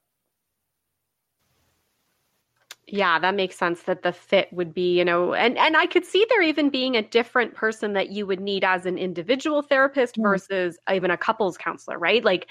Yeah, 2.92 3.20
that 3.20 3.36
makes 3.36 3.56
sense 3.56 3.82
that 3.82 4.02
the 4.02 4.12
fit 4.12 4.52
would 4.52 4.74
be, 4.74 4.98
you 4.98 5.04
know, 5.04 5.32
and 5.32 5.56
and 5.56 5.76
I 5.76 5.86
could 5.86 6.04
see 6.04 6.26
there 6.28 6.42
even 6.42 6.70
being 6.70 6.96
a 6.96 7.02
different 7.02 7.54
person 7.54 7.92
that 7.92 8.10
you 8.10 8.26
would 8.26 8.40
need 8.40 8.64
as 8.64 8.84
an 8.84 8.98
individual 8.98 9.62
therapist 9.62 10.16
mm. 10.16 10.22
versus 10.22 10.76
even 10.92 11.12
a 11.12 11.16
couples 11.16 11.56
counselor, 11.56 11.98
right? 11.98 12.24
Like 12.24 12.48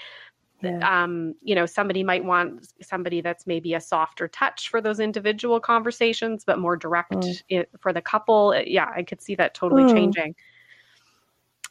yeah. 0.62 1.02
um, 1.04 1.34
you 1.42 1.54
know, 1.54 1.66
somebody 1.66 2.02
might 2.02 2.24
want 2.24 2.72
somebody 2.80 3.20
that's 3.20 3.46
maybe 3.46 3.74
a 3.74 3.80
softer 3.80 4.28
touch 4.28 4.70
for 4.70 4.80
those 4.80 4.98
individual 4.98 5.60
conversations, 5.60 6.42
but 6.44 6.58
more 6.58 6.76
direct 6.76 7.12
mm. 7.12 7.66
for 7.78 7.92
the 7.92 8.00
couple. 8.00 8.54
Uh, 8.56 8.62
yeah, 8.66 8.90
I 8.94 9.02
could 9.02 9.20
see 9.20 9.34
that 9.34 9.54
totally 9.54 9.84
mm. 9.84 9.92
changing. 9.92 10.34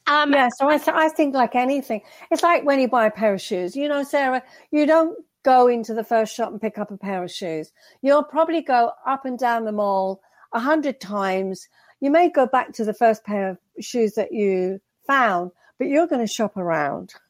Um, 0.05 0.32
yeah, 0.32 0.49
so 0.55 0.70
I, 0.70 0.80
I 0.88 1.09
think 1.09 1.36
like 1.36 1.55
anything, 1.55 2.01
it's 2.32 2.41
like 2.41 2.65
when 2.65 2.80
you 2.80 2.88
buy 2.88 3.05
a 3.05 3.11
pair 3.11 3.34
of 3.34 3.41
shoes. 3.41 3.76
You 3.76 3.88
know, 3.88 4.03
Sarah, 4.03 4.43
you 4.72 4.86
don't 4.86 5.17
go 5.44 5.68
into 5.68 5.94
the 5.94 6.04
first 6.04 6.36
shop 6.36 6.52
and 6.52 6.62
pick 6.62 6.78
up 6.78 6.92
a 6.92 6.98
pair 6.98 7.24
of 7.24 7.32
shoes. 7.32 7.72
You'll 8.02 8.24
probably 8.24 8.62
go 8.62 8.92
up 9.06 9.26
and 9.26 9.38
down 9.38 9.66
the 9.66 9.72
mall 9.72 10.22
a 10.54 10.60
hundred 10.60 11.00
times. 11.00 11.68
You 12.00 12.12
may 12.12 12.30
go 12.30 12.46
back 12.46 12.74
to 12.74 12.86
the 12.86 12.94
first 12.94 13.24
pair 13.24 13.50
of 13.50 13.58
shoes 13.80 14.14
that 14.14 14.34
you 14.34 14.82
found, 15.06 15.52
but 15.78 15.88
you're 15.88 16.08
going 16.08 16.26
to 16.26 16.32
shop 16.32 16.58
around. 16.58 17.14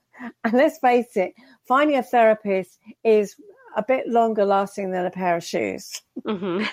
And 0.44 0.52
let's 0.52 0.78
face 0.80 1.16
it, 1.16 1.34
finding 1.66 1.96
a 1.96 2.04
therapist 2.04 2.78
is 3.06 3.38
a 3.78 3.82
bit 3.82 4.06
longer 4.06 4.44
lasting 4.44 4.92
than 4.92 5.06
a 5.06 5.12
pair 5.12 5.38
of 5.38 5.46
shoes. 5.46 6.02
Mm-hmm. 6.28 6.66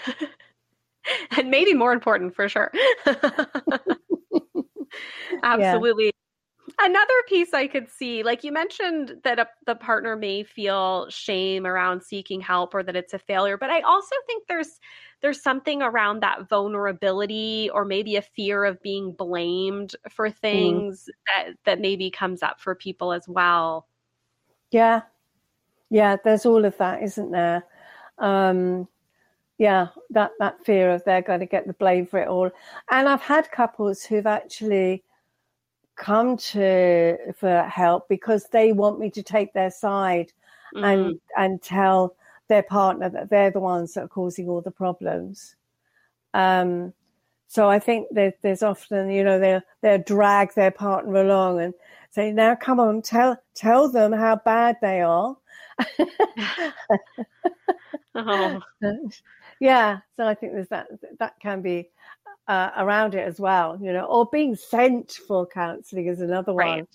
and 1.38 1.48
maybe 1.48 1.72
more 1.72 1.92
important 1.92 2.34
for 2.34 2.48
sure. 2.48 2.72
Absolutely. 5.44 6.06
Yeah. 6.06 6.10
Another 6.78 7.14
piece 7.26 7.54
I 7.54 7.68
could 7.68 7.90
see, 7.90 8.22
like 8.22 8.44
you 8.44 8.52
mentioned 8.52 9.20
that 9.24 9.38
a, 9.38 9.48
the 9.64 9.74
partner 9.74 10.14
may 10.14 10.42
feel 10.42 11.08
shame 11.08 11.66
around 11.66 12.02
seeking 12.02 12.40
help 12.40 12.74
or 12.74 12.82
that 12.82 12.94
it's 12.94 13.14
a 13.14 13.18
failure, 13.18 13.56
but 13.56 13.70
I 13.70 13.80
also 13.80 14.14
think 14.26 14.46
there's 14.46 14.78
there's 15.22 15.42
something 15.42 15.80
around 15.80 16.20
that 16.20 16.48
vulnerability 16.48 17.70
or 17.72 17.86
maybe 17.86 18.16
a 18.16 18.22
fear 18.22 18.64
of 18.64 18.82
being 18.82 19.12
blamed 19.12 19.96
for 20.10 20.28
mm-hmm. 20.28 20.38
things 20.38 21.08
mm. 21.08 21.12
that 21.26 21.56
that 21.64 21.80
maybe 21.80 22.10
comes 22.10 22.42
up 22.42 22.60
for 22.60 22.74
people 22.74 23.12
as 23.12 23.26
well. 23.26 23.86
Yeah. 24.70 25.02
Yeah, 25.88 26.16
there's 26.22 26.44
all 26.44 26.64
of 26.66 26.76
that, 26.76 27.02
isn't 27.02 27.30
there? 27.30 27.64
Um 28.18 28.86
yeah, 29.58 29.88
that 30.10 30.32
that 30.40 30.62
fear 30.66 30.90
of 30.90 31.02
they're 31.04 31.22
going 31.22 31.40
to 31.40 31.46
get 31.46 31.66
the 31.66 31.72
blame 31.72 32.06
for 32.06 32.18
it 32.18 32.28
all. 32.28 32.50
And 32.90 33.08
I've 33.08 33.22
had 33.22 33.50
couples 33.50 34.02
who've 34.02 34.26
actually 34.26 35.02
come 35.96 36.36
to 36.36 37.16
for 37.34 37.62
help 37.62 38.08
because 38.08 38.46
they 38.52 38.72
want 38.72 38.98
me 38.98 39.10
to 39.10 39.22
take 39.22 39.52
their 39.52 39.70
side 39.70 40.32
mm-hmm. 40.74 40.84
and 40.84 41.20
and 41.36 41.62
tell 41.62 42.14
their 42.48 42.62
partner 42.62 43.08
that 43.08 43.30
they're 43.30 43.50
the 43.50 43.60
ones 43.60 43.94
that 43.94 44.04
are 44.04 44.08
causing 44.08 44.48
all 44.48 44.60
the 44.60 44.70
problems. 44.70 45.56
Um, 46.34 46.92
so 47.48 47.68
I 47.68 47.78
think 47.78 48.08
that 48.12 48.36
there's 48.42 48.62
often, 48.62 49.10
you 49.10 49.24
know, 49.24 49.38
they 49.38 49.60
they 49.80 49.98
drag 49.98 50.54
their 50.54 50.70
partner 50.70 51.16
along 51.16 51.60
and 51.60 51.74
say, 52.10 52.32
"Now, 52.32 52.54
come 52.54 52.80
on, 52.80 53.02
tell 53.02 53.40
tell 53.54 53.88
them 53.88 54.12
how 54.12 54.36
bad 54.44 54.76
they 54.82 55.00
are." 55.00 55.36
oh. 58.14 58.60
Yeah, 59.58 60.00
so 60.18 60.26
I 60.26 60.34
think 60.34 60.52
there's 60.52 60.68
that 60.68 60.88
that 61.18 61.40
can 61.40 61.62
be 61.62 61.88
uh, 62.48 62.70
around 62.76 63.14
it 63.14 63.26
as 63.26 63.40
well, 63.40 63.78
you 63.80 63.92
know, 63.92 64.04
or 64.04 64.26
being 64.26 64.54
sent 64.54 65.12
for 65.12 65.46
counselling 65.46 66.06
is 66.06 66.20
another 66.20 66.52
right. 66.52 66.76
one. 66.76 66.88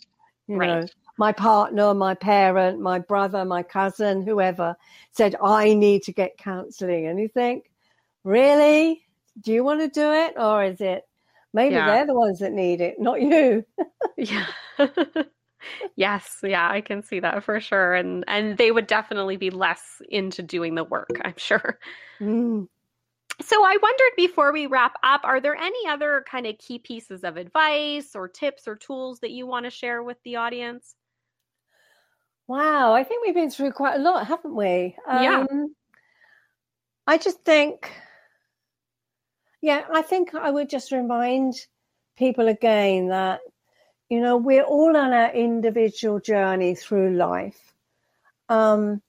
You 0.48 0.58
right. 0.58 0.82
know, 0.82 0.88
my 1.18 1.32
partner, 1.32 1.94
my 1.94 2.14
parent, 2.14 2.80
my 2.80 3.00
brother, 3.00 3.46
my 3.46 3.64
cousin, 3.64 4.26
whoever 4.26 4.76
said, 5.12 5.36
I 5.42 5.74
need 5.74 6.04
to 6.04 6.14
get 6.14 6.38
counselling. 6.38 7.08
And 7.08 7.20
you 7.20 7.28
think, 7.28 7.72
really? 8.24 9.06
Do 9.40 9.54
you 9.54 9.64
want 9.64 9.82
to 9.82 9.88
do 9.88 10.12
it? 10.12 10.34
Or 10.38 10.64
is 10.64 10.82
it 10.82 11.04
maybe 11.54 11.76
yeah. 11.76 11.86
they're 11.88 12.08
the 12.08 12.16
ones 12.16 12.40
that 12.40 12.52
need 12.52 12.82
it, 12.82 13.00
not 13.00 13.22
you? 13.22 13.66
yeah. 14.18 14.46
yes, 15.96 16.38
yeah, 16.44 16.70
I 16.70 16.82
can 16.82 17.04
see 17.04 17.20
that 17.20 17.44
for 17.44 17.60
sure. 17.60 17.94
And 17.94 18.24
and 18.28 18.58
they 18.58 18.72
would 18.72 18.88
definitely 18.88 19.38
be 19.38 19.52
less 19.52 20.02
into 20.10 20.42
doing 20.42 20.76
the 20.76 20.84
work, 20.84 21.22
I'm 21.24 21.38
sure. 21.38 21.80
Mm. 22.20 22.68
So 23.44 23.64
I 23.64 23.78
wondered 23.82 24.12
before 24.18 24.52
we 24.54 24.68
wrap 24.68 24.96
up, 25.04 25.22
are 25.24 25.42
there 25.42 25.56
any 25.56 25.88
other 25.88 26.24
kind 26.30 26.46
of 26.46 26.58
key 26.58 26.80
pieces 26.80 27.24
of 27.24 27.38
advice 27.38 28.16
or 28.16 28.28
tips 28.28 28.68
or 28.68 28.76
tools 28.76 29.20
that 29.20 29.32
you 29.32 29.48
want 29.48 29.66
to 29.66 29.72
share 29.72 30.04
with 30.04 30.18
the 30.24 30.36
audience? 30.38 30.96
Wow, 32.48 32.94
I 32.94 33.04
think 33.04 33.26
we've 33.26 33.36
been 33.36 33.50
through 33.50 33.72
quite 33.72 33.96
a 33.96 34.04
lot, 34.04 34.28
haven't 34.28 34.56
we? 34.56 34.96
Um, 35.08 35.24
yeah. 35.24 35.46
I 37.08 37.18
just 37.18 37.44
think, 37.44 37.92
yeah, 39.62 39.86
I 39.92 40.02
think 40.02 40.36
I 40.36 40.52
would 40.52 40.70
just 40.70 40.92
remind 40.92 41.56
people 42.18 42.48
again 42.48 43.08
that, 43.08 43.40
you 44.10 44.20
know, 44.20 44.38
we're 44.38 44.64
all 44.64 44.96
on 44.98 45.14
our 45.14 45.32
individual 45.34 46.20
journey 46.20 46.76
through 46.76 47.16
life. 47.16 47.74
Um, 48.50 49.02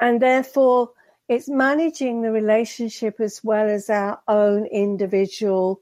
and 0.00 0.20
therefore, 0.20 0.90
it's 1.28 1.48
managing 1.48 2.22
the 2.22 2.30
relationship 2.30 3.20
as 3.20 3.42
well 3.42 3.68
as 3.68 3.88
our 3.88 4.20
own 4.28 4.66
individual 4.66 5.80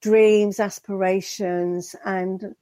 dreams, 0.00 0.58
aspirations, 0.58 1.94
and 2.04 2.54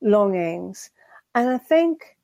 longings. 0.00 0.90
And 1.34 1.50
I 1.50 1.58
think 1.58 2.16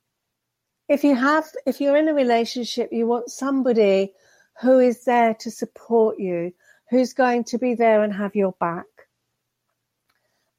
if 0.88 1.04
you 1.04 1.14
have, 1.16 1.46
if 1.66 1.80
you're 1.80 1.96
in 1.96 2.08
a 2.08 2.14
relationship, 2.14 2.90
you 2.92 3.06
want 3.06 3.30
somebody 3.30 4.12
who 4.60 4.78
is 4.78 5.04
there 5.04 5.34
to 5.34 5.50
support 5.50 6.18
you, 6.18 6.52
who's 6.90 7.12
going 7.12 7.44
to 7.44 7.58
be 7.58 7.74
there 7.74 8.02
and 8.02 8.12
have 8.12 8.36
your 8.36 8.52
back. 8.52 8.86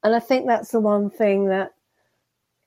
And 0.02 0.14
I 0.14 0.20
think 0.20 0.46
that's 0.46 0.70
the 0.70 0.80
one 0.80 1.10
thing 1.10 1.46
that 1.46 1.72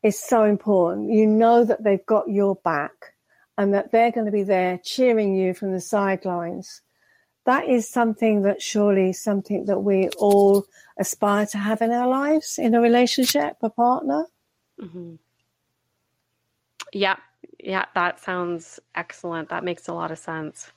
is 0.02 0.18
so 0.18 0.44
important. 0.44 1.12
You 1.12 1.28
know 1.28 1.64
that 1.64 1.84
they've 1.84 2.06
got 2.06 2.30
your 2.30 2.56
back 2.56 3.14
and 3.60 3.74
that 3.74 3.92
they're 3.92 4.12
going 4.12 4.26
to 4.26 4.32
be 4.32 4.44
there 4.44 4.80
cheering 4.86 5.36
you 5.36 5.54
from 5.54 5.74
the 5.74 5.82
sidelines. 5.82 6.82
That 7.46 7.68
is 7.68 7.90
something 7.90 8.44
that 8.44 8.62
surely 8.62 9.12
something 9.12 9.66
that 9.66 9.80
we 9.80 10.08
all 10.18 10.66
aspire 10.98 11.46
to 11.48 11.58
have 11.58 11.82
in 11.82 11.92
our 11.92 12.08
lives 12.08 12.58
in 12.58 12.74
a 12.74 12.80
relationship, 12.80 13.58
a 13.62 13.70
partner. 13.70 14.28
Mm-hmm. 14.82 15.16
Yeah, 16.94 17.18
yeah, 17.60 17.84
that 17.96 18.22
sounds 18.22 18.80
excellent. 18.96 19.50
That 19.50 19.66
makes 19.66 19.90
a 19.90 19.94
lot 19.94 20.12
of 20.12 20.18
sense. 20.18 20.72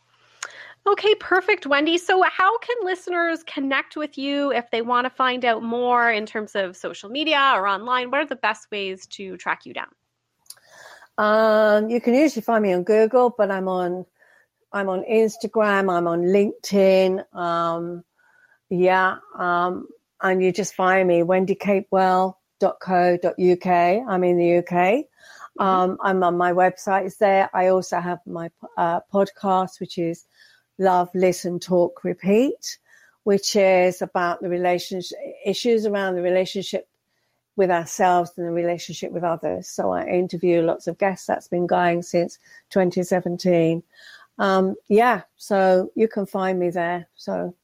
Okay, 0.84 1.14
perfect, 1.20 1.68
Wendy. 1.68 1.98
So, 1.98 2.24
how 2.24 2.58
can 2.58 2.76
listeners 2.82 3.44
connect 3.44 3.96
with 3.96 4.18
you 4.18 4.52
if 4.52 4.68
they 4.72 4.82
want 4.82 5.04
to 5.04 5.10
find 5.10 5.44
out 5.44 5.62
more 5.62 6.10
in 6.10 6.26
terms 6.26 6.56
of 6.56 6.76
social 6.76 7.08
media 7.08 7.52
or 7.54 7.68
online? 7.68 8.10
What 8.10 8.22
are 8.22 8.26
the 8.26 8.34
best 8.34 8.72
ways 8.72 9.06
to 9.08 9.36
track 9.36 9.66
you 9.66 9.72
down? 9.72 9.90
Um, 11.18 11.90
you 11.90 12.00
can 12.00 12.14
usually 12.14 12.42
find 12.42 12.62
me 12.62 12.72
on 12.72 12.84
Google, 12.84 13.34
but 13.36 13.50
I'm 13.50 13.68
on 13.68 14.06
I'm 14.72 14.88
on 14.88 15.04
Instagram, 15.04 15.92
I'm 15.92 16.06
on 16.06 16.22
LinkedIn. 16.22 17.22
Um, 17.36 18.04
yeah, 18.70 19.16
um, 19.38 19.88
and 20.22 20.42
you 20.42 20.50
just 20.50 20.74
find 20.74 21.06
me 21.06 21.20
wendycapewell.co.uk. 21.20 23.66
I'm 23.66 24.24
in 24.24 24.38
the 24.38 24.58
UK. 24.58 25.04
Mm-hmm. 25.60 25.62
Um, 25.62 25.98
I'm 26.02 26.22
on 26.22 26.38
my 26.38 26.52
website 26.52 27.06
is 27.06 27.18
there. 27.18 27.50
I 27.52 27.68
also 27.68 28.00
have 28.00 28.20
my 28.26 28.50
uh, 28.78 29.00
podcast, 29.12 29.80
which 29.80 29.98
is 29.98 30.24
Love, 30.78 31.10
Listen, 31.14 31.60
Talk, 31.60 32.02
Repeat, 32.02 32.78
which 33.24 33.56
is 33.56 34.00
about 34.00 34.40
the 34.40 34.48
relationship 34.48 35.18
issues 35.44 35.84
around 35.84 36.14
the 36.14 36.22
relationship 36.22 36.88
with 37.56 37.70
ourselves 37.70 38.32
and 38.36 38.46
the 38.46 38.50
relationship 38.50 39.12
with 39.12 39.24
others. 39.24 39.68
So 39.68 39.92
I 39.92 40.06
interview 40.06 40.62
lots 40.62 40.86
of 40.86 40.98
guests. 40.98 41.26
That's 41.26 41.48
been 41.48 41.66
going 41.66 42.02
since 42.02 42.38
2017. 42.70 43.82
Um, 44.38 44.74
yeah, 44.88 45.22
so 45.36 45.90
you 45.94 46.08
can 46.08 46.26
find 46.26 46.58
me 46.58 46.70
there. 46.70 47.08
So 47.14 47.54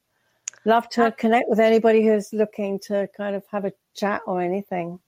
love 0.64 0.88
to 0.90 1.12
connect 1.12 1.48
with 1.48 1.60
anybody 1.60 2.06
who's 2.06 2.32
looking 2.32 2.78
to 2.80 3.08
kind 3.16 3.34
of 3.34 3.44
have 3.50 3.64
a 3.64 3.72
chat 3.94 4.22
or 4.26 4.40
anything. 4.40 5.00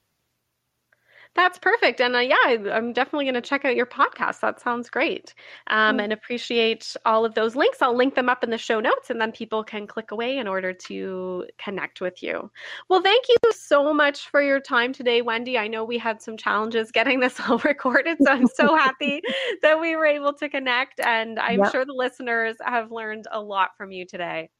That's 1.37 1.59
perfect. 1.59 2.01
And 2.01 2.17
uh, 2.17 2.21
yeah, 2.21 2.35
I, 2.45 2.59
am 2.73 2.93
definitely 2.93 3.25
going 3.25 3.35
to 3.35 3.41
check 3.41 3.65
out 3.65 3.77
your 3.77 3.87
podcast. 3.87 4.41
That 4.41 4.61
sounds 4.61 4.91
great. 4.91 5.33
Um, 5.69 5.99
mm. 5.99 6.05
And 6.05 6.13
appreciate 6.13 6.97
all 7.07 7.25
of 7.25 7.35
those 7.35 7.55
links. 7.55 7.81
I'll 7.81 7.97
link 7.97 8.17
them 8.17 8.29
up 8.29 8.43
in 8.43 8.51
the 8.51 8.59
show 8.59 8.81
notes 8.81 9.11
and 9.11 9.21
then 9.21 9.31
people 9.31 9.63
can 9.63 9.87
click 9.87 10.11
away 10.11 10.39
in 10.39 10.49
order 10.49 10.73
to 10.73 11.47
connect 11.59 12.01
with 12.01 12.21
you. 12.23 12.51
Well, 12.89 13.01
thank 13.01 13.27
you 13.29 13.53
so 13.53 13.95
much 13.95 14.29
for 14.29 14.43
your 14.43 14.61
time 14.61 14.93
today, 14.93 15.23
Wendy. 15.23 15.57
I 15.57 15.69
know 15.69 15.85
we 15.85 15.99
had 15.99 16.21
some 16.21 16.37
challenges 16.37 16.91
getting 16.91 17.21
this 17.21 17.39
all 17.49 17.59
recorded. 17.59 18.19
So 18.21 18.33
I'm 18.33 18.49
so 18.49 18.77
happy 18.77 19.23
that 19.63 19.81
we 19.81 19.95
were 19.95 20.07
able 20.07 20.33
to 20.35 20.49
connect. 20.49 20.99
And 20.99 21.39
I'm 21.39 21.61
yep. 21.61 21.71
sure 21.71 21.85
the 21.85 21.93
listeners 21.93 22.57
have 22.65 22.91
learned 22.91 23.27
a 23.31 23.41
lot 23.41 23.71
from 23.77 23.93
you 23.93 24.05
today. 24.05 24.51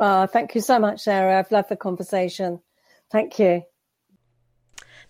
Uh, 0.00 0.26
thank 0.26 0.54
you 0.54 0.60
so 0.62 0.78
much, 0.78 1.00
Sarah. 1.00 1.38
I've 1.38 1.50
loved 1.50 1.68
the 1.68 1.76
conversation. 1.76 2.60
Thank 3.10 3.38
you. 3.38 3.62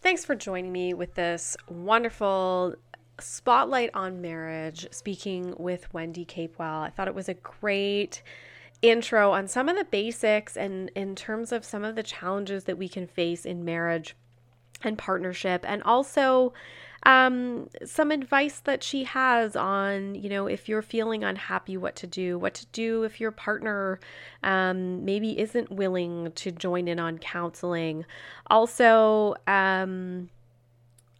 Thanks 0.01 0.25
for 0.25 0.37
joining 0.37 0.71
me 0.71 0.95
with 0.95 1.17
this 1.17 1.57
wonderful 1.69 2.77
spotlight 3.19 3.91
on 3.95 4.21
marriage, 4.21 4.87
speaking 4.93 5.55
with 5.59 5.93
Wendy 5.93 6.25
Capewell. 6.25 6.83
I 6.83 6.91
thought 6.91 7.09
it 7.09 7.17
was 7.17 7.29
a 7.29 7.35
great 7.35 8.23
intro 8.81 9.33
on 9.33 9.49
some 9.49 9.69
of 9.69 9.77
the 9.77 9.85
basics 9.85 10.57
and 10.57 10.89
in 10.95 11.17
terms 11.17 11.51
of 11.51 11.65
some 11.65 11.85
of 11.85 11.97
the 11.97 12.05
challenges 12.05 12.65
that 12.65 12.79
we 12.79 12.89
can 12.89 13.09
face 13.09 13.45
in 13.45 13.65
marriage 13.65 14.15
and 14.83 14.97
partnership, 14.97 15.65
and 15.67 15.83
also 15.83 16.53
um, 17.05 17.69
some 17.85 18.11
advice 18.11 18.61
that 18.61 18.83
she 18.83 19.05
has 19.05 19.57
on, 19.57 20.15
you 20.15 20.29
know, 20.29 20.47
if 20.47 20.69
you're 20.69 20.83
feeling 20.83 21.25
unhappy, 21.25 21.77
what 21.77 21.97
to 21.97 22.07
do, 22.07 22.39
what 22.39 22.55
to 22.55 22.67
do 22.67 23.05
if 23.05 23.21
your 23.21 23.31
partner 23.31 24.01
um, 24.43 25.05
maybe 25.05 25.39
isn't 25.39 25.71
willing 25.71 26.33
to 26.33 26.51
join 26.51 26.89
in 26.89 26.99
on 26.99 27.19
counseling. 27.19 28.05
Also, 28.49 29.35
um, 29.47 30.29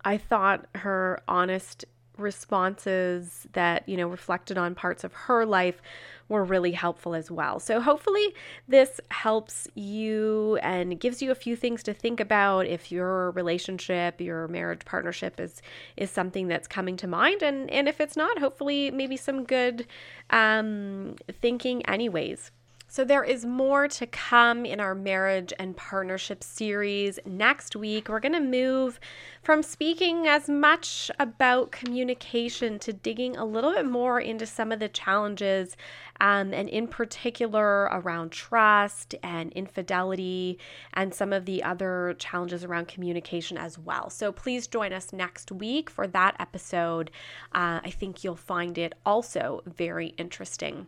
I 0.05 0.19
thought 0.19 0.67
her 0.75 1.21
honest 1.29 1.85
responses 2.19 3.47
that, 3.53 3.89
you 3.89 3.97
know, 3.97 4.09
reflected 4.09 4.59
on 4.59 4.75
parts 4.75 5.05
of 5.05 5.13
her 5.13 5.45
life 5.45 5.81
were 6.29 6.45
really 6.45 6.73
helpful 6.73 7.15
as 7.15 7.31
well. 7.31 7.59
So 7.59 7.81
hopefully 7.81 8.35
this 8.67 9.01
helps 9.11 9.67
you 9.75 10.59
and 10.63 11.01
gives 11.01 11.23
you 11.23 11.31
a 11.31 11.35
few 11.35 11.57
things 11.57 11.83
to 11.85 11.95
think 11.95 12.21
about 12.21 12.67
if 12.67 12.93
your 12.93 13.31
relationship, 13.33 14.21
your 14.21 14.47
marriage 14.49 14.85
partnership 14.85 15.41
is 15.41 15.63
is 15.97 16.11
something 16.11 16.49
that's 16.49 16.69
coming 16.69 16.97
to 16.99 17.07
mind 17.07 17.43
and 17.43 17.71
and 17.71 17.89
if 17.89 18.01
it's 18.01 18.17
not, 18.17 18.39
hopefully 18.39 18.91
maybe 18.91 19.17
some 19.17 19.45
good 19.45 19.87
um 20.31 21.17
thinking 21.41 21.85
anyways. 21.87 22.51
So, 22.91 23.05
there 23.05 23.23
is 23.23 23.45
more 23.45 23.87
to 23.87 24.07
come 24.07 24.65
in 24.65 24.81
our 24.81 24.95
marriage 24.95 25.53
and 25.59 25.77
partnership 25.77 26.43
series. 26.43 27.19
Next 27.27 27.77
week, 27.77 28.09
we're 28.09 28.19
going 28.19 28.33
to 28.33 28.41
move 28.41 28.99
from 29.43 29.63
speaking 29.63 30.27
as 30.27 30.49
much 30.49 31.11
about 31.19 31.71
communication 31.71 32.79
to 32.79 32.95
digging 32.95 33.37
a 33.37 33.45
little 33.45 33.73
bit 33.73 33.85
more 33.85 34.19
into 34.19 34.47
some 34.47 34.73
of 34.73 34.79
the 34.79 34.89
challenges, 34.89 35.77
um, 36.21 36.55
and 36.55 36.67
in 36.71 36.89
particular 36.89 37.91
around 37.93 38.33
trust 38.33 39.15
and 39.23 39.53
infidelity, 39.53 40.59
and 40.95 41.13
some 41.13 41.35
of 41.35 41.45
the 41.45 41.63
other 41.63 42.17
challenges 42.19 42.65
around 42.65 42.89
communication 42.89 43.59
as 43.59 43.79
well. 43.79 44.09
So, 44.09 44.33
please 44.33 44.67
join 44.67 44.95
us 44.95 45.13
next 45.13 45.53
week 45.53 45.91
for 45.91 46.07
that 46.07 46.37
episode. 46.41 47.11
Uh, 47.55 47.81
I 47.85 47.91
think 47.91 48.25
you'll 48.25 48.35
find 48.35 48.79
it 48.79 48.95
also 49.05 49.63
very 49.67 50.15
interesting. 50.17 50.87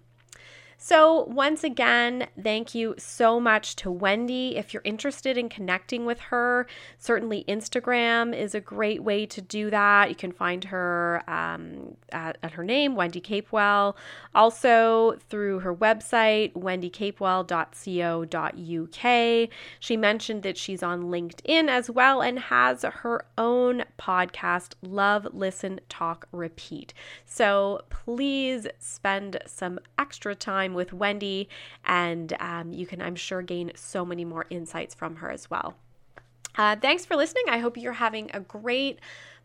So, 0.83 1.25
once 1.25 1.63
again, 1.63 2.27
thank 2.43 2.75
you 2.75 2.95
so 2.97 3.39
much 3.39 3.77
to 3.77 3.91
Wendy. 3.91 4.57
If 4.57 4.73
you're 4.73 4.83
interested 4.83 5.37
in 5.37 5.51
connecting 5.51 6.07
with 6.07 6.19
her, 6.21 6.67
certainly 6.97 7.45
Instagram 7.47 8.35
is 8.35 8.55
a 8.55 8.61
great 8.61 9.03
way 9.03 9.27
to 9.27 9.43
do 9.43 9.69
that. 9.69 10.09
You 10.09 10.15
can 10.15 10.33
find 10.33 10.65
her 10.65 11.23
um, 11.29 11.99
at, 12.13 12.39
at, 12.43 12.53
her 12.53 12.65
name, 12.65 12.97
Wendy 12.97 13.21
Capewell. 13.21 13.95
Also, 14.35 15.19
through 15.29 15.59
her 15.59 15.75
website, 15.75 16.55
wendycapewell.co.uk. 16.55 19.51
She 19.81 19.97
mentioned 19.99 20.43
that 20.45 20.57
she's 20.57 20.83
on 20.83 21.03
LinkedIn 21.03 21.69
as 21.69 21.91
well 21.91 22.23
and 22.23 22.39
has 22.39 22.85
her 22.85 23.27
own 23.37 23.85
podcast, 23.99 24.73
Love, 24.81 25.29
Listen, 25.35 25.81
Talk, 25.91 26.27
Repeat. 26.33 26.95
So, 27.27 27.83
please 27.91 28.67
spend 28.79 29.43
some 29.45 29.79
extra 29.99 30.35
time 30.35 30.70
time 30.71 30.75
with 30.75 30.93
Wendy, 30.93 31.49
and 31.85 32.33
um, 32.41 32.73
you 32.73 32.87
can, 32.87 33.03
I'm 33.03 33.17
sure, 33.17 33.43
gain 33.43 33.73
so 33.75 34.05
many 34.05 34.25
more 34.25 34.47
insights 34.51 34.95
from 34.95 35.17
her 35.17 35.31
as 35.31 35.51
well. 35.51 35.75
Uh, 36.57 36.77
thanks 36.77 37.07
for 37.07 37.17
listening. 37.17 37.45
I 37.49 37.59
hope 37.59 37.77
you're 37.77 37.93
having 37.93 38.31
a 38.35 38.41
great 38.41 38.99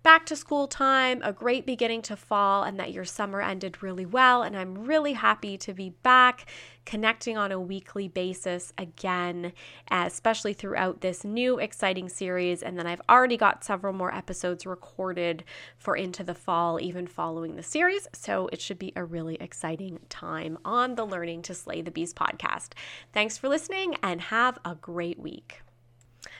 back 0.05 0.23
to 0.27 0.35
school 0.35 0.67
time, 0.67 1.19
a 1.23 1.33
great 1.33 1.65
beginning 1.65 2.03
to 2.03 2.15
fall, 2.15 2.61
and 2.61 2.79
that 2.79 2.93
your 2.93 3.03
summer 3.03 3.41
ended 3.41 3.81
really 3.81 4.05
well. 4.05 4.43
And 4.43 4.55
I'm 4.55 4.85
really 4.85 5.13
happy 5.13 5.57
to 5.57 5.73
be 5.73 5.89
back 6.03 6.45
connecting 6.85 7.37
on 7.37 7.51
a 7.51 7.59
weekly 7.59 8.07
basis 8.07 8.71
again, 8.77 9.51
especially 9.89 10.53
throughout 10.53 11.01
this 11.01 11.23
new 11.23 11.57
exciting 11.57 12.07
series. 12.07 12.61
And 12.61 12.77
then 12.77 12.85
I've 12.85 13.01
already 13.09 13.35
got 13.35 13.63
several 13.63 13.93
more 13.93 14.13
episodes 14.13 14.67
recorded 14.67 15.43
for 15.75 15.97
into 15.97 16.23
the 16.23 16.35
fall, 16.35 16.79
even 16.79 17.07
following 17.07 17.55
the 17.55 17.63
series. 17.63 18.07
So 18.13 18.47
it 18.53 18.61
should 18.61 18.77
be 18.77 18.93
a 18.95 19.03
really 19.03 19.37
exciting 19.41 19.97
time 20.09 20.59
on 20.63 20.93
the 20.93 21.05
Learning 21.05 21.41
to 21.41 21.55
Slay 21.55 21.81
the 21.81 21.89
Beast 21.89 22.15
podcast. 22.15 22.73
Thanks 23.11 23.39
for 23.39 23.49
listening 23.49 23.95
and 24.03 24.21
have 24.21 24.59
a 24.63 24.75
great 24.75 25.17
week. 25.17 25.64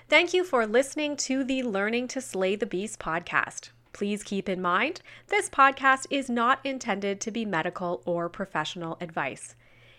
Thank 0.08 0.36
you 0.36 0.43
for 0.43 0.68
listening 0.68 1.18
to 1.18 1.43
the 1.43 1.64
Learning 1.64 2.08
to 2.10 2.22
Slay 2.22 2.56
the 2.56 2.68
Beast 2.68 2.99
podcast. 2.99 3.70
Please 3.91 4.22
keep 4.22 4.47
in 4.47 4.62
mind, 4.62 5.01
this 5.30 5.49
podcast 5.49 6.06
is 6.12 6.30
not 6.30 6.60
intended 6.64 7.20
to 7.22 7.32
be 7.32 7.43
medical 7.43 8.03
or 8.06 8.30
professional 8.30 8.99
advice. 9.01 9.56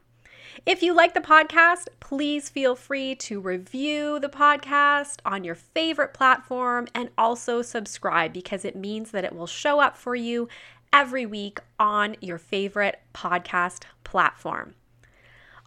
If 0.65 0.81
you 0.81 0.95
like 0.95 1.13
the 1.13 1.19
podcast, 1.19 1.89
please 1.99 2.49
feel 2.49 2.75
free 2.75 3.13
to 3.15 3.39
review 3.39 4.19
the 4.19 4.29
podcast 4.29 5.19
on 5.23 5.43
your 5.43 5.53
favorite 5.53 6.15
platform 6.15 6.87
and 6.95 7.11
also 7.19 7.61
subscribe 7.61 8.33
because 8.33 8.65
it 8.65 8.75
means 8.75 9.11
that 9.11 9.23
it 9.23 9.35
will 9.35 9.45
show 9.45 9.79
up 9.79 9.95
for 9.95 10.15
you 10.15 10.47
every 10.91 11.27
week 11.27 11.59
on 11.79 12.15
your 12.19 12.39
favorite 12.39 12.99
podcast 13.13 13.83
platform. 14.03 14.73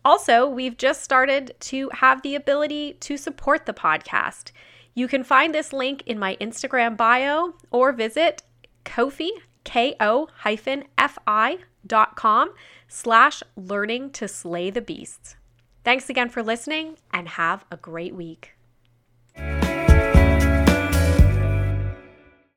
Also, 0.05 0.47
we've 0.47 0.77
just 0.77 1.03
started 1.03 1.55
to 1.61 1.89
have 1.91 2.23
the 2.23 2.35
ability 2.35 2.95
to 2.95 3.17
support 3.17 3.67
the 3.67 3.73
podcast. 3.73 4.51
You 4.95 5.09
can 5.09 5.25
find 5.25 5.55
this 5.55 5.73
link 5.73 6.03
in 6.07 6.19
my 6.19 6.37
Instagram 6.41 6.97
bio 6.97 7.55
or 7.71 7.93
visit 7.93 8.43
Ko-fi, 8.85 9.31
K-O-F-I 9.65 11.59
dot 11.87 12.17
com 12.17 12.53
slash 12.89 13.43
learning 13.57 14.11
to 14.11 14.29
slay 14.29 14.71
the 14.71 14.81
beasts. 14.81 15.37
Thanks 15.85 16.11
again 16.11 16.29
for 16.29 16.43
listening 16.43 16.97
and 17.13 17.29
have 17.29 17.65
a 17.71 17.77
great 17.77 18.15
week. 18.15 18.55